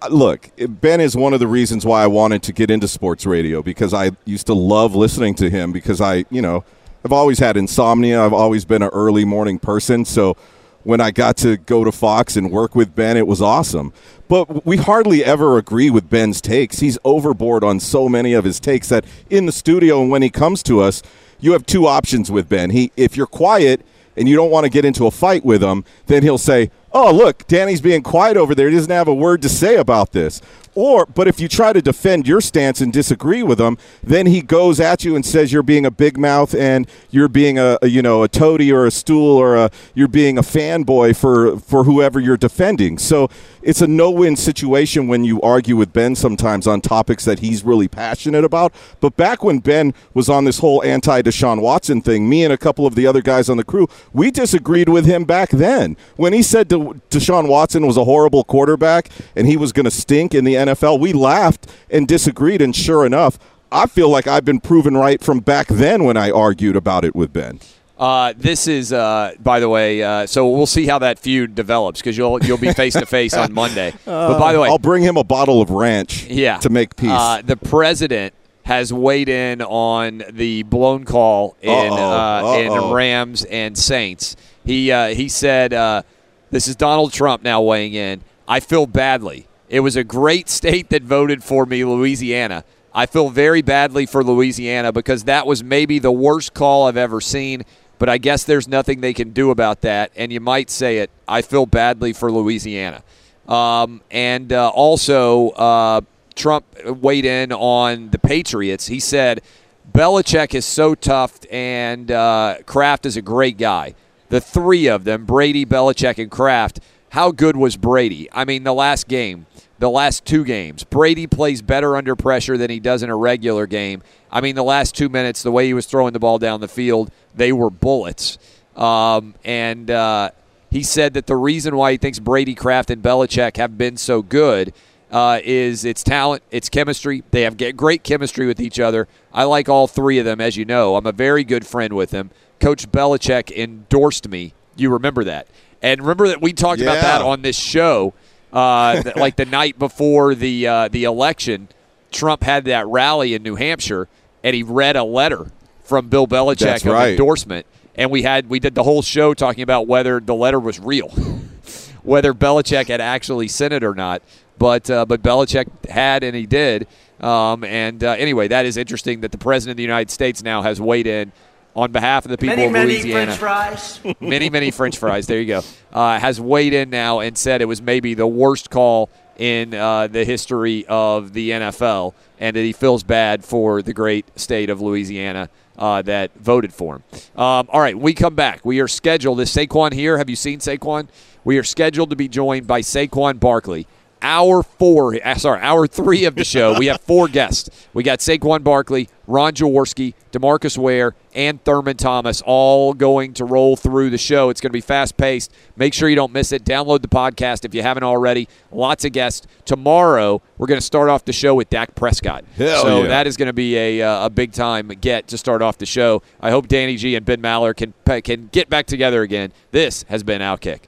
[0.00, 3.26] Uh, look, Ben is one of the reasons why I wanted to get into sports
[3.26, 6.64] radio because I used to love listening to him because I, you know,
[7.04, 8.24] I've always had insomnia.
[8.24, 10.04] I've always been an early morning person.
[10.04, 10.36] So
[10.84, 13.92] when I got to go to Fox and work with Ben, it was awesome.
[14.28, 16.78] But we hardly ever agree with Ben's takes.
[16.78, 20.30] He's overboard on so many of his takes that in the studio and when he
[20.30, 21.02] comes to us,
[21.40, 22.70] you have two options with Ben.
[22.70, 23.84] He if you're quiet
[24.16, 27.12] and you don't want to get into a fight with him, then he'll say, oh,
[27.12, 28.68] look, Danny's being quiet over there.
[28.68, 30.40] He doesn't have a word to say about this.
[30.74, 34.40] Or, but if you try to defend your stance and disagree with him, then he
[34.42, 37.88] goes at you and says you're being a big mouth and you're being a, a
[37.88, 41.82] you know a toady or a stool or a you're being a fanboy for for
[41.82, 42.96] whoever you're defending.
[42.96, 43.28] So
[43.60, 47.88] it's a no-win situation when you argue with Ben sometimes on topics that he's really
[47.88, 48.72] passionate about.
[49.00, 52.86] But back when Ben was on this whole anti-Deshaun Watson thing, me and a couple
[52.86, 56.42] of the other guys on the crew, we disagreed with him back then when he
[56.42, 60.44] said De- Deshaun Watson was a horrible quarterback and he was going to stink in
[60.44, 61.00] the NFL.
[61.00, 63.38] We laughed and disagreed, and sure enough,
[63.70, 67.14] I feel like I've been proven right from back then when I argued about it
[67.14, 67.60] with Ben.
[67.98, 72.00] Uh, this is, uh, by the way, uh, so we'll see how that feud develops
[72.00, 73.92] because you'll you'll be face to face on Monday.
[74.04, 76.24] but by the way, I'll bring him a bottle of ranch.
[76.26, 76.58] Yeah.
[76.58, 77.10] to make peace.
[77.10, 82.54] Uh, the president has weighed in on the blown call in Uh-oh.
[82.54, 82.92] uh, in.
[82.92, 84.36] Rams and Saints.
[84.64, 86.02] He uh, he said, uh,
[86.50, 88.22] "This is Donald Trump now weighing in.
[88.46, 89.46] I feel badly.
[89.68, 92.64] It was a great state that voted for me, Louisiana."
[92.94, 97.20] I feel very badly for Louisiana because that was maybe the worst call I've ever
[97.20, 97.62] seen,
[97.98, 100.10] but I guess there's nothing they can do about that.
[100.16, 101.10] And you might say it.
[101.28, 103.04] I feel badly for Louisiana.
[103.46, 106.00] Um, and uh, also, uh,
[106.34, 108.86] Trump weighed in on the Patriots.
[108.86, 109.42] He said,
[109.90, 113.94] Belichick is so tough, and uh, Kraft is a great guy.
[114.28, 116.80] The three of them, Brady, Belichick, and Kraft,
[117.10, 118.28] how good was Brady?
[118.32, 119.46] I mean, the last game,
[119.78, 123.66] the last two games, Brady plays better under pressure than he does in a regular
[123.66, 124.02] game.
[124.30, 126.68] I mean, the last two minutes, the way he was throwing the ball down the
[126.68, 128.38] field, they were bullets.
[128.76, 130.30] Um, and uh,
[130.70, 134.20] he said that the reason why he thinks Brady, Kraft, and Belichick have been so
[134.20, 134.74] good
[135.10, 137.24] uh, is its talent, its chemistry.
[137.30, 139.08] They have great chemistry with each other.
[139.32, 140.96] I like all three of them, as you know.
[140.96, 142.30] I'm a very good friend with them.
[142.60, 144.52] Coach Belichick endorsed me.
[144.76, 145.46] You remember that.
[145.82, 148.14] And remember that we talked about that on this show,
[148.52, 151.68] uh, like the night before the uh, the election.
[152.10, 154.08] Trump had that rally in New Hampshire,
[154.42, 155.50] and he read a letter
[155.82, 157.10] from Bill Belichick That's of right.
[157.10, 157.66] endorsement.
[157.94, 161.08] And we had we did the whole show talking about whether the letter was real,
[162.02, 164.22] whether Belichick had actually sent it or not.
[164.58, 166.86] But uh, but Belichick had, and he did.
[167.20, 170.62] Um, and uh, anyway, that is interesting that the president of the United States now
[170.62, 171.32] has weighed in
[171.78, 173.36] on behalf of the people Many, of many Louisiana.
[173.36, 174.00] French fries.
[174.20, 175.26] many, many French fries.
[175.28, 175.62] There you go.
[175.92, 180.08] Uh, has weighed in now and said it was maybe the worst call in uh,
[180.08, 184.80] the history of the NFL, and that he feels bad for the great state of
[184.80, 185.48] Louisiana
[185.78, 187.02] uh, that voted for him.
[187.36, 188.64] Um, all right, we come back.
[188.64, 189.38] We are scheduled.
[189.40, 190.18] Is Saquon here?
[190.18, 191.06] Have you seen Saquon?
[191.44, 193.86] We are scheduled to be joined by Saquon Barkley.
[194.20, 196.78] Hour four, uh, sorry, hour three of the show.
[196.78, 197.70] We have four guests.
[197.94, 203.76] We got Saquon Barkley, Ron Jaworski, DeMarcus Ware, and Thurman Thomas all going to roll
[203.76, 204.50] through the show.
[204.50, 205.52] It's going to be fast paced.
[205.76, 206.64] Make sure you don't miss it.
[206.64, 208.48] Download the podcast if you haven't already.
[208.72, 209.46] Lots of guests.
[209.64, 212.44] Tomorrow, we're going to start off the show with Dak Prescott.
[212.56, 213.08] Hell so yeah.
[213.08, 215.86] that is going to be a, uh, a big time get to start off the
[215.86, 216.22] show.
[216.40, 219.52] I hope Danny G and Ben Maller can, can get back together again.
[219.70, 220.80] This has been Outkick.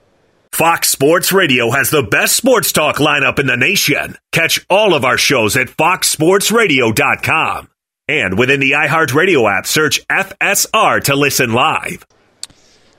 [0.52, 4.16] Fox Sports Radio has the best sports talk lineup in the nation.
[4.32, 7.68] Catch all of our shows at foxsportsradio.com.
[8.08, 12.04] And within the iHeartRadio app, search FSR to listen live.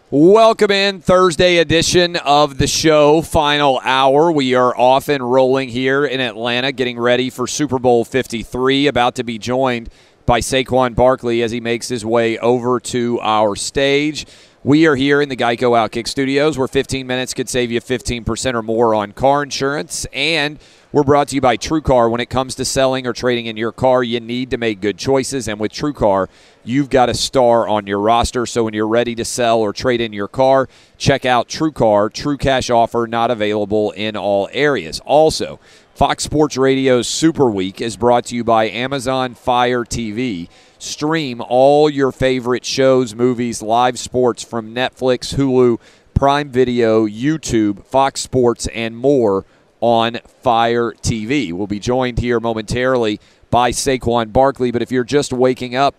[0.09, 4.31] Welcome in Thursday edition of the show, final hour.
[4.31, 8.87] We are off and rolling here in Atlanta, getting ready for Super Bowl 53.
[8.87, 9.89] About to be joined
[10.25, 14.25] by Saquon Barkley as he makes his way over to our stage.
[14.63, 18.53] We are here in the Geico Outkick Studios, where 15 minutes could save you 15%
[18.53, 20.05] or more on car insurance.
[20.13, 20.59] And
[20.91, 22.11] we're brought to you by TrueCar.
[22.11, 24.99] When it comes to selling or trading in your car, you need to make good
[24.99, 25.47] choices.
[25.47, 26.27] And with TrueCar,
[26.63, 28.45] you've got a star on your roster.
[28.45, 32.13] So when you're ready to sell or trade in your car, check out TrueCar.
[32.13, 34.99] True cash offer not available in all areas.
[35.05, 35.59] Also,
[35.93, 40.47] Fox Sports Radio's Super Week is brought to you by Amazon Fire TV.
[40.79, 45.79] Stream all your favorite shows, movies, live sports from Netflix, Hulu,
[46.15, 49.45] Prime Video, YouTube, Fox Sports, and more
[49.79, 51.51] on Fire TV.
[51.53, 53.19] We'll be joined here momentarily
[53.51, 55.93] by Saquon Barkley, but if you're just waking up,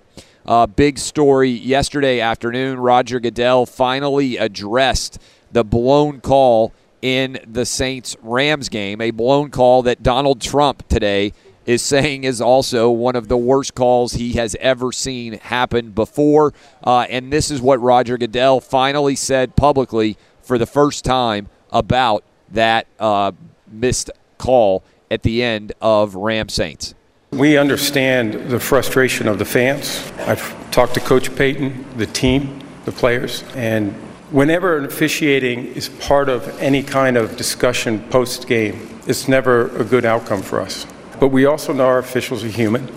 [0.46, 2.80] uh, big story yesterday afternoon.
[2.80, 5.20] Roger Goodell finally addressed
[5.52, 6.72] the blown call
[7.02, 11.32] in the Saints Rams game, a blown call that Donald Trump today
[11.66, 16.54] is saying is also one of the worst calls he has ever seen happen before.
[16.82, 22.24] Uh, and this is what Roger Goodell finally said publicly for the first time about
[22.50, 23.32] that uh,
[23.70, 26.94] missed call at the end of Ram Saints.
[27.30, 30.02] We understand the frustration of the fans.
[30.18, 33.94] I've talked to Coach Payton, the team, the players, and
[34.32, 40.04] whenever officiating is part of any kind of discussion post game, it's never a good
[40.06, 40.86] outcome for us.
[41.20, 42.88] But we also know our officials are human.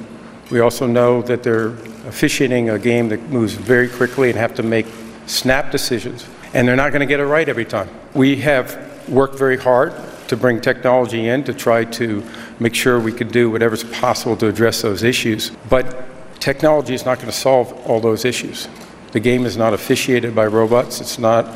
[0.50, 1.76] We also know that they're
[2.08, 4.86] officiating a game that moves very quickly and have to make
[5.26, 7.90] snap decisions, and they're not going to get it right every time.
[8.14, 9.94] We have worked very hard
[10.30, 12.24] to bring technology in to try to
[12.60, 15.52] make sure we can do whatever's possible to address those issues.
[15.70, 16.06] But
[16.40, 18.68] technology is not going to solve all those issues.
[19.16, 21.00] The game is not officiated by robots.
[21.00, 21.50] It's not,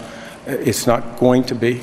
[0.48, 1.82] it's not going to be.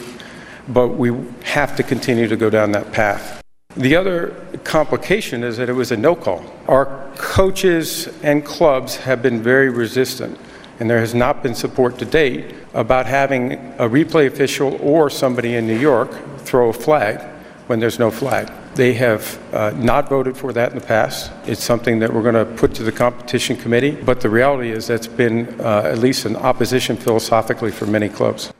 [0.69, 1.11] But we
[1.45, 3.43] have to continue to go down that path.
[3.77, 4.35] The other
[4.65, 6.43] complication is that it was a no call.
[6.67, 6.87] Our
[7.17, 10.39] coaches and clubs have been very resistant
[10.81, 15.57] And there has not been support to date about having a replay official or somebody
[15.57, 17.21] in New York throw a flag
[17.67, 18.51] when there's no flag.
[18.75, 21.33] They have uh, not voted for that in the past.
[21.47, 24.87] It's something that we're going to put to the competition committee, but the reality is
[24.87, 28.53] that's been uh, at least an opposition philosophically for many clubs.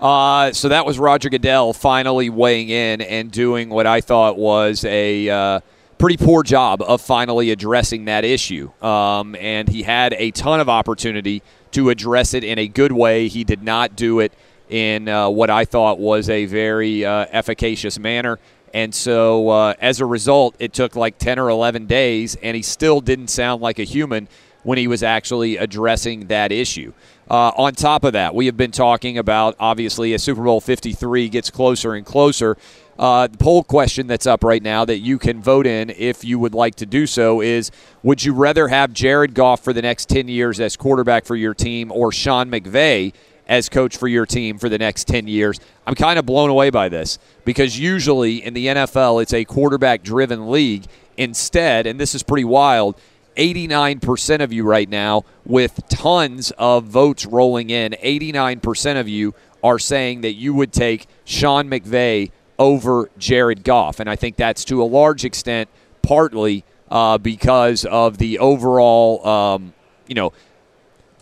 [0.00, 4.82] Uh, so that was Roger Goodell finally weighing in and doing what I thought was
[4.86, 5.60] a uh,
[5.98, 8.70] pretty poor job of finally addressing that issue.
[8.82, 11.42] Um, and he had a ton of opportunity
[11.72, 13.28] to address it in a good way.
[13.28, 14.32] He did not do it
[14.70, 18.38] in uh, what I thought was a very uh, efficacious manner.
[18.72, 22.62] And so uh, as a result, it took like 10 or 11 days, and he
[22.62, 24.28] still didn't sound like a human
[24.62, 26.92] when he was actually addressing that issue.
[27.28, 31.28] Uh, on top of that, we have been talking about obviously as Super Bowl 53
[31.28, 32.56] gets closer and closer.
[32.98, 36.38] Uh, the poll question that's up right now that you can vote in if you
[36.38, 37.70] would like to do so is
[38.02, 41.54] Would you rather have Jared Goff for the next 10 years as quarterback for your
[41.54, 43.14] team or Sean McVay
[43.50, 45.60] as coach for your team for the next 10 years?
[45.86, 50.02] I'm kind of blown away by this because usually in the NFL, it's a quarterback
[50.02, 50.86] driven league.
[51.18, 52.98] Instead, and this is pretty wild,
[53.36, 59.78] 89% of you right now, with tons of votes rolling in, 89% of you are
[59.78, 64.00] saying that you would take Sean McVay over Jared Goff.
[64.00, 65.68] And I think that's to a large extent
[66.02, 69.74] partly uh, because of the overall, um,
[70.06, 70.32] you know,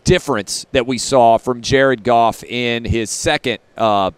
[0.04, 4.10] difference that we saw from Jared Goff in his second uh,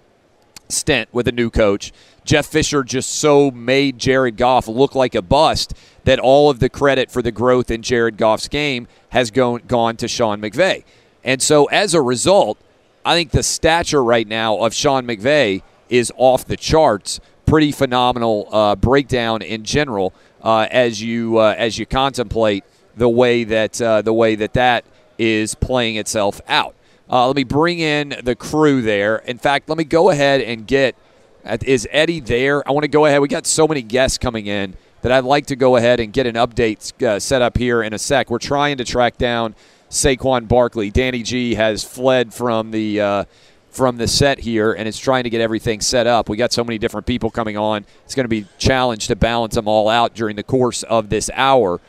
[0.69, 1.93] stint with a new coach.
[2.25, 5.75] Jeff Fisher just so made Jared Goff look like a bust
[6.05, 9.97] that all of the credit for the growth in Jared Goff's game has gone, gone
[9.97, 10.85] to Sean McVay.
[11.25, 12.59] And so as a result,
[13.05, 17.21] I think the stature right now of Sean McVay is off the charts.
[17.47, 22.65] Pretty phenomenal uh, breakdown in general uh, as you uh, as you contemplate
[22.97, 24.85] the way that uh, the way that that
[25.21, 26.75] is playing itself out.
[27.11, 29.17] Uh, let me bring in the crew there.
[29.19, 30.97] In fact, let me go ahead and get.
[31.65, 32.67] Is Eddie there?
[32.67, 33.21] I want to go ahead.
[33.21, 36.27] We got so many guests coming in that I'd like to go ahead and get
[36.27, 38.31] an update uh, set up here in a sec.
[38.31, 39.55] We're trying to track down
[39.91, 40.91] Saquon Barkley.
[40.91, 43.25] Danny G has fled from the uh,
[43.71, 46.29] from the set here and is trying to get everything set up.
[46.29, 47.87] We got so many different people coming on.
[48.05, 51.31] It's going to be challenged to balance them all out during the course of this
[51.35, 51.81] hour.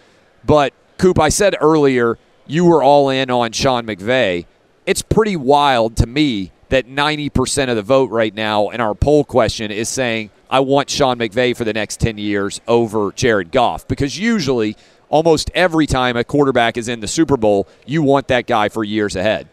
[0.45, 4.45] But Coop, I said earlier you were all in on Sean McVay.
[4.85, 9.23] It's pretty wild to me that 90% of the vote right now in our poll
[9.23, 13.87] question is saying I want Sean McVay for the next 10 years over Jared Goff
[13.87, 14.75] because usually
[15.09, 18.83] almost every time a quarterback is in the Super Bowl, you want that guy for
[18.83, 19.47] years ahead.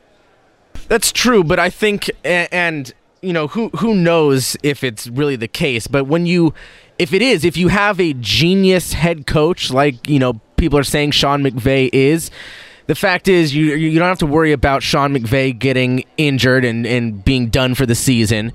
[0.88, 5.48] That's true, but I think and you know who who knows if it's really the
[5.48, 6.54] case, but when you
[6.98, 10.84] if it is, if you have a genius head coach like, you know, people are
[10.84, 12.30] saying Sean McVay is,
[12.88, 16.86] the fact is you you don't have to worry about Sean McVay getting injured and,
[16.86, 18.52] and being done for the season.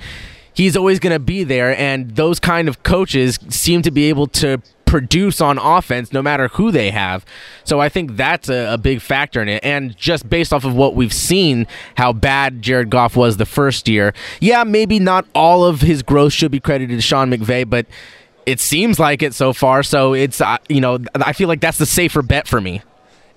[0.56, 4.28] He's always going to be there, and those kind of coaches seem to be able
[4.28, 7.26] to produce on offense no matter who they have.
[7.64, 9.66] So I think that's a, a, big factor in it.
[9.66, 11.66] And just based off of what we've seen,
[11.98, 16.32] how bad Jared Goff was the first year, yeah, maybe not all of his growth
[16.32, 17.88] should be credited to Sean McVay, but
[18.46, 19.82] it seems like it so far.
[19.82, 22.84] So it's, uh, you know, I feel like that's the safer bet for me.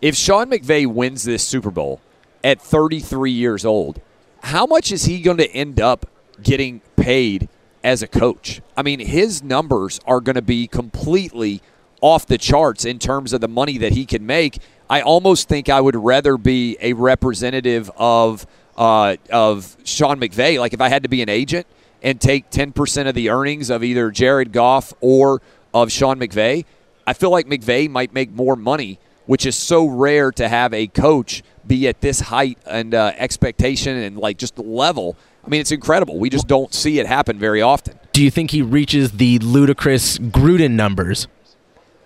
[0.07, 2.01] If Sean McVay wins this Super Bowl
[2.45, 4.01] at 33 years old,
[4.41, 6.07] how much is he going to end up
[6.41, 7.49] getting paid
[7.87, 8.61] as a coach.
[8.77, 11.63] I mean, his numbers are going to be completely
[12.01, 14.59] off the charts in terms of the money that he can make.
[14.91, 18.47] I almost think I would rather be a representative of
[18.77, 20.59] uh, of Sean McVay.
[20.59, 21.67] Like if I had to be an agent
[22.03, 25.41] and take ten percent of the earnings of either Jared Goff or
[25.73, 26.65] of Sean McVay,
[27.07, 30.87] I feel like McVay might make more money, which is so rare to have a
[30.87, 35.17] coach be at this height and uh, expectation and like just level
[35.47, 36.19] I mean, it's incredible.
[36.19, 37.99] We just don't see it happen very often.
[38.13, 41.29] Do you think he reaches the ludicrous Gruden numbers?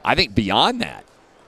[0.04, 1.04] I think beyond that.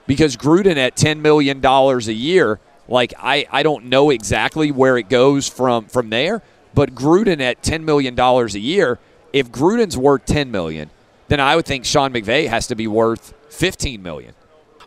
[0.07, 5.07] Because Gruden at $10 million a year, like I, I don't know exactly where it
[5.07, 6.41] goes from from there,
[6.73, 8.99] but Gruden at $10 million a year,
[9.31, 10.89] if Gruden's worth 10 million,
[11.27, 14.33] then I would think Sean McVay has to be worth $15 million.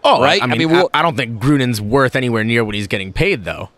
[0.07, 0.41] Oh, right.
[0.43, 3.13] I mean, I, mean, we'll, I don't think Gruden's worth anywhere near what he's getting
[3.13, 3.71] paid, though.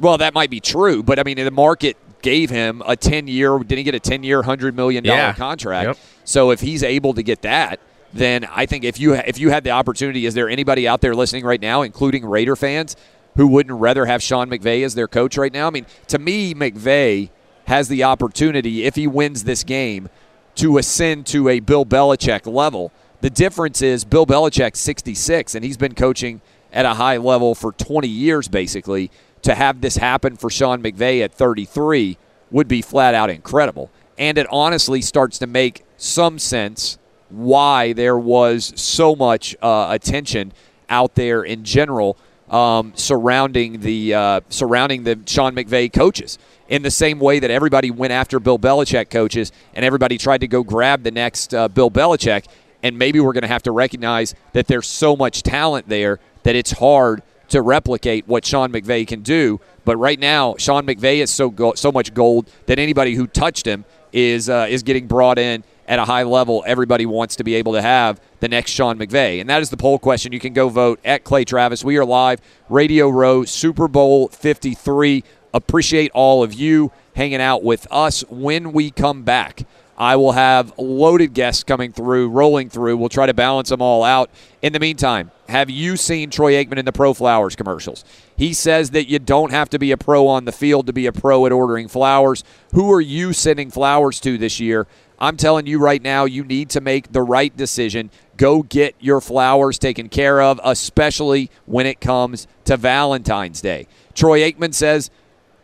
[0.00, 3.58] Well, that might be true, but I mean, the market gave him a 10 year,
[3.58, 5.32] didn't he get a 10 year, $100 million yeah.
[5.34, 5.86] contract?
[5.86, 5.98] Yep.
[6.24, 7.80] So if he's able to get that,
[8.12, 11.14] then I think if you if you had the opportunity, is there anybody out there
[11.14, 12.96] listening right now, including Raider fans,
[13.36, 15.66] who wouldn't rather have Sean McVay as their coach right now?
[15.66, 17.30] I mean, to me, McVay
[17.66, 20.08] has the opportunity if he wins this game
[20.56, 22.92] to ascend to a Bill Belichick level.
[23.20, 26.40] The difference is Bill Belichick's 66 and he's been coaching
[26.72, 29.10] at a high level for 20 years basically
[29.42, 32.18] to have this happen for Sean McVay at 33
[32.50, 33.90] would be flat out incredible.
[34.18, 36.98] And it honestly starts to make some sense
[37.28, 40.52] why there was so much uh, attention
[40.88, 42.16] out there in general
[42.50, 46.38] um, surrounding the uh, surrounding the Sean McVay coaches.
[46.68, 50.48] In the same way that everybody went after Bill Belichick coaches and everybody tried to
[50.48, 52.46] go grab the next uh, Bill Belichick,
[52.82, 56.54] and maybe we're going to have to recognize that there's so much talent there that
[56.56, 59.60] it's hard to replicate what Sean McVay can do.
[59.84, 63.66] But right now, Sean McVay is so go- so much gold that anybody who touched
[63.66, 66.64] him is uh, is getting brought in at a high level.
[66.66, 69.76] Everybody wants to be able to have the next Sean McVay, and that is the
[69.76, 70.32] poll question.
[70.32, 71.84] You can go vote at Clay Travis.
[71.84, 75.22] We are live, Radio Row, Super Bowl Fifty Three.
[75.54, 79.64] Appreciate all of you hanging out with us when we come back.
[79.98, 82.96] I will have loaded guests coming through, rolling through.
[82.98, 84.30] We'll try to balance them all out.
[84.60, 88.04] In the meantime, have you seen Troy Aikman in the Pro Flowers commercials?
[88.36, 91.06] He says that you don't have to be a pro on the field to be
[91.06, 92.44] a pro at ordering flowers.
[92.74, 94.86] Who are you sending flowers to this year?
[95.18, 98.10] I'm telling you right now, you need to make the right decision.
[98.36, 103.86] Go get your flowers taken care of, especially when it comes to Valentine's Day.
[104.14, 105.10] Troy Aikman says,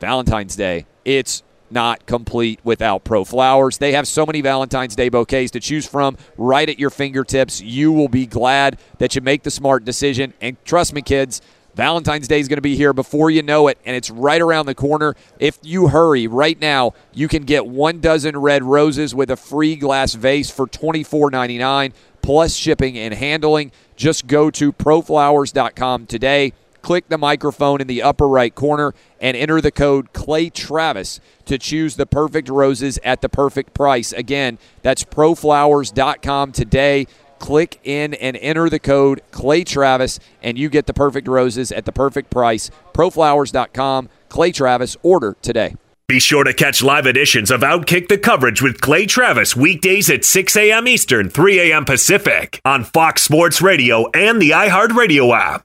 [0.01, 1.43] Valentine's Day, it's
[1.73, 3.79] not complete without Pro Flowers.
[3.79, 7.61] They have so many Valentine's Day bouquets to choose from right at your fingertips.
[7.61, 10.35] You will be glad that you make the smart decision.
[10.41, 11.41] And trust me, kids,
[11.75, 14.67] Valentine's Day is going to be here before you know it, and it's right around
[14.67, 15.15] the corner.
[15.39, 19.77] If you hurry right now, you can get one dozen red roses with a free
[19.77, 23.73] glass vase for $24.99 plus shipping and handling.
[23.97, 26.53] Just go to proflowers.com today
[26.83, 31.59] click the microphone in the upper right corner and enter the code Clay Travis to
[31.59, 34.13] choose the perfect roses at the perfect price.
[34.13, 37.07] Again, that's proflowers.com today.
[37.39, 41.87] Click in and enter the code Clay Travis, and you get the perfect roses at
[41.87, 42.71] the perfect price.
[42.93, 45.75] Proflowers.com, Clay Travis, order today.
[46.09, 50.25] Be sure to catch live editions of Outkick the coverage with Clay Travis weekdays at
[50.25, 50.87] 6 a.m.
[50.87, 51.85] Eastern, 3 a.m.
[51.85, 55.65] Pacific on Fox Sports Radio and the iHeartRadio app.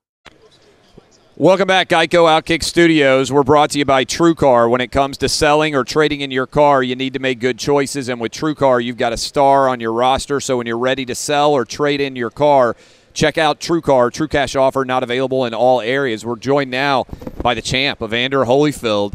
[1.41, 3.31] Welcome back, Geico Outkick Studios.
[3.31, 4.69] We're brought to you by TrueCar.
[4.69, 7.57] When it comes to selling or trading in your car, you need to make good
[7.57, 8.09] choices.
[8.09, 10.39] And with TrueCar, you've got a star on your roster.
[10.39, 12.75] So when you're ready to sell or trade in your car,
[13.15, 14.13] check out TrueCar.
[14.13, 16.23] True cash offer not available in all areas.
[16.23, 17.05] We're joined now
[17.41, 19.13] by the champ, Evander Holyfield.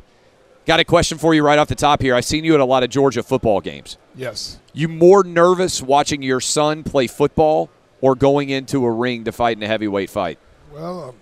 [0.67, 2.17] Got a question for you right off the top here.
[2.17, 3.99] I've seen you at a lot of Georgia football games.
[4.17, 4.59] Yes.
[4.73, 7.71] You more nervous watching your son play football
[8.01, 10.41] or going into a ring to fight in a heavyweight fight?
[10.73, 11.15] Well, um,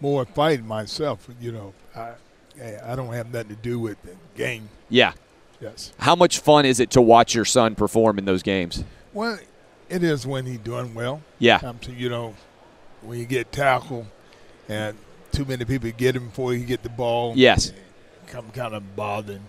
[0.00, 1.28] more fighting myself.
[1.40, 2.12] You know, I
[2.84, 4.68] I don't have nothing to do with the game.
[4.88, 5.12] Yeah.
[5.60, 5.92] Yes.
[5.98, 8.84] How much fun is it to watch your son perform in those games?
[9.12, 9.38] Well,
[9.88, 11.22] it is when he's doing well.
[11.38, 11.60] Yeah.
[11.62, 12.34] Um, so, you know,
[13.02, 14.06] when you get tackled
[14.68, 14.96] and
[15.32, 17.32] too many people get him before he get the ball.
[17.36, 17.72] Yes.
[18.26, 19.48] Come kind of bothering.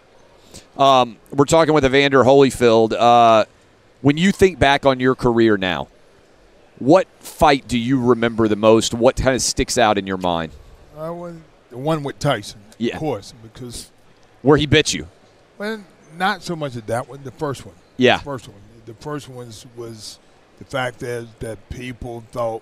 [0.78, 2.94] Um, we're talking with Evander Holyfield.
[2.94, 3.46] Uh,
[4.02, 5.88] when you think back on your career now,
[6.80, 8.94] what fight do you remember the most?
[8.94, 10.52] What kind of sticks out in your mind?
[10.98, 11.36] I was
[11.70, 12.94] the one with Tyson, Yeah.
[12.96, 13.92] of course, because
[14.42, 15.08] Where he bit you?
[15.58, 15.84] well,
[16.18, 17.24] not so much of that one.
[17.24, 17.76] The first one.
[17.98, 18.18] Yeah.
[18.18, 18.58] The first one.
[18.86, 20.20] The first one was, was
[20.60, 22.62] the fact that that people thought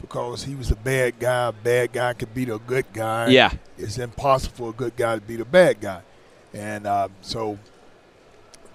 [0.00, 3.28] because he was a bad guy, a bad guy could beat a good guy.
[3.28, 3.52] Yeah.
[3.78, 6.00] It's impossible for a good guy to beat a bad guy,
[6.52, 7.58] and uh, so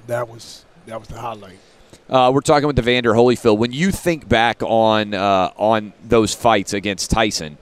[0.07, 1.59] that was that was the highlight.
[2.09, 3.57] Uh, we're talking with Evander Holyfield.
[3.57, 7.57] When you think back on uh, on those fights against Tyson,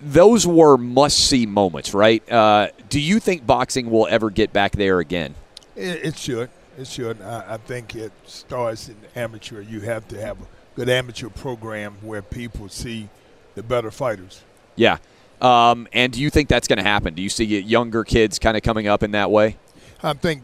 [0.00, 2.30] those were must see moments, right?
[2.30, 5.34] Uh, do you think boxing will ever get back there again?
[5.74, 6.50] It, it should.
[6.76, 7.22] It should.
[7.22, 9.60] I, I think it starts in amateur.
[9.60, 10.46] You have to have a
[10.76, 13.08] good amateur program where people see
[13.54, 14.42] the better fighters.
[14.76, 14.98] Yeah.
[15.40, 17.14] Um, and do you think that's going to happen?
[17.14, 19.56] Do you see younger kids kind of coming up in that way?
[20.02, 20.42] I think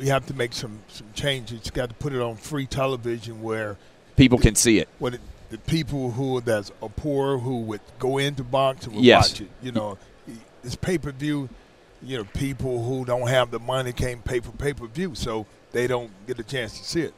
[0.00, 1.60] we have to make some some changes.
[1.66, 3.76] You got to put it on free television where
[4.16, 4.88] People can see it.
[4.98, 5.20] What it,
[5.50, 9.30] the people who that's are poor who would go into boxing would Yes.
[9.32, 9.48] watch it.
[9.62, 9.98] You know,
[10.64, 11.48] it's pay per view.
[12.02, 15.44] You know, people who don't have the money can't pay for pay per view, so
[15.72, 17.14] they don't get a chance to see it.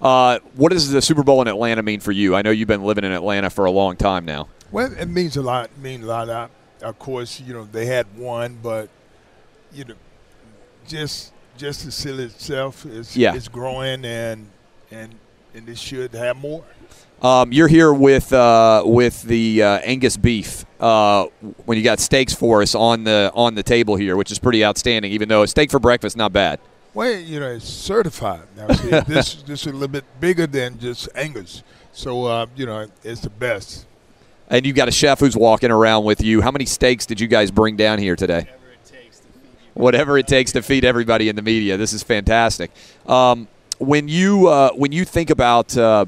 [0.00, 2.34] Uh, what does the Super Bowl in Atlanta mean for you?
[2.34, 4.48] I know you've been living in Atlanta for a long time now.
[4.72, 5.66] Well, it means a lot.
[5.66, 6.28] It means a lot.
[6.30, 6.48] I,
[6.84, 8.88] of course, you know they had one, but
[9.72, 9.94] you know,
[10.88, 13.34] just just the city itself is Yeah.
[13.34, 14.46] is growing, and
[14.90, 15.14] and
[15.54, 16.64] and it should have more.
[17.22, 20.66] Um, you're here with uh, with the uh, Angus beef.
[20.80, 21.26] Uh,
[21.64, 24.64] when you got steaks for us on the on the table here, which is pretty
[24.64, 25.10] outstanding.
[25.12, 26.60] Even though a steak for breakfast not bad.
[26.92, 28.42] Well, you know, it's certified.
[28.56, 31.62] Now, see, this this is a little bit bigger than just Angus,
[31.92, 33.86] so uh, you know it's the best.
[34.50, 36.42] And you've got a chef who's walking around with you.
[36.42, 38.46] How many steaks did you guys bring down here today?
[39.74, 41.76] Whatever it takes to feed everybody in the media.
[41.76, 42.70] This is fantastic.
[43.06, 43.48] Um,
[43.78, 46.06] when you uh, when you think about uh,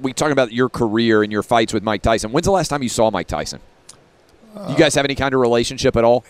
[0.00, 2.32] we talking about your career and your fights with Mike Tyson.
[2.32, 3.60] When's the last time you saw Mike Tyson?
[4.68, 6.24] you guys have any kind of relationship at all?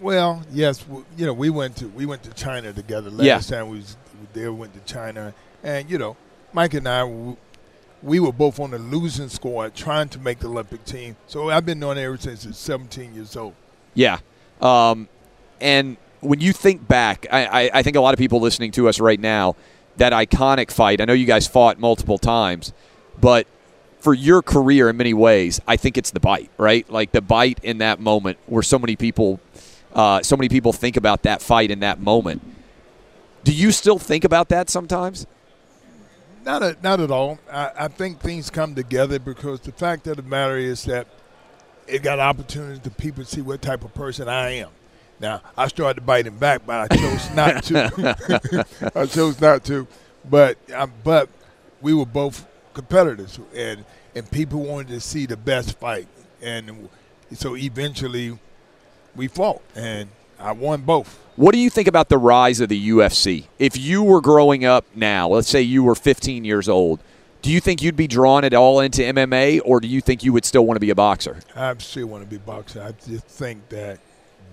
[0.00, 0.84] Well, yes,
[1.16, 3.10] you know, we went to we went to China together.
[3.10, 3.38] Last Yeah.
[3.58, 3.96] time we was
[4.32, 5.32] there, we went to China,
[5.62, 6.16] and you know,
[6.52, 7.34] Mike and I,
[8.02, 11.16] we were both on the losing squad, trying to make the Olympic team.
[11.26, 13.54] So I've been doing it ever since I was 17 years old.
[13.94, 14.18] Yeah.
[14.60, 15.08] Um,
[15.60, 18.88] and when you think back, I, I, I think a lot of people listening to
[18.88, 19.56] us right now,
[19.96, 22.72] that iconic fight, I know you guys fought multiple times,
[23.20, 23.46] but
[24.00, 26.88] for your career in many ways, I think it's the bite, right?
[26.90, 29.40] Like the bite in that moment where so many people,
[29.94, 32.42] uh, so many people think about that fight in that moment.
[33.44, 35.26] Do you still think about that sometimes?
[36.44, 37.38] Not at, not at all.
[37.50, 41.06] I, I think things come together because the fact of the matter is that
[41.86, 44.68] it got opportunity to people see what type of person I am.
[45.20, 48.66] Now I started biting him back, but I chose not to.
[48.94, 49.86] I chose not to.
[50.28, 51.28] But um, but
[51.80, 53.84] we were both competitors, and
[54.14, 56.08] and people wanted to see the best fight,
[56.42, 56.88] and
[57.32, 58.38] so eventually
[59.14, 60.08] we fought, and
[60.38, 61.20] I won both.
[61.36, 63.46] What do you think about the rise of the UFC?
[63.58, 67.00] If you were growing up now, let's say you were 15 years old,
[67.42, 70.32] Do you think you'd be drawn at all into MMA, or do you think you
[70.32, 71.40] would still want to be a boxer?
[71.54, 72.82] I still want to be a boxer.
[72.82, 73.98] I just think that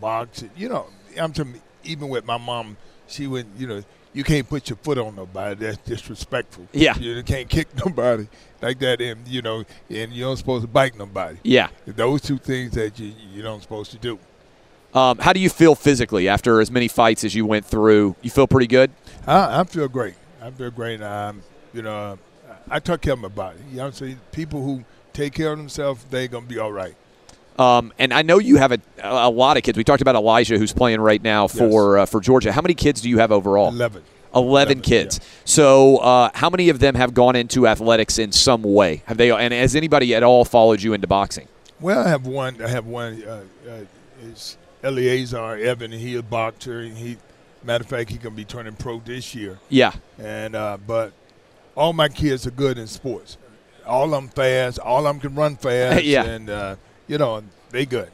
[0.02, 0.88] boxing, you know,
[1.20, 2.76] I'm talking, even with my mom,
[3.08, 3.84] she would, you know,
[4.14, 5.56] you can't put your foot on nobody.
[5.56, 6.68] That's disrespectful.
[6.74, 6.98] Yeah.
[6.98, 8.28] You can't kick nobody
[8.62, 11.38] like that, and you know, and you're not supposed to bite nobody.
[11.44, 11.70] Yeah.
[11.86, 14.20] Those two things that you you don't supposed to do.
[14.94, 18.16] Um, how do you feel physically after as many fights as you went through?
[18.22, 18.92] You feel pretty good?
[19.26, 20.16] I, I feel great.
[20.42, 21.02] I feel great.
[21.02, 22.20] Um, you know,
[22.70, 23.60] I took care of my body.
[23.70, 24.20] You know what I'm saying?
[24.34, 24.84] People who
[25.14, 26.96] take care of themselves, they're going to be all right.
[27.60, 29.78] Um, and I know you have a, a lot of kids.
[29.78, 32.52] We talked about Elijah, who's playing right now for uh, for Georgia.
[32.52, 33.70] How many kids do you have overall?
[33.70, 34.04] Eleven.
[34.34, 35.20] 11, kids.
[35.44, 39.04] So, uh, how many of them have gone into athletics in some way?
[39.06, 39.30] Have they?
[39.30, 41.50] And has anybody at all followed you into boxing?
[41.82, 42.62] Well, I have one.
[42.62, 43.22] I have one.
[43.24, 44.34] Uh, uh,
[44.84, 45.92] Eleazar Evan.
[45.92, 46.80] He a boxer.
[46.80, 47.18] And he,
[47.64, 49.60] matter of fact, he gonna be turning pro this year.
[49.70, 49.94] Yeah.
[50.18, 51.14] And uh, but
[51.76, 53.38] all my kids are good in sports.
[53.86, 54.80] All of them fast.
[54.80, 56.04] All of them can run fast.
[56.06, 56.24] Yeah.
[56.24, 56.76] And uh,
[57.12, 58.10] you know they good.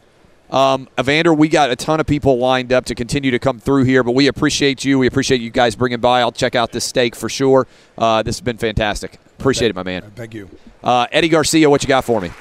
[0.49, 3.83] Um, Evander, we got a ton of people lined up to continue to come through
[3.83, 4.97] here, but we appreciate you.
[4.97, 6.21] We appreciate you guys bringing by.
[6.21, 7.67] I'll check out this steak for sure.
[7.97, 9.19] Uh, this has been fantastic.
[9.37, 10.09] Appreciate it, my man.
[10.15, 10.49] Thank you.
[10.83, 12.31] Uh, Eddie Garcia, what you got for me?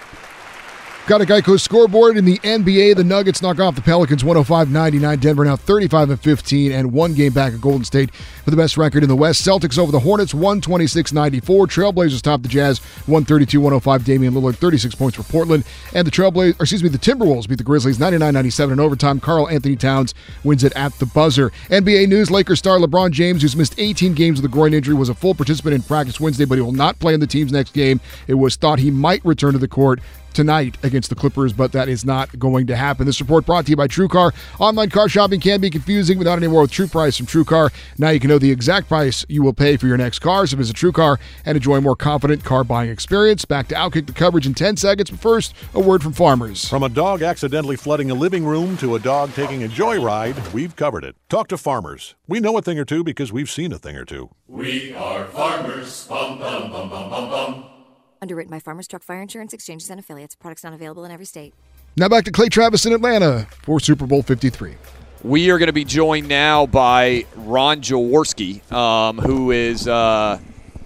[1.06, 2.96] Got a Geico scoreboard in the NBA.
[2.96, 5.18] The Nuggets knock off the Pelicans 105 99.
[5.20, 8.76] Denver now 35 and 15 and one game back at Golden State for the best
[8.76, 9.46] record in the West.
[9.46, 11.68] Celtics over the Hornets 126 94.
[11.68, 14.04] Trailblazers top the Jazz 132 105.
[14.04, 15.62] Damian Lillard 36 points for Portland.
[15.94, 19.20] And the Trailblazers, excuse me, the Timberwolves beat the Grizzlies 99 97 in overtime.
[19.20, 20.12] Karl Anthony Towns
[20.42, 21.50] wins it at the buzzer.
[21.68, 25.08] NBA news Lakers star LeBron James, who's missed 18 games with a groin injury, was
[25.08, 27.74] a full participant in practice Wednesday, but he will not play in the team's next
[27.74, 28.00] game.
[28.26, 30.00] It was thought he might return to the court
[30.36, 33.06] tonight against the Clippers, but that is not going to happen.
[33.06, 34.34] This report brought to you by TrueCar.
[34.60, 37.72] Online car shopping can be confusing without any more with True Price from TrueCar.
[37.98, 40.46] Now you can know the exact price you will pay for your next car.
[40.46, 43.46] So visit TrueCar and enjoy a more confident car buying experience.
[43.46, 46.68] Back to Outkick the coverage in 10 seconds, but first, a word from farmers.
[46.68, 50.76] From a dog accidentally flooding a living room to a dog taking a joyride, we've
[50.76, 51.16] covered it.
[51.30, 52.14] Talk to farmers.
[52.28, 54.28] We know a thing or two because we've seen a thing or two.
[54.46, 56.06] We are farmers.
[56.06, 57.75] Bum, bum, bum, bum, bum, bum.
[58.22, 60.34] Underwritten by Farmers Truck Fire Insurance Exchanges and Affiliates.
[60.34, 61.54] Products not available in every state.
[61.96, 64.74] Now back to Clay Travis in Atlanta for Super Bowl 53.
[65.22, 70.38] We are going to be joined now by Ron Jaworski, um, who is uh,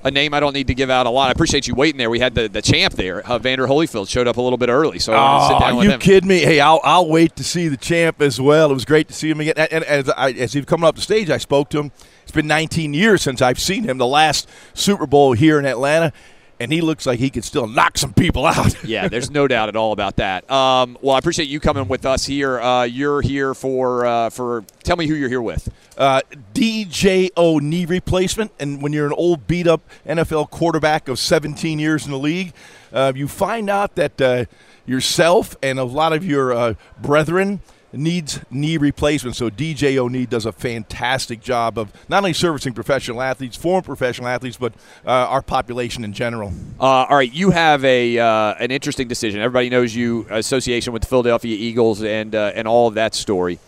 [0.05, 1.29] a name I don't need to give out a lot.
[1.29, 2.09] I appreciate you waiting there.
[2.11, 3.21] We had the, the champ there.
[3.27, 5.73] Uh, Vander Holyfield showed up a little bit early, so I wanted to sit down
[5.73, 6.01] Oh, with you him.
[6.01, 6.39] kidding me?
[6.41, 8.71] Hey, I'll, I'll wait to see the champ as well.
[8.71, 9.55] It was great to see him again.
[9.57, 11.93] And, and as, I, as he coming up the stage, I spoke to him.
[12.23, 13.99] It's been 19 years since I've seen him.
[13.99, 16.13] The last Super Bowl here in Atlanta,
[16.61, 18.85] and he looks like he could still knock some people out.
[18.85, 20.49] yeah, there's no doubt at all about that.
[20.51, 22.61] Um, well, I appreciate you coming with us here.
[22.61, 24.65] Uh, you're here for uh, for.
[24.85, 25.73] Tell me who you're here with.
[25.97, 26.21] Uh,
[26.55, 32.05] DJO knee replacement, and when you're an old beat up NFL quarterback of 17 years
[32.05, 32.53] in the league,
[32.93, 34.45] uh, you find out that uh,
[34.87, 37.61] yourself and a lot of your uh, brethren
[37.93, 39.37] needs knee replacement.
[39.37, 44.29] So DJ Knee does a fantastic job of not only servicing professional athletes, former professional
[44.29, 44.73] athletes, but
[45.07, 46.53] uh, our population in general.
[46.79, 49.41] Uh, all right, you have a uh, an interesting decision.
[49.41, 53.59] Everybody knows you association with the Philadelphia Eagles and uh, and all of that story.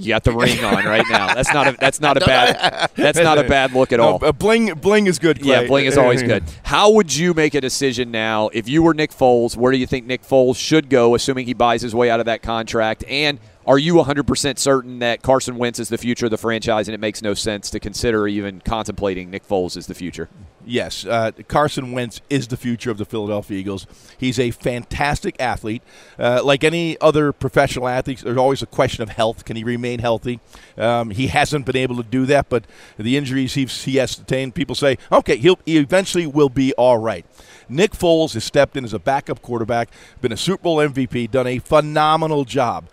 [0.00, 1.34] You got the ring on right now.
[1.34, 4.24] That's not a that's not a bad that's not a bad look at all.
[4.24, 5.44] uh, bling bling is good.
[5.44, 6.44] Yeah, bling is always good.
[6.62, 9.56] How would you make a decision now if you were Nick Foles?
[9.56, 12.26] Where do you think Nick Foles should go, assuming he buys his way out of
[12.26, 13.02] that contract?
[13.08, 16.94] And are you 100% certain that Carson Wentz is the future of the franchise and
[16.94, 20.30] it makes no sense to consider even contemplating Nick Foles as the future?
[20.64, 23.86] Yes, uh, Carson Wentz is the future of the Philadelphia Eagles.
[24.16, 25.82] He's a fantastic athlete.
[26.18, 29.44] Uh, like any other professional athlete, there's always a question of health.
[29.44, 30.40] Can he remain healthy?
[30.78, 32.64] Um, he hasn't been able to do that, but
[32.96, 36.96] the injuries he's, he has sustained, people say, okay, he'll, he eventually will be all
[36.96, 37.26] right.
[37.68, 39.90] Nick Foles has stepped in as a backup quarterback,
[40.22, 42.86] been a Super Bowl MVP, done a phenomenal job.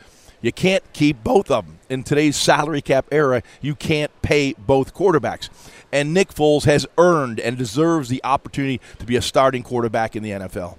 [0.45, 1.79] You can't keep both of them.
[1.89, 5.49] In today's salary cap era, you can't pay both quarterbacks.
[5.91, 10.21] And Nick Foles has earned and deserves the opportunity to be a starting quarterback in
[10.21, 10.77] the NFL.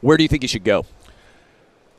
[0.00, 0.84] Where do you think he should go?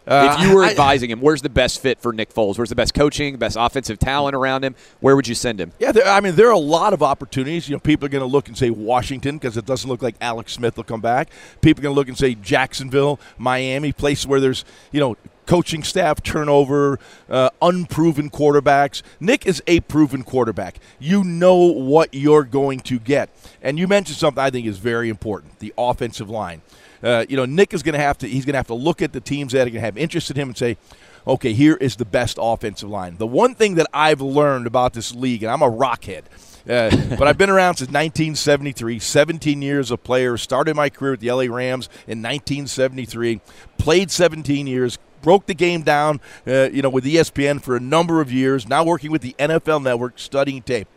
[0.05, 2.57] Uh, if you were I- advising him, where's the best fit for Nick Foles?
[2.57, 4.75] Where's the best coaching, best offensive talent around him?
[4.99, 5.71] Where would you send him?
[5.79, 7.69] Yeah, there, I mean, there are a lot of opportunities.
[7.69, 10.15] You know, people are going to look and say Washington because it doesn't look like
[10.19, 11.29] Alex Smith will come back.
[11.61, 15.15] People are going to look and say Jacksonville, Miami, places where there's you know
[15.51, 16.97] coaching staff turnover,
[17.29, 19.01] uh, unproven quarterbacks.
[19.19, 20.79] Nick is a proven quarterback.
[20.97, 23.29] You know what you're going to get,
[23.61, 26.61] and you mentioned something I think is very important: the offensive line.
[27.03, 28.29] Uh, you know, Nick is going to have to.
[28.29, 30.31] He's going to have to look at the teams that are going to have interest
[30.31, 30.77] in him and say,
[31.27, 33.17] okay, here is the best offensive line.
[33.17, 36.23] The one thing that I've learned about this league, and I'm a rockhead,
[36.69, 40.37] Uh, but I've been around since 1973, 17 years of player.
[40.37, 43.41] Started my career with the LA Rams in 1973.
[43.77, 44.97] Played 17 years.
[45.21, 48.67] Broke the game down, uh, you know, with ESPN for a number of years.
[48.67, 50.87] Now working with the NFL Network, studying tape.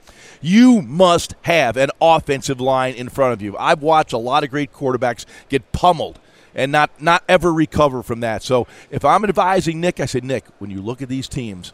[0.40, 3.56] You must have an offensive line in front of you.
[3.56, 6.18] I've watched a lot of great quarterbacks get pummeled
[6.54, 8.42] and not not ever recover from that.
[8.42, 11.72] So if I'm advising Nick, I said, Nick, when you look at these teams,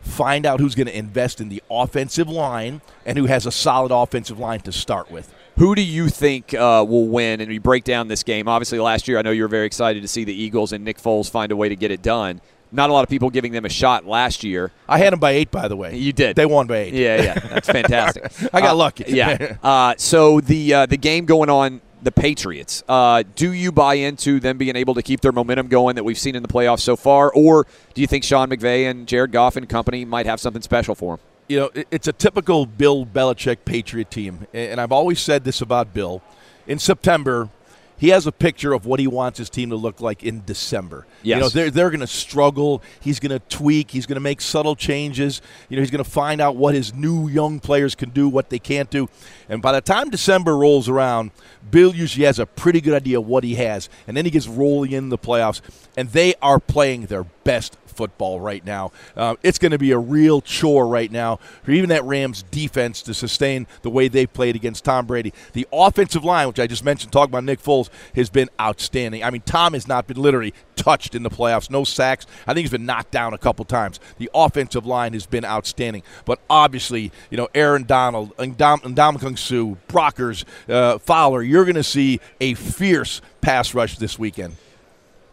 [0.00, 3.92] find out who's going to invest in the offensive line and who has a solid
[3.92, 5.32] offensive line to start with.
[5.58, 7.40] Who do you think uh, will win?
[7.40, 8.48] And we break down this game.
[8.48, 10.98] Obviously, last year I know you were very excited to see the Eagles and Nick
[10.98, 12.40] Foles find a way to get it done.
[12.74, 14.72] Not a lot of people giving them a shot last year.
[14.88, 15.96] I had them by eight, by the way.
[15.98, 16.36] You did.
[16.36, 16.94] They won by eight.
[16.94, 18.32] Yeah, yeah, that's fantastic.
[18.52, 19.04] I got Uh, lucky.
[19.08, 19.56] Yeah.
[19.62, 22.82] Uh, so the uh, the game going on the Patriots.
[22.88, 26.18] Uh, do you buy into them being able to keep their momentum going that we've
[26.18, 29.56] seen in the playoffs so far, or do you think Sean McVay and Jared Goff
[29.56, 31.26] and company might have something special for them?
[31.52, 34.46] You know, it's a typical Bill Belichick Patriot team.
[34.54, 36.22] And I've always said this about Bill.
[36.66, 37.50] In September,
[37.98, 41.06] he has a picture of what he wants his team to look like in December.
[41.22, 41.40] You Yes.
[41.40, 42.82] know, they're, they're going to struggle.
[43.00, 43.90] He's going to tweak.
[43.90, 45.40] He's going to make subtle changes.
[45.68, 48.48] You know, he's going to find out what his new young players can do, what
[48.50, 49.08] they can't do.
[49.48, 51.30] And by the time December rolls around,
[51.70, 53.88] Bill usually has a pretty good idea of what he has.
[54.08, 55.60] And then he gets rolling in the playoffs.
[55.96, 58.90] And they are playing their best football right now.
[59.16, 63.02] Uh, it's going to be a real chore right now for even that Rams defense
[63.02, 65.32] to sustain the way they played against Tom Brady.
[65.52, 69.22] The offensive line, which I just mentioned, talking about Nick Foles, has been outstanding.
[69.22, 71.70] I mean, Tom has not been literally touched in the playoffs.
[71.70, 72.26] No sacks.
[72.46, 74.00] I think he's been knocked down a couple times.
[74.18, 76.02] The offensive line has been outstanding.
[76.24, 82.20] But obviously, you know, Aaron Donald, Ndamukong Suh, Brockers, uh, Fowler, you're going to see
[82.40, 84.56] a fierce pass rush this weekend.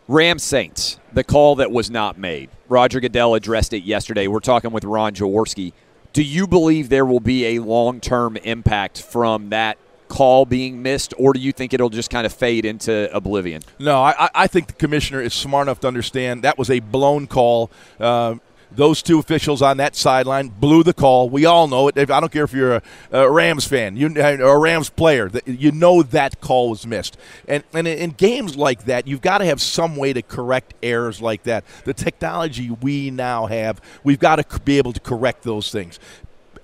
[0.10, 2.49] Rams Saints, the call that was not made.
[2.68, 4.26] Roger Goodell addressed it yesterday.
[4.26, 5.72] We're talking with Ron Jaworski.
[6.14, 9.77] Do you believe there will be a long term impact from that
[10.07, 13.61] call being missed, or do you think it'll just kind of fade into oblivion?
[13.77, 16.80] No, I, I- I think the commissioner is smart enough to understand that was a
[16.80, 17.69] blown call.
[17.99, 18.36] Uh,
[18.72, 21.30] those two officials on that sideline blew the call.
[21.30, 21.98] We all know it.
[21.98, 22.82] I don't care if you're a,
[23.12, 27.18] a Rams fan, you or a Rams player, you know that call was missed.
[27.48, 30.74] And and in- in games like that, you've got to have some way to correct
[30.82, 31.64] errors like that.
[31.84, 36.00] The technology we now have, we've got to be able to correct those things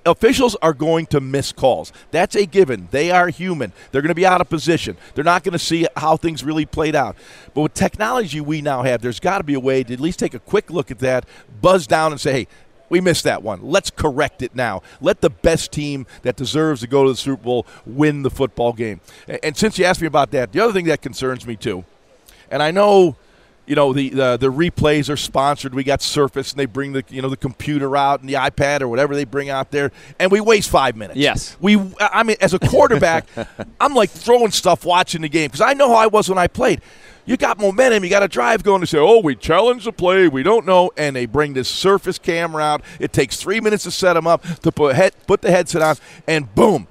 [0.06, 1.92] officials are going to miss calls.
[2.12, 2.88] That's a given.
[2.92, 3.74] They are human.
[3.92, 4.98] They're going to be out of position.
[5.14, 7.16] They're not going to see how things really played out.
[7.54, 10.20] But with technology we now have, there's got to be a way to at least
[10.20, 11.26] take a quick look at that,
[11.62, 12.48] buzz down, and say, hey,
[12.90, 13.62] we missed that one.
[13.64, 14.84] Let's correct it now.
[15.02, 18.74] Let the best team that deserves to go to the Super Bowl win the football
[18.74, 19.02] game.
[19.28, 21.84] And, since you asked me about that, the other thing that concerns me too,
[22.52, 23.16] and I know
[23.66, 25.74] you know the, the the replays are sponsored.
[25.74, 28.82] We got Surface, and they bring the you know the computer out and the iPad
[28.82, 31.18] or whatever they bring out there, and we waste five minutes.
[31.18, 31.58] Yes.
[31.60, 31.80] we.
[32.00, 33.28] I mean, as a quarterback,
[33.80, 36.48] I'm like throwing stuff watching the game because I know how I was when I
[36.48, 36.82] played.
[37.28, 38.04] You got momentum.
[38.04, 40.28] You got a drive going to say, "Oh, we challenge the play.
[40.28, 42.82] We don't know," and they bring this Surface camera out.
[43.00, 45.96] It takes three minutes to set them up to put head, put the headset on,
[46.28, 46.88] and boom,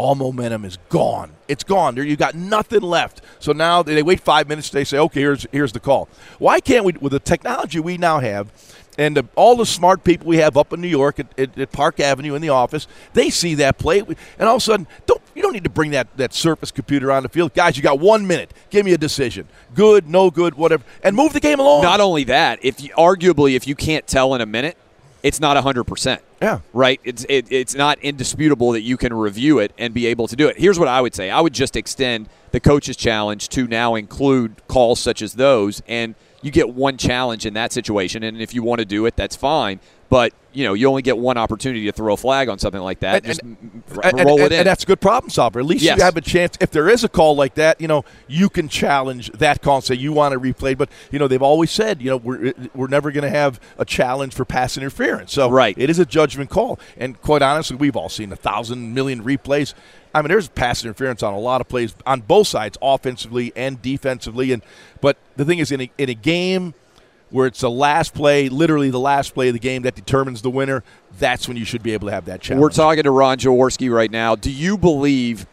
[0.00, 1.32] all momentum is gone.
[1.46, 1.94] It's gone.
[1.94, 3.20] There, you got nothing left.
[3.38, 4.70] So now they wait five minutes.
[4.70, 6.08] They say, "Okay, here's here's the call."
[6.38, 8.50] Why can't we, with the technology we now have,
[8.96, 11.70] and the, all the smart people we have up in New York at, at, at
[11.72, 14.16] Park Avenue in the office, they see that play, and
[14.48, 17.22] all of a sudden, don't you don't need to bring that that Surface computer on
[17.22, 17.76] the field, guys.
[17.76, 18.54] You got one minute.
[18.70, 19.48] Give me a decision.
[19.74, 21.82] Good, no good, whatever, and move the game along.
[21.82, 24.78] Not only that, if you, arguably if you can't tell in a minute,
[25.22, 26.22] it's not hundred percent.
[26.40, 26.60] Yeah.
[26.72, 27.00] Right.
[27.04, 30.48] It's it, it's not indisputable that you can review it and be able to do
[30.48, 30.58] it.
[30.58, 31.30] Here's what I would say.
[31.30, 36.14] I would just extend the coach's challenge to now include calls such as those, and
[36.42, 38.22] you get one challenge in that situation.
[38.22, 39.80] And if you want to do it, that's fine.
[40.08, 43.00] But you know, you only get one opportunity to throw a flag on something like
[43.00, 43.16] that.
[43.16, 44.58] And- just and- m- r- and, roll and- it in.
[44.60, 45.60] and that's a good problem solver.
[45.60, 45.98] At least Yes.
[45.98, 46.56] you have a chance.
[46.60, 49.84] If there is a call like that, you know, you can challenge that call and
[49.84, 50.76] say you want to replay.
[50.76, 53.84] But you know, they've always said, you know, we're we're never going to have a
[53.84, 55.32] challenge for pass interference.
[55.32, 55.74] So Right.
[55.78, 56.78] it is a judgment call.
[56.96, 59.74] And quite honestly, we've all seen a thousand million replays.
[60.12, 63.80] I mean, there's pass interference on a lot of plays on both sides, offensively and
[63.80, 64.50] defensively.
[64.50, 64.62] And
[65.00, 66.74] but the thing is, in a, in a game
[67.30, 70.50] where it's the last play, literally the last play of the game that determines the
[70.50, 70.82] winner,
[71.18, 72.62] that's when you should be able to have that challenge.
[72.62, 74.34] We're talking to Ron Jaworski right now.
[74.36, 75.46] Do you believe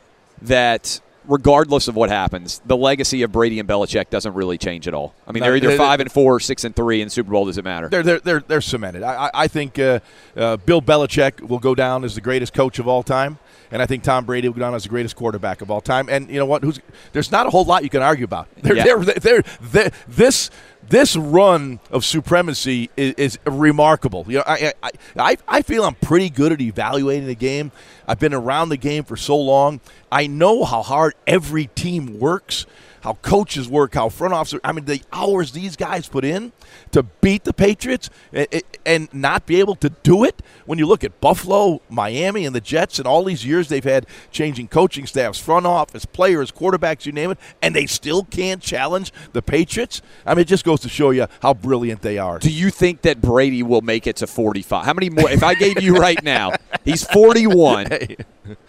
[0.43, 4.93] that, regardless of what happens, the legacy of Brady and Belichick doesn't really change at
[4.93, 5.13] all?
[5.27, 7.45] I mean, No, they're either five and four, or six and three in Super Bowl.
[7.45, 7.89] Does it matter?
[7.89, 9.03] They're they're they're, they're cemented.
[9.03, 9.99] I, I think uh,
[10.35, 13.39] uh, Bill Belichick will go down as the greatest coach of all time,
[13.71, 16.07] And I think Tom Brady will go down as the greatest quarterback of all time.
[16.09, 16.63] And you know what?
[16.63, 16.79] Who's
[17.13, 18.47] there's not a whole lot you can argue about.
[18.61, 18.83] They're, Yeah.
[18.83, 20.49] they're, they're, they're- this
[20.89, 24.25] this run of supremacy is, is remarkable.
[24.27, 27.71] You know, I, I I I feel I'm pretty good at evaluating the game.
[28.07, 29.81] I've been around the game for so long.
[30.11, 32.65] I know how hard every team works,
[33.01, 34.59] how coaches work, how front officer.
[34.63, 36.51] I mean, the hours these guys put in
[36.91, 38.47] to beat the Patriots and,
[38.85, 40.41] and not be able to do it.
[40.65, 44.05] When you look at Buffalo, Miami, and the Jets, and all these years they've had
[44.31, 49.11] changing coaching staffs, front office, players, quarterbacks, you name it, and they still can't challenge
[49.33, 50.01] the Patriots.
[50.25, 52.39] I mean, it just goes to show you how brilliant they are.
[52.39, 54.85] Do you think that Brady will make it to 45?
[54.85, 55.29] How many more?
[55.29, 56.53] If I gave you right now,
[56.83, 57.87] he's 41.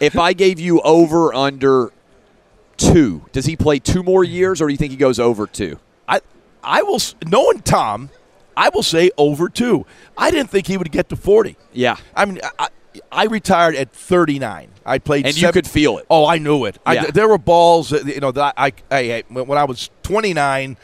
[0.00, 1.92] If I gave you over under
[2.78, 5.78] two, does he play two more years, or do you think he goes over two?
[6.08, 6.20] I
[6.62, 8.08] I will knowing Tom,
[8.56, 9.84] I will say over two.
[10.16, 11.56] I didn't think he would get to forty.
[11.72, 12.68] Yeah, I mean, I,
[13.12, 14.70] I retired at thirty nine.
[14.86, 16.06] I played, And you could feel it.
[16.08, 16.78] Oh, I knew it.
[16.86, 20.32] I- there were balls, that, you know, that I, I, I when I was twenty
[20.32, 20.78] nine,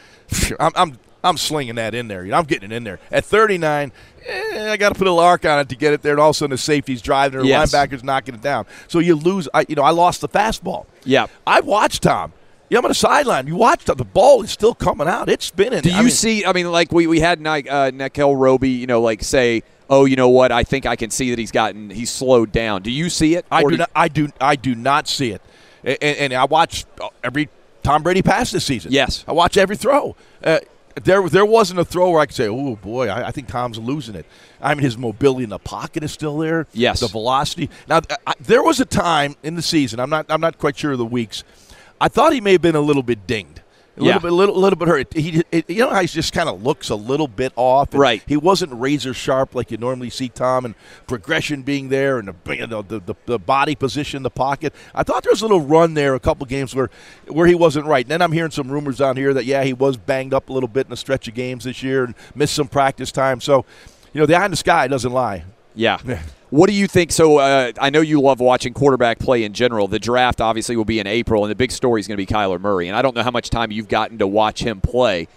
[0.59, 2.23] I'm, I'm I'm slinging that in there.
[2.23, 2.99] You know, I'm getting it in there.
[3.11, 3.91] At 39,
[4.27, 6.29] eh, I got to put a lark on it to get it there, and all
[6.31, 7.73] of a sudden the safety's driving, or the Yes.
[7.73, 8.65] linebacker's knocking it down.
[8.87, 9.47] So you lose.
[9.53, 10.85] I, you know, I lost the fastball.
[11.03, 11.27] Yeah.
[11.45, 12.33] I watched Tom.
[12.69, 13.45] Yeah, I'm on the sideline.
[13.45, 15.29] You watched the ball is still coming out.
[15.29, 15.81] It's spinning.
[15.81, 16.45] Do you I mean, see?
[16.45, 20.15] I mean, like we, we had uh, Nickell Robey, you know, like say, oh, you
[20.15, 20.51] know what?
[20.51, 22.81] I think I can see that he's gotten he's slowed down.
[22.81, 23.45] Do you see it?
[23.51, 23.91] I Or do not.
[23.95, 24.29] I do.
[24.41, 25.43] I do not see it.
[25.83, 26.85] And, and I watch
[27.23, 27.49] every
[27.83, 28.91] Tom Brady pass this season.
[28.91, 29.23] Yes.
[29.27, 30.15] I watch every throw.
[30.43, 30.57] Uh,
[31.03, 33.77] there, there wasn't a throw where I could say, "Oh boy, I, I think Tom's
[33.77, 34.25] losing it."
[34.61, 36.67] I mean, his mobility in the pocket is still there.
[36.73, 37.01] Yes.
[37.01, 37.69] the velocity.
[37.87, 39.99] Now, I, there was a time in the season.
[39.99, 40.25] I'm not.
[40.29, 41.43] I'm not quite sure of the weeks.
[41.99, 43.61] I thought he may have been a little bit dinged.
[43.97, 44.05] A Yeah.
[44.15, 45.13] little bit, little, little bit hurt.
[45.13, 47.89] He, it, you know, how he just kind of looks a little bit off.
[47.93, 48.21] Right.
[48.27, 50.75] He wasn't razor sharp like you normally see Tom, and
[51.07, 54.73] progression being there, and the, you know, the, the the body position, the pocket.
[54.93, 56.89] I thought there was a little run there, a couple games where
[57.27, 58.03] where he wasn't right.
[58.05, 60.53] And then I'm hearing some rumors down here that yeah, he was banged up a
[60.53, 63.39] little bit in a stretch of games this year and missed some practice time.
[63.39, 63.65] So,
[64.13, 65.45] you know, the eye in the sky doesn't lie.
[65.73, 65.99] Yeah.
[66.55, 67.11] What do you think?
[67.11, 69.89] So uh, I know you love watching quarterback play in general.
[69.89, 72.25] The draft obviously will be in April, and the big story is going to be
[72.25, 72.87] Kyler Murray.
[72.87, 75.27] And I don't know how much time you've gotten to watch him play,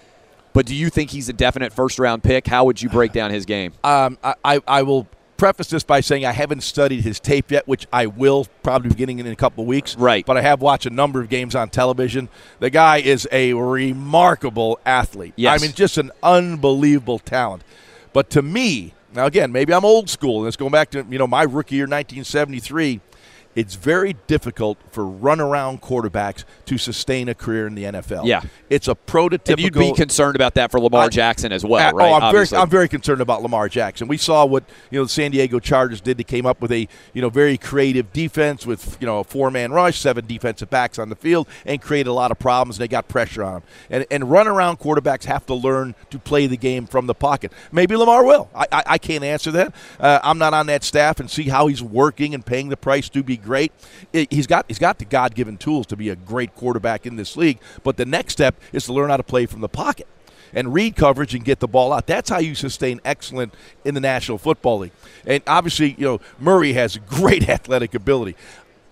[0.52, 2.46] but do you think he's a definite first round pick?
[2.46, 3.72] How would you break down his game?
[3.82, 7.66] Um, I, I, I will preface this by saying I haven't studied his tape yet,
[7.66, 9.96] which I will probably be beginning in a couple of weeks.
[9.96, 10.24] Right.
[10.24, 12.28] But I have watched a number of games on television.
[12.60, 15.32] The guy is a remarkable athlete.
[15.34, 15.60] Yes.
[15.60, 17.64] I mean, just an unbelievable talent.
[18.12, 21.18] But to me, now again, maybe I'm old school, and it's going back to you
[21.18, 23.00] know my rookie year, 1973.
[23.58, 28.24] It's very difficult for runaround quarterbacks to sustain a career in the NFL.
[28.24, 28.42] Yeah.
[28.70, 29.48] it's a prototypical.
[29.50, 32.08] And you'd be concerned about that for Lamar I- Jackson as well, uh, right?
[32.08, 32.54] Oh, I'm Obviously.
[32.54, 34.06] very, I'm very concerned about Lamar Jackson.
[34.06, 34.62] We saw what
[34.92, 36.18] you know the San Diego Chargers did.
[36.18, 39.50] They came up with a you know very creative defense with you know a four
[39.50, 42.76] man rush, seven defensive backs on the field, and created a lot of problems.
[42.76, 43.62] And they got pressure on them.
[43.90, 47.50] And and run around quarterbacks have to learn to play the game from the pocket.
[47.72, 48.50] Maybe Lamar will.
[48.54, 49.74] I I, I can't answer that.
[49.98, 53.08] Uh, I'm not on that staff and see how he's working and paying the price
[53.08, 53.72] to be great.
[54.12, 57.34] He's got he's got the God given tools to be a great quarterback in this
[57.34, 57.58] league.
[57.82, 60.06] But the next step is to learn how to play from the pocket
[60.52, 62.06] and read coverage and get the ball out.
[62.06, 63.54] That's how you sustain excellent
[63.86, 64.92] in the National Football League.
[65.26, 68.36] And obviously, you know, Murray has great athletic ability.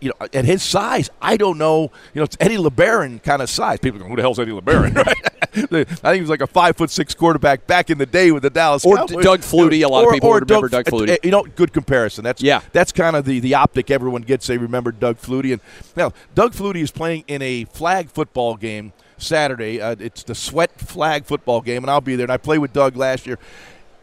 [0.01, 1.91] You know, at his size, I don't know.
[2.13, 3.79] You know, it's Eddie LeBaron kind of size.
[3.79, 5.17] People go, "Who the hell's Eddie LeBaron?" right?
[5.55, 8.43] I think he was like a five foot six quarterback back in the day with
[8.43, 9.25] the Dallas Or Cowboys.
[9.25, 9.83] Doug Flutie.
[9.85, 11.13] A lot of people remember Doug Flutie.
[11.15, 12.25] uh, You know, good comparison.
[12.25, 12.61] That's Yeah.
[12.73, 14.47] That's kind of the the optic everyone gets.
[14.47, 15.53] They remember Doug Flutie.
[15.53, 15.63] And
[15.97, 19.81] now Doug Flutie is playing in a flag football game Saturday.
[19.81, 22.25] Uh, it's the Sweat Flag football game, and I'll be there.
[22.25, 23.39] And I played with Doug last year.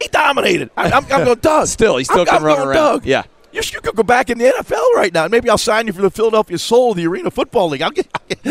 [0.00, 0.70] He dominated.
[0.76, 1.66] I, I'm, I'm going Doug.
[1.68, 2.74] Still, he still I'm, can I'm run around.
[2.74, 3.06] Doug.
[3.06, 3.22] Yeah.
[3.54, 5.28] You should go back in the NFL right now.
[5.28, 7.82] Maybe I'll sign you for the Philadelphia Soul, the Arena Football League.
[7.82, 8.08] I'll get,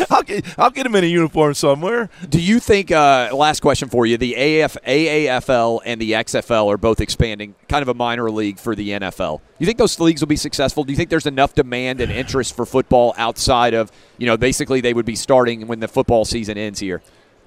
[0.09, 2.09] I'll get, I'll get him in a uniform somewhere.
[2.29, 2.89] Do you think?
[2.89, 7.81] Uh, last question for you: the AF, AAFL and the XFL are both expanding, kind
[7.81, 9.41] of a minor league for the NFL.
[9.59, 10.85] You think those leagues will be successful?
[10.85, 14.79] Do you think there's enough demand and interest for football outside of you know basically
[14.79, 17.01] they would be starting when the football season ends here?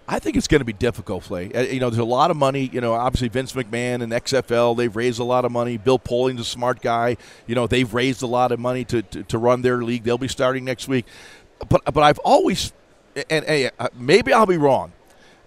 [0.09, 1.53] I think it's going to be difficult, Flay.
[1.53, 2.71] Uh, You know, there's a lot of money.
[2.73, 5.79] You know, obviously Vince McMahon and XFL, they've raised a lot of money.
[5.79, 7.17] Bill Polian's a smart guy.
[7.47, 10.05] You know, they've raised a lot of money to, to, to run their league.
[10.05, 11.07] They'll be starting next week.
[11.69, 12.73] But but I've always,
[13.31, 14.93] and, and uh, maybe I'll be wrong.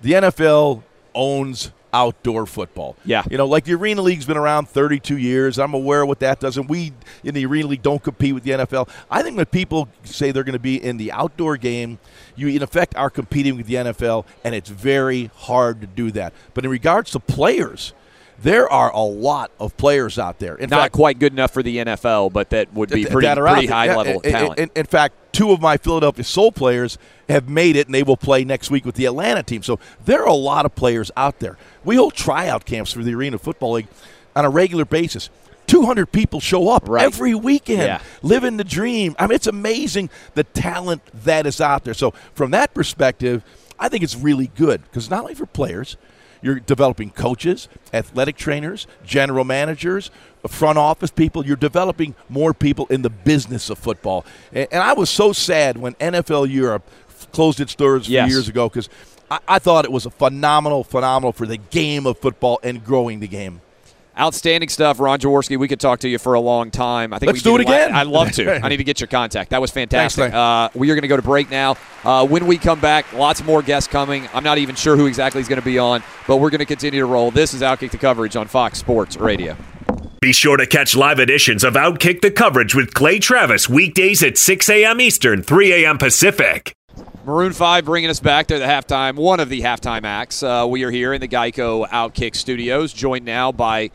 [0.02, 0.84] The NFL
[1.14, 2.96] owns outdoor football.
[3.06, 3.24] Yeah.
[3.30, 5.58] You know, like the Arena League's been around 32 years.
[5.60, 6.58] I'm aware of what that does.
[6.58, 6.94] And we
[7.24, 8.90] in the Arena League don't compete with the NFL.
[9.10, 12.00] I think when people say they're going to be in the outdoor game,
[12.36, 16.34] you in effect are competing with the NFL, and it's very hard to do that.
[16.54, 17.94] But in regards to players,
[18.42, 20.56] there are a lot of players out there.
[20.56, 23.38] In Not fact, quite good enough for the NFL, but that would be pretty, that
[23.38, 24.60] are out pretty high Yeah, level in- talent.
[24.60, 26.98] In, in fact, two of my Philadelphia Soul players
[27.28, 29.64] have made it, and they will play next week with the Atlanta team.
[29.64, 31.58] So there are a lot of players out there.
[31.84, 33.88] We hold tryout camps for the Arena Football League
[34.36, 35.30] on a regular basis.
[35.68, 37.04] 200 people show up Right.
[37.06, 38.00] every weekend, Yeah.
[38.24, 39.16] living the dream.
[39.20, 41.94] I mean, it's amazing the talent that is out there.
[41.94, 43.44] So, from that perspective,
[43.80, 45.96] I think it's really good because not only for players,
[46.42, 50.12] you're developing coaches, athletic trainers, general managers,
[50.48, 51.46] front office people.
[51.46, 54.26] You're developing more people in the business of football.
[54.54, 56.84] And, and I was so sad when NFL Europe
[57.32, 58.30] closed its doors Yes.
[58.30, 58.90] years ago because
[59.30, 63.20] I, I thought it was a phenomenal, phenomenal for the game of football and growing
[63.20, 63.62] the game.
[64.20, 65.58] Outstanding stuff, Ron Jaworski.
[65.58, 67.14] We could talk to you for a long time.
[67.14, 67.94] I think Let's we do it again.
[67.94, 68.60] I'd love to.
[68.66, 69.52] I need to get your contact.
[69.52, 70.34] That was fantastic.
[70.34, 71.78] Thanks, uh, we are going to go to break now.
[72.04, 74.28] Uh, when we come back, lots more guests coming.
[74.34, 76.66] I'm not even sure who exactly is going to be on, but we're going to
[76.66, 77.32] continue to roll.
[77.32, 79.56] This is Outkick the coverage on Fox Sports Radio.
[80.22, 84.38] Be sure to catch live editions of Outkick the coverage with Clay Travis weekdays at
[84.38, 85.00] 6 a.m.
[85.00, 85.98] Eastern, 3 a.m.
[85.98, 86.74] Pacific.
[87.26, 90.44] Maroon 5 bringing us back to the halftime, one of the halftime acts.
[90.44, 93.92] Uh, we are here in the Geico Outkick studios, joined now by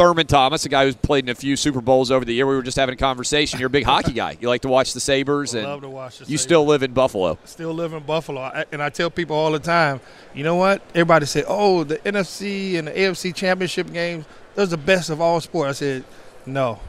[0.00, 2.46] Thurman Thomas, a guy who's played in a few Super Bowls over the year.
[2.46, 3.60] We were just having a conversation.
[3.60, 4.38] You're a big hockey guy.
[4.40, 6.40] You like to watch the Sabres, and love to watch the you Sabres.
[6.40, 7.36] still live in Buffalo.
[7.44, 8.40] Still live in Buffalo,
[8.72, 10.00] and I tell people all the time,
[10.34, 10.80] you know what?
[10.94, 14.24] Everybody say, "Oh, the NFC and the AFC championship games,
[14.54, 16.04] those are the best of all sports." I said,
[16.46, 16.80] "No,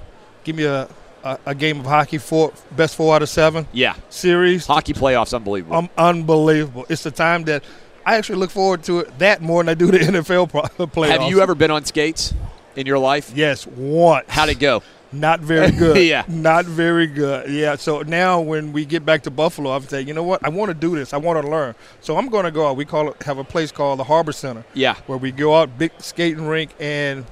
[0.45, 0.87] give me a,
[1.25, 5.33] a, a game of hockey, four best four out of seven Yeah, series, hockey playoffs,
[5.35, 5.75] unbelievable.
[5.75, 6.85] um, unbelievable.
[6.87, 7.61] It's the time that
[8.05, 11.07] I actually look forward to it that more than I do the NFL playoffs.
[11.19, 12.33] Have you ever been on skates
[12.75, 13.31] in your life?
[13.35, 14.25] Yes, once.
[14.29, 14.83] How'd it go?
[15.13, 15.97] Not very good.
[15.97, 16.23] Yeah.
[16.29, 17.49] Not very good.
[17.49, 17.75] Yeah.
[17.75, 20.45] So now when we get back to Buffalo, I'm saying, you know what?
[20.45, 21.13] I want to do this.
[21.13, 21.75] I want to learn.
[21.99, 22.77] So I'm going to go out.
[22.77, 24.63] We call it have a place called the Harbor Center.
[24.73, 24.95] Yeah.
[25.07, 27.25] Where we go out, big skating rink, and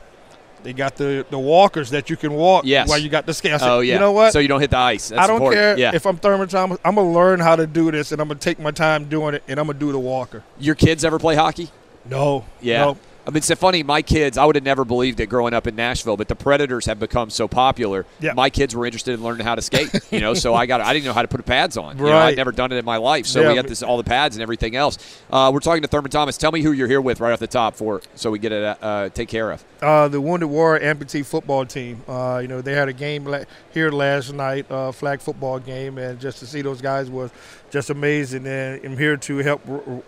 [0.61, 2.89] they got the the walkers that you can walk Yes.
[2.89, 3.53] while you got the skate.
[3.53, 3.93] I said, oh yeah.
[3.93, 4.33] You know what?
[4.33, 5.07] So you don't hit the ice.
[5.07, 5.61] That's I don't important.
[5.61, 5.91] care Yeah.
[5.95, 6.77] if I'm Thurman Thomas.
[6.83, 9.43] I'm gonna learn how to do this, and I'm gonna take my time doing it,
[9.47, 10.43] and I'm gonna do the walker.
[10.59, 11.69] Your kids ever play hockey?
[12.03, 12.43] No.
[12.59, 12.83] Yeah.
[12.83, 12.97] No.
[13.29, 13.83] I mean, it's funny.
[13.83, 16.87] My kids, I would have never believed it growing up in Nashville, but the Predators
[16.87, 18.07] have become so popular.
[18.19, 18.33] Yeah.
[18.33, 19.91] My kids were interested in learning how to skate.
[20.09, 20.81] You know, so I got.
[20.81, 21.97] I didn't know how to put pads on.
[21.99, 22.29] You know, Right.
[22.29, 24.35] I'd never done it in my life, so Yeah, we got this all the pads
[24.35, 24.97] and everything else.
[25.29, 26.37] Uh, we're talking to Thurman Thomas.
[26.37, 28.63] Tell me who you're here with right off the top for, so we get it
[28.81, 29.63] uh, take care of.
[29.81, 32.01] Uh, the Wounded Warrior amputee football team.
[32.07, 35.97] Uh, you know, they had a game la- here last night, uh, flag football game,
[35.99, 37.29] and just to see those guys was
[37.69, 38.47] just amazing.
[38.47, 39.61] And I'm here to help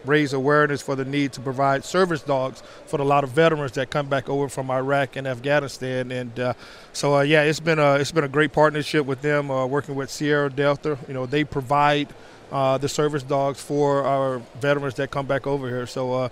[0.05, 3.89] raise awareness for the need to provide service dogs for a lot of veterans that
[3.89, 6.11] come back over from Iraq and Afghanistan.
[6.11, 6.53] And uh,
[6.93, 9.95] so, uh, yeah, it's been a it's been a great partnership with them, uh, working
[9.95, 10.97] with Sierra Delta.
[11.07, 12.09] You know, they provide.
[12.51, 15.87] Uh, the service dogs for our veterans that come back over here.
[15.87, 16.29] So, uh,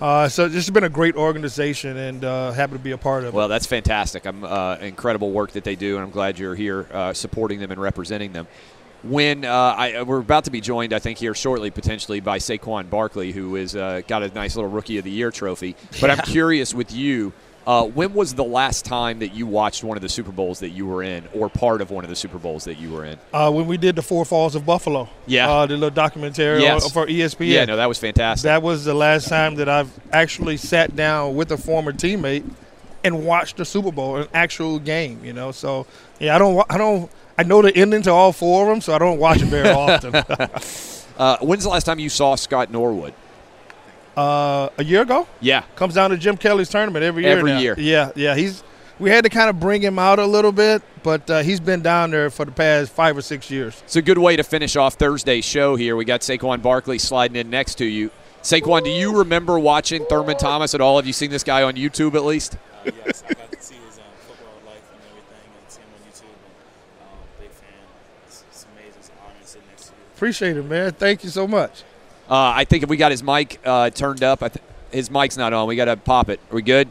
[0.00, 3.24] uh, so this has been a great organization, and uh, happy to be a part
[3.24, 3.36] of it.
[3.36, 4.24] Well, that's fantastic.
[4.26, 7.70] I'm uh, incredible work that they do, and I'm glad you're here uh, supporting them
[7.70, 8.46] and representing them.
[9.04, 12.90] When uh, I, we're about to be joined, I think here shortly, potentially by Saquon
[12.90, 15.76] Barkley, who has uh, got a nice little Rookie of the Year trophy.
[16.00, 17.32] But I'm curious with you,
[17.64, 20.70] uh, when was the last time that you watched one of the Super Bowls that
[20.70, 23.18] you were in, or part of one of the Super Bowls that you were in?
[23.32, 25.48] Uh, when we did the Four Falls of Buffalo, Yeah.
[25.48, 26.84] uh, the little documentary Yes.
[26.86, 27.52] on- for ESPN.
[27.52, 28.44] Yeah, no, that was fantastic.
[28.44, 32.42] That was the last time that I've actually sat down with a former teammate
[33.04, 35.20] and watched the Super Bowl, an actual game.
[35.22, 35.86] You know, so
[36.18, 37.08] yeah, I don't, I don't,
[37.38, 39.70] I know the ending to all four of them, so I don't watch it very
[39.70, 40.14] often.
[41.18, 43.12] Uh, when's the last time you saw Scott Norwood?
[44.16, 45.62] uh, a year ago, Yeah.
[45.74, 47.36] comes down to Jim Kelly's tournament every year.
[47.38, 47.58] Every now.
[47.58, 47.74] year.
[47.76, 48.36] Yeah, yeah.
[48.36, 48.62] He's
[49.00, 51.82] we had to kind of bring him out a little bit, but uh, he's been
[51.82, 53.80] down there for the past five or six years.
[53.84, 55.96] It's a good way to finish off Thursday's show here.
[55.96, 58.12] We got Saquon Barkley sliding in next to you.
[58.42, 60.98] Saquon, do you remember watching Thurman Thomas at all?
[60.98, 62.56] Have you seen this guy on YouTube at least?
[62.84, 66.00] yes, I got to see his um, football life and everything, and see him on
[66.08, 66.38] YouTube.
[67.02, 67.68] And um, big fan.
[68.28, 68.92] It's, it's amazing.
[69.00, 69.98] It's an honor to sit next to you.
[70.18, 70.90] Appreciate it, man.
[70.90, 71.84] Thank you so much.
[72.28, 75.36] Uh, I think if we got his mic uh, turned up, I th- his mic's
[75.36, 75.68] not on.
[75.68, 76.40] We got to pop it.
[76.50, 76.88] Are we good?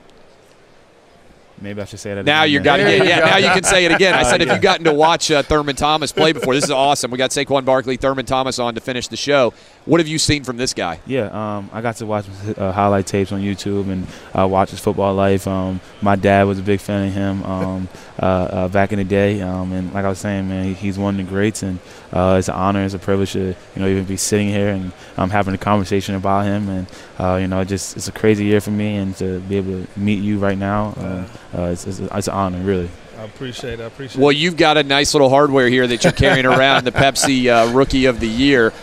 [1.60, 2.20] Maybe I should say that.
[2.22, 2.26] Again.
[2.26, 2.64] Now you then.
[2.64, 3.06] got it.
[3.06, 4.14] Yeah, now you can say it again.
[4.14, 4.54] I said Uh, if yeah.
[4.54, 7.10] you've gotten to watch uh, Thurman Thomas play before, this is awesome.
[7.12, 9.54] We got Saquon Barkley, Thurman Thomas on to finish the show.
[9.86, 11.00] What have you seen from this guy?
[11.08, 11.26] Yeah,
[11.58, 12.26] um, I got to watch
[12.58, 15.48] uh, highlight tapes on YouTube and uh, watch his football life.
[15.48, 17.90] Um, my dad was a big fan of him um,
[18.22, 21.00] uh, uh, back in the day, um, and like I was saying, man, he, he's
[21.00, 21.80] one of the greats, and
[22.14, 24.92] uh, it's an honor, it's a privilege to you know even be sitting here and
[25.18, 26.88] um, having a conversation about him, and
[27.20, 30.00] uh, you know, just it's a crazy year for me, and to be able to
[30.00, 31.26] meet you right now, um,
[31.58, 32.90] uh, it's, it's, it's an honor, really.
[33.18, 33.84] I appreciate it.
[33.84, 34.38] I appreciate Well, it.
[34.38, 38.06] you've got a nice little hardware here that you're carrying around, the Pepsi uh, Rookie
[38.06, 38.74] of the Year.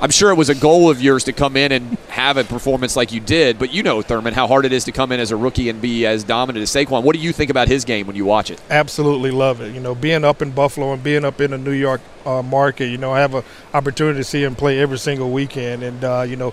[0.00, 2.96] I'm sure it was a goal of yours to come in and have a performance
[2.96, 5.30] like you did, but you know, Thurman, how hard it is to come in as
[5.30, 7.02] a rookie and be as dominant as Saquon.
[7.02, 8.60] What do you think about his game when you watch it?
[8.68, 9.74] Absolutely love it.
[9.74, 12.88] You know, being up in Buffalo and being up in the New York uh, market,
[12.88, 15.82] you know, I have an opportunity to see him play every single weekend.
[15.82, 16.52] And, uh, you know,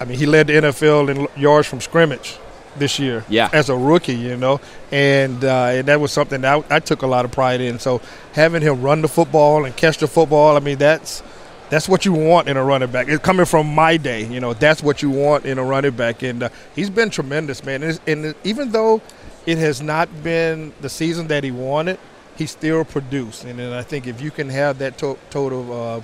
[0.00, 2.38] I mean, he led the NFL in yards from scrimmage
[2.76, 3.50] this year yeah.
[3.52, 4.60] as a rookie, you know,
[4.92, 7.78] and uh, and that was something that I, I, took a lot of pride in.
[7.78, 8.00] So
[8.32, 11.22] having him run the football and catch the football, I mean, that's
[11.70, 13.08] that's what you want in a running back.
[13.08, 16.22] It's coming from my day, you know, that's what you want in a running back,
[16.22, 17.82] and uh, he's been tremendous, man.
[17.82, 19.00] And, and even though
[19.46, 21.98] it has not been the season that he wanted,
[22.36, 25.72] he still produced, and, and I think if you can have that to- total.
[25.72, 26.02] Uh,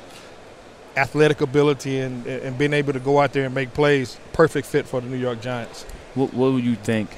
[0.96, 4.86] athletic ability and, and being able to go out there and make plays, perfect fit
[4.86, 5.82] for the New York Giants.
[6.14, 7.10] What, what would you think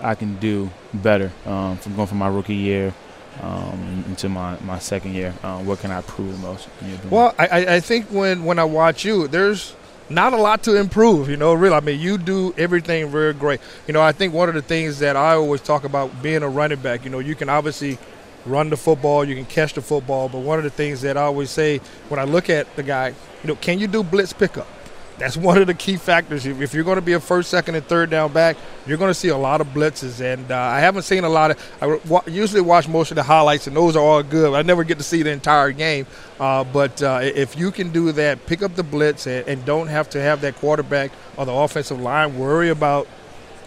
[0.00, 2.94] I can do better um, from going from my rookie year
[3.40, 5.34] um, into my, my second year?
[5.42, 6.68] Um, what can I improve most?
[7.10, 9.74] Well, I, I think when, when I watch you, there's
[10.08, 11.74] not a lot to improve, you know, really.
[11.74, 13.60] I mean, you do everything very great.
[13.86, 16.48] You know, I think one of the things that I always talk about being a
[16.48, 17.98] running back, you know, you can obviously–
[18.46, 20.28] run the football, you can catch the football.
[20.28, 21.78] But one of the things that I always say
[22.08, 24.68] when I look at the guy, you know, can you do blitz pickup?
[25.16, 26.44] That's one of the key factors.
[26.44, 29.14] If you're going to be a first, second, and third down back, you're going to
[29.14, 30.20] see a lot of blitzes.
[30.20, 31.72] And uh, I haven't seen a lot of.
[31.80, 34.54] I usually watch most of the highlights, and those are all good.
[34.54, 36.06] I never get to see the entire game.
[36.40, 39.86] Uh, but uh, if you can do that, pick up the blitz, and, and don't
[39.86, 43.06] have to have that quarterback or the offensive line worry about,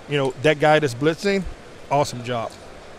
[0.10, 1.44] you know, that guy that's blitzing.
[1.90, 2.52] Awesome job.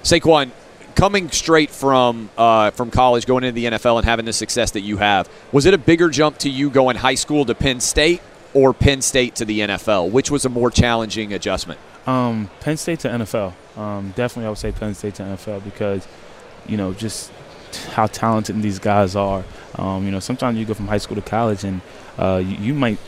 [0.04, 0.52] Saquon,
[0.94, 4.80] coming straight from uh, from college, going into the NFL, and having the success that
[4.80, 8.22] you have, was it a bigger jump to you going high school to Penn State
[8.54, 10.10] or Penn State to the NFL?
[10.10, 11.80] Which was a more challenging adjustment?
[12.06, 13.54] Um, Penn State to NFL.
[13.76, 16.06] Um, definitely, I would say Penn State to NFL because,
[16.66, 17.30] you know, just
[17.92, 19.44] how talented these guys are.
[19.76, 21.80] Um, you know, sometimes you go from high school to college and
[22.18, 22.98] uh, you, you, might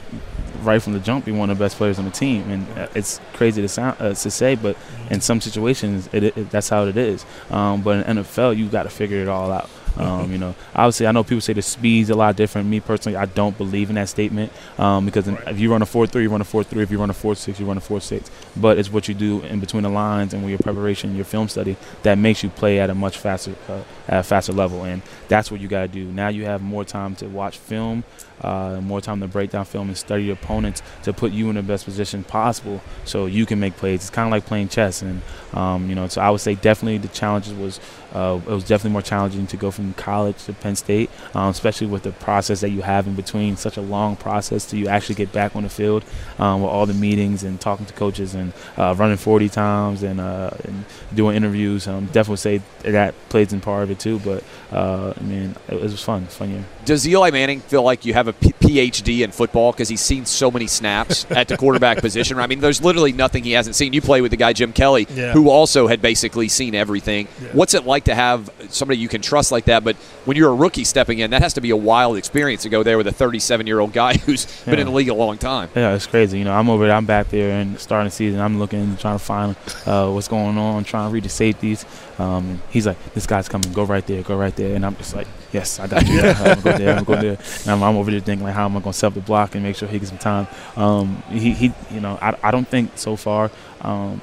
[0.62, 2.86] right from the jump be one of the best players on the team, and uh,
[2.94, 4.76] it's crazy to sound uh, to say, but
[5.10, 7.24] in some situations it, it, that's how it is.
[7.50, 9.68] Um, but in NFL, you got to figure it all out.
[9.96, 12.68] Um, you know, obviously, I know people say the speed's a lot different.
[12.68, 15.48] Me personally, I don't believe in that statement um, because right.
[15.48, 16.82] if you run a four three, you run a four three.
[16.82, 18.30] If you run a four six, you run a four six.
[18.56, 21.48] But it's what you do in between the lines and with your preparation, your film
[21.48, 25.00] study that makes you play at a much faster, uh, at a faster level, and
[25.28, 26.04] that's what you got to do.
[26.04, 28.04] Now you have more time to watch film,
[28.42, 31.54] uh, more time to break down film and study your opponents to put you in
[31.54, 34.00] the best position possible, so you can make plays.
[34.00, 35.22] It's kind of like playing chess, and
[35.54, 37.80] um, you know, so I would say definitely the challenges was
[38.12, 41.86] uh, it was definitely more challenging to go from college to Penn State, um, especially
[41.86, 43.56] with the process that you have in between.
[43.56, 46.04] Such a long process to you actually get back on the field
[46.38, 50.20] um, with all the meetings and talking to coaches and uh, running 40 times and,
[50.20, 50.84] uh, and
[51.14, 51.86] doing interviews.
[51.86, 54.18] Um, definitely say that plays in part of it too.
[54.18, 56.64] But uh, I mean, it, it was fun, fun year.
[56.84, 60.26] Does Eli Manning feel like you have a P- PhD in football because he's seen
[60.26, 62.40] so many snaps at the quarterback position?
[62.40, 63.92] I mean, there's literally nothing he hasn't seen.
[63.92, 65.32] You play with the guy Jim Kelly, yeah.
[65.32, 67.28] who also had basically seen everything.
[67.40, 67.48] Yeah.
[67.52, 68.00] What's it like?
[68.00, 69.84] like to have somebody you can trust like that.
[69.84, 72.68] But when you're a rookie stepping in, that has to be a wild experience to
[72.68, 74.70] go there with a 37 year old guy who's yeah.
[74.70, 75.68] been in the league a long time.
[75.74, 76.38] Yeah, it's crazy.
[76.38, 78.40] You know, I'm over there, I'm back there and starting the season.
[78.40, 79.56] I'm looking, trying to find
[79.86, 81.84] uh, what's going on, trying to read the safeties.
[82.18, 84.74] Um, he's like, this guy's coming, go right there, go right there.
[84.74, 86.20] And I'm just like, yes, I got you.
[86.20, 87.38] I'm going go there, I'm going go there.
[87.62, 89.20] And I'm, I'm, over there thinking, like, how am I going to set up the
[89.20, 90.46] block and make sure he gets some time?
[90.76, 93.50] Um, he, he, you know, I, I don't think so far
[93.80, 94.20] um,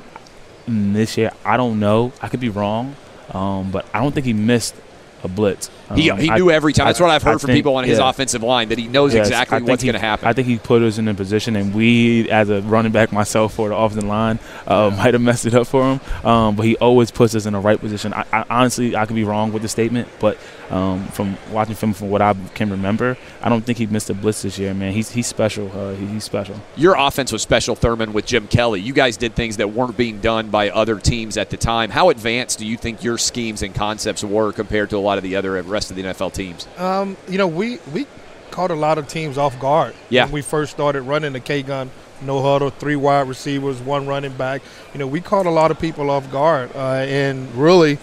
[0.68, 2.12] this year, I don't know.
[2.22, 2.96] I could be wrong.
[3.32, 4.76] Um, but I don't think he missed
[5.24, 5.70] a blitz.
[5.90, 6.88] Um, he, he knew I, every time.
[6.88, 8.10] That's what I've heard I from think, people on his yeah.
[8.10, 10.28] offensive line that he knows yes, exactly what's going to happen.
[10.28, 13.54] I think he put us in a position, and we, as a running back myself
[13.54, 14.98] for the offensive line, uh, yeah.
[15.04, 16.26] might have messed it up for him.
[16.26, 18.14] Um, but he always puts us in the right position.
[18.14, 20.38] I, honestly, I could be wrong with the statement, but
[20.70, 24.14] um, from watching film, from what I can remember, I don't think he missed a
[24.14, 24.74] blitz this year.
[24.74, 25.72] Man, he's he's special.
[25.72, 26.60] Uh, he's special.
[26.76, 28.82] Your offense was special, Thurman, with Jim Kelly.
[28.82, 31.90] You guys did things that weren't being done by other teams at the time.
[31.90, 35.24] How advanced do you think your schemes and concepts were compared to a lot of
[35.24, 36.68] the other rest of the NFL teams?
[36.78, 38.06] Um, you know, we we
[38.52, 40.26] caught a lot of teams off guard yeah.
[40.26, 41.92] when we first started running the K gun
[42.22, 44.62] no huddle, three wide receivers, one running back.
[44.94, 48.00] You know, we caught a lot of people off guard, uh, and really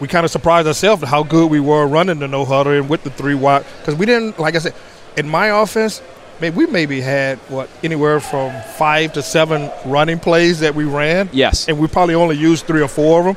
[0.00, 3.02] we kind of surprised ourselves how good we were running the no huddle and with
[3.04, 4.74] the three wide because we didn't like I said
[5.16, 6.02] in my offense.
[6.38, 11.30] Maybe we maybe had what anywhere from five to seven running plays that we ran.
[11.32, 13.36] Yes, and we probably only used three or four of them.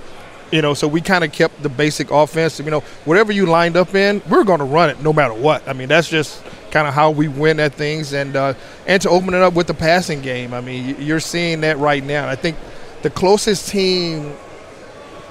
[0.51, 2.59] You know, so we kind of kept the basic offense.
[2.59, 5.65] You know, whatever you lined up in, we're going to run it no matter what.
[5.69, 8.53] I mean, that's just kind of how we win at things, and uh,
[8.85, 10.53] and to open it up with the passing game.
[10.53, 12.27] I mean, you're seeing that right now.
[12.27, 12.57] I think
[13.01, 14.33] the closest team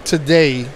[0.05, 0.66] today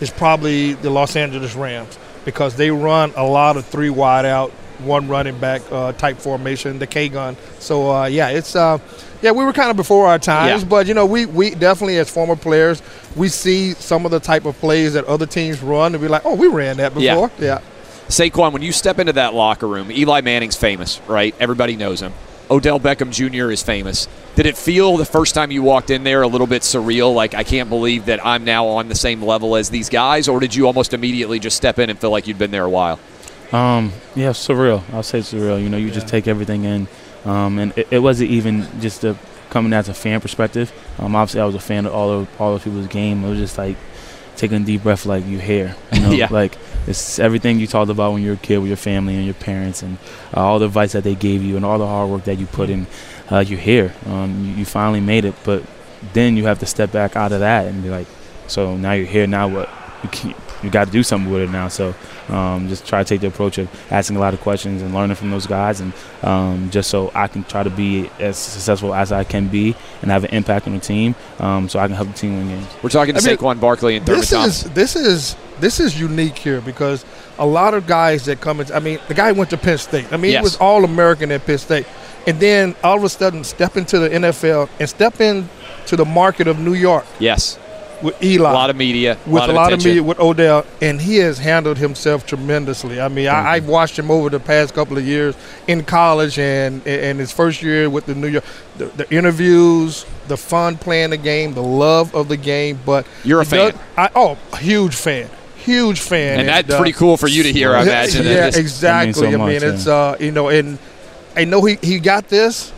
[0.00, 4.50] is probably the Los Angeles Rams because they run a lot of three wide out
[4.80, 7.36] one running back uh, type formation, the K gun.
[7.58, 8.78] So uh, yeah, it's uh,
[9.22, 10.68] yeah we were kind of before our times, Yeah.
[10.68, 12.80] but you know we we definitely as former players
[13.16, 16.24] we see some of the type of plays that other teams run and we're like,
[16.24, 17.14] oh, we ran that Yeah.
[17.14, 17.30] before.
[17.40, 17.60] yeah.
[18.08, 21.34] Saquon, when you step into that locker room, Eli Manning's famous, right?
[21.40, 22.12] Everybody knows him.
[22.50, 23.50] Odell Beckham Jr.
[23.50, 24.08] is famous.
[24.34, 27.14] Did it feel the first time you walked in there a little bit surreal?
[27.14, 30.28] Like, I can't believe that I'm now on the same level as these guys?
[30.28, 32.70] Or did you almost immediately just step in and feel like you'd been there a
[32.70, 32.98] while?
[33.52, 34.82] Um, yeah, surreal.
[34.92, 35.62] I'll say surreal.
[35.62, 36.86] You know, you just take everything in,
[37.24, 39.04] um, and it, it wasn't even just
[39.50, 40.70] coming as a fan perspective.
[40.98, 43.24] Um, obviously, I was a fan of all of all of people's game.
[43.24, 43.76] It was just like
[44.36, 45.74] taking a deep breath, like you here.
[45.92, 46.28] You know, Yeah.
[46.30, 46.56] like
[46.86, 49.34] it's everything you talked about when you were a kid with your family and your
[49.34, 49.98] parents, and
[50.34, 52.46] uh, all the advice that they gave you, and all the hard work that you
[52.46, 52.86] put in.
[53.30, 53.94] Uh, you're here.
[54.06, 55.62] Um, you, you finally made it, but
[56.12, 58.06] then you have to step back out of that and be like,
[58.46, 59.26] so now you're here.
[59.26, 59.68] Now what?
[60.02, 61.68] You can you got to do something with it now.
[61.68, 61.94] So
[62.28, 65.16] um, just try to take the approach of asking a lot of questions and learning
[65.16, 69.12] from those guys, and um, just so I can try to be as successful as
[69.12, 72.08] I can be and have an impact on the team, um, so I can help
[72.08, 72.66] the team win games.
[72.82, 74.64] We're talking to I mean, Saquon Barkley and Thurman this Thomas.
[74.64, 77.04] is this is this is unique here because
[77.38, 78.70] a lot of guys that come in.
[78.72, 80.12] I mean, the guy went to Penn State.
[80.12, 80.40] I mean, Yes.
[80.40, 81.86] he was all American at Penn State,
[82.26, 86.46] and then all of a sudden step into the NFL and step into the market
[86.48, 87.58] of New York Yes.
[88.02, 88.50] With Eli.
[88.50, 89.16] A lot of media.
[89.26, 89.90] with lot a lot of attention.
[89.90, 93.00] media with Odell, and he has handled himself tremendously.
[93.00, 96.86] I mean, I, I've watched him over the past couple of years in college and
[96.86, 98.44] and his first year with the New York,
[98.76, 102.78] the, the interviews, the fun playing the game, the love of the game.
[102.84, 103.80] But You're a he does- fan.
[103.96, 105.28] I, oh, huge fan.
[105.56, 109.12] Huge fan, And that's pretty cool for you to hear, I imagine, Yeah, exactly.
[109.12, 110.78] So I mean, much, it's uh, you know, and
[111.36, 112.72] I know he, he got this,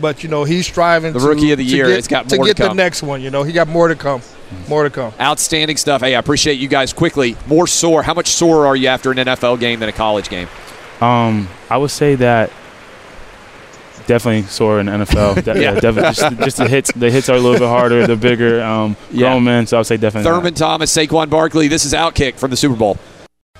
[0.00, 1.12] but you know, he's striving.
[1.12, 2.76] The to- rookie of the year, get- it's got to more to get the come.
[2.76, 3.20] next one.
[3.22, 4.22] You know, he got more to come.
[4.68, 5.12] More to come.
[5.20, 6.00] Outstanding stuff.
[6.02, 7.36] Hey, I appreciate you guys quickly.
[7.46, 8.02] More sore.
[8.02, 10.48] How much sore are you after an NFL game than a college game?
[11.00, 12.50] Um, I would say that
[14.06, 15.42] definitely sore in the NFL.
[15.44, 15.72] De- Yeah.
[15.74, 16.12] yeah, definitely.
[16.14, 18.06] Just, just the hits, the hits are a little bit harder.
[18.06, 19.30] The bigger um, Yeah.
[19.30, 20.30] grown men, so I would say definitely.
[20.30, 20.36] not.
[20.36, 21.68] Thurman Thomas, Saquon Barkley.
[21.68, 22.98] This is Outkick from the Super Bowl.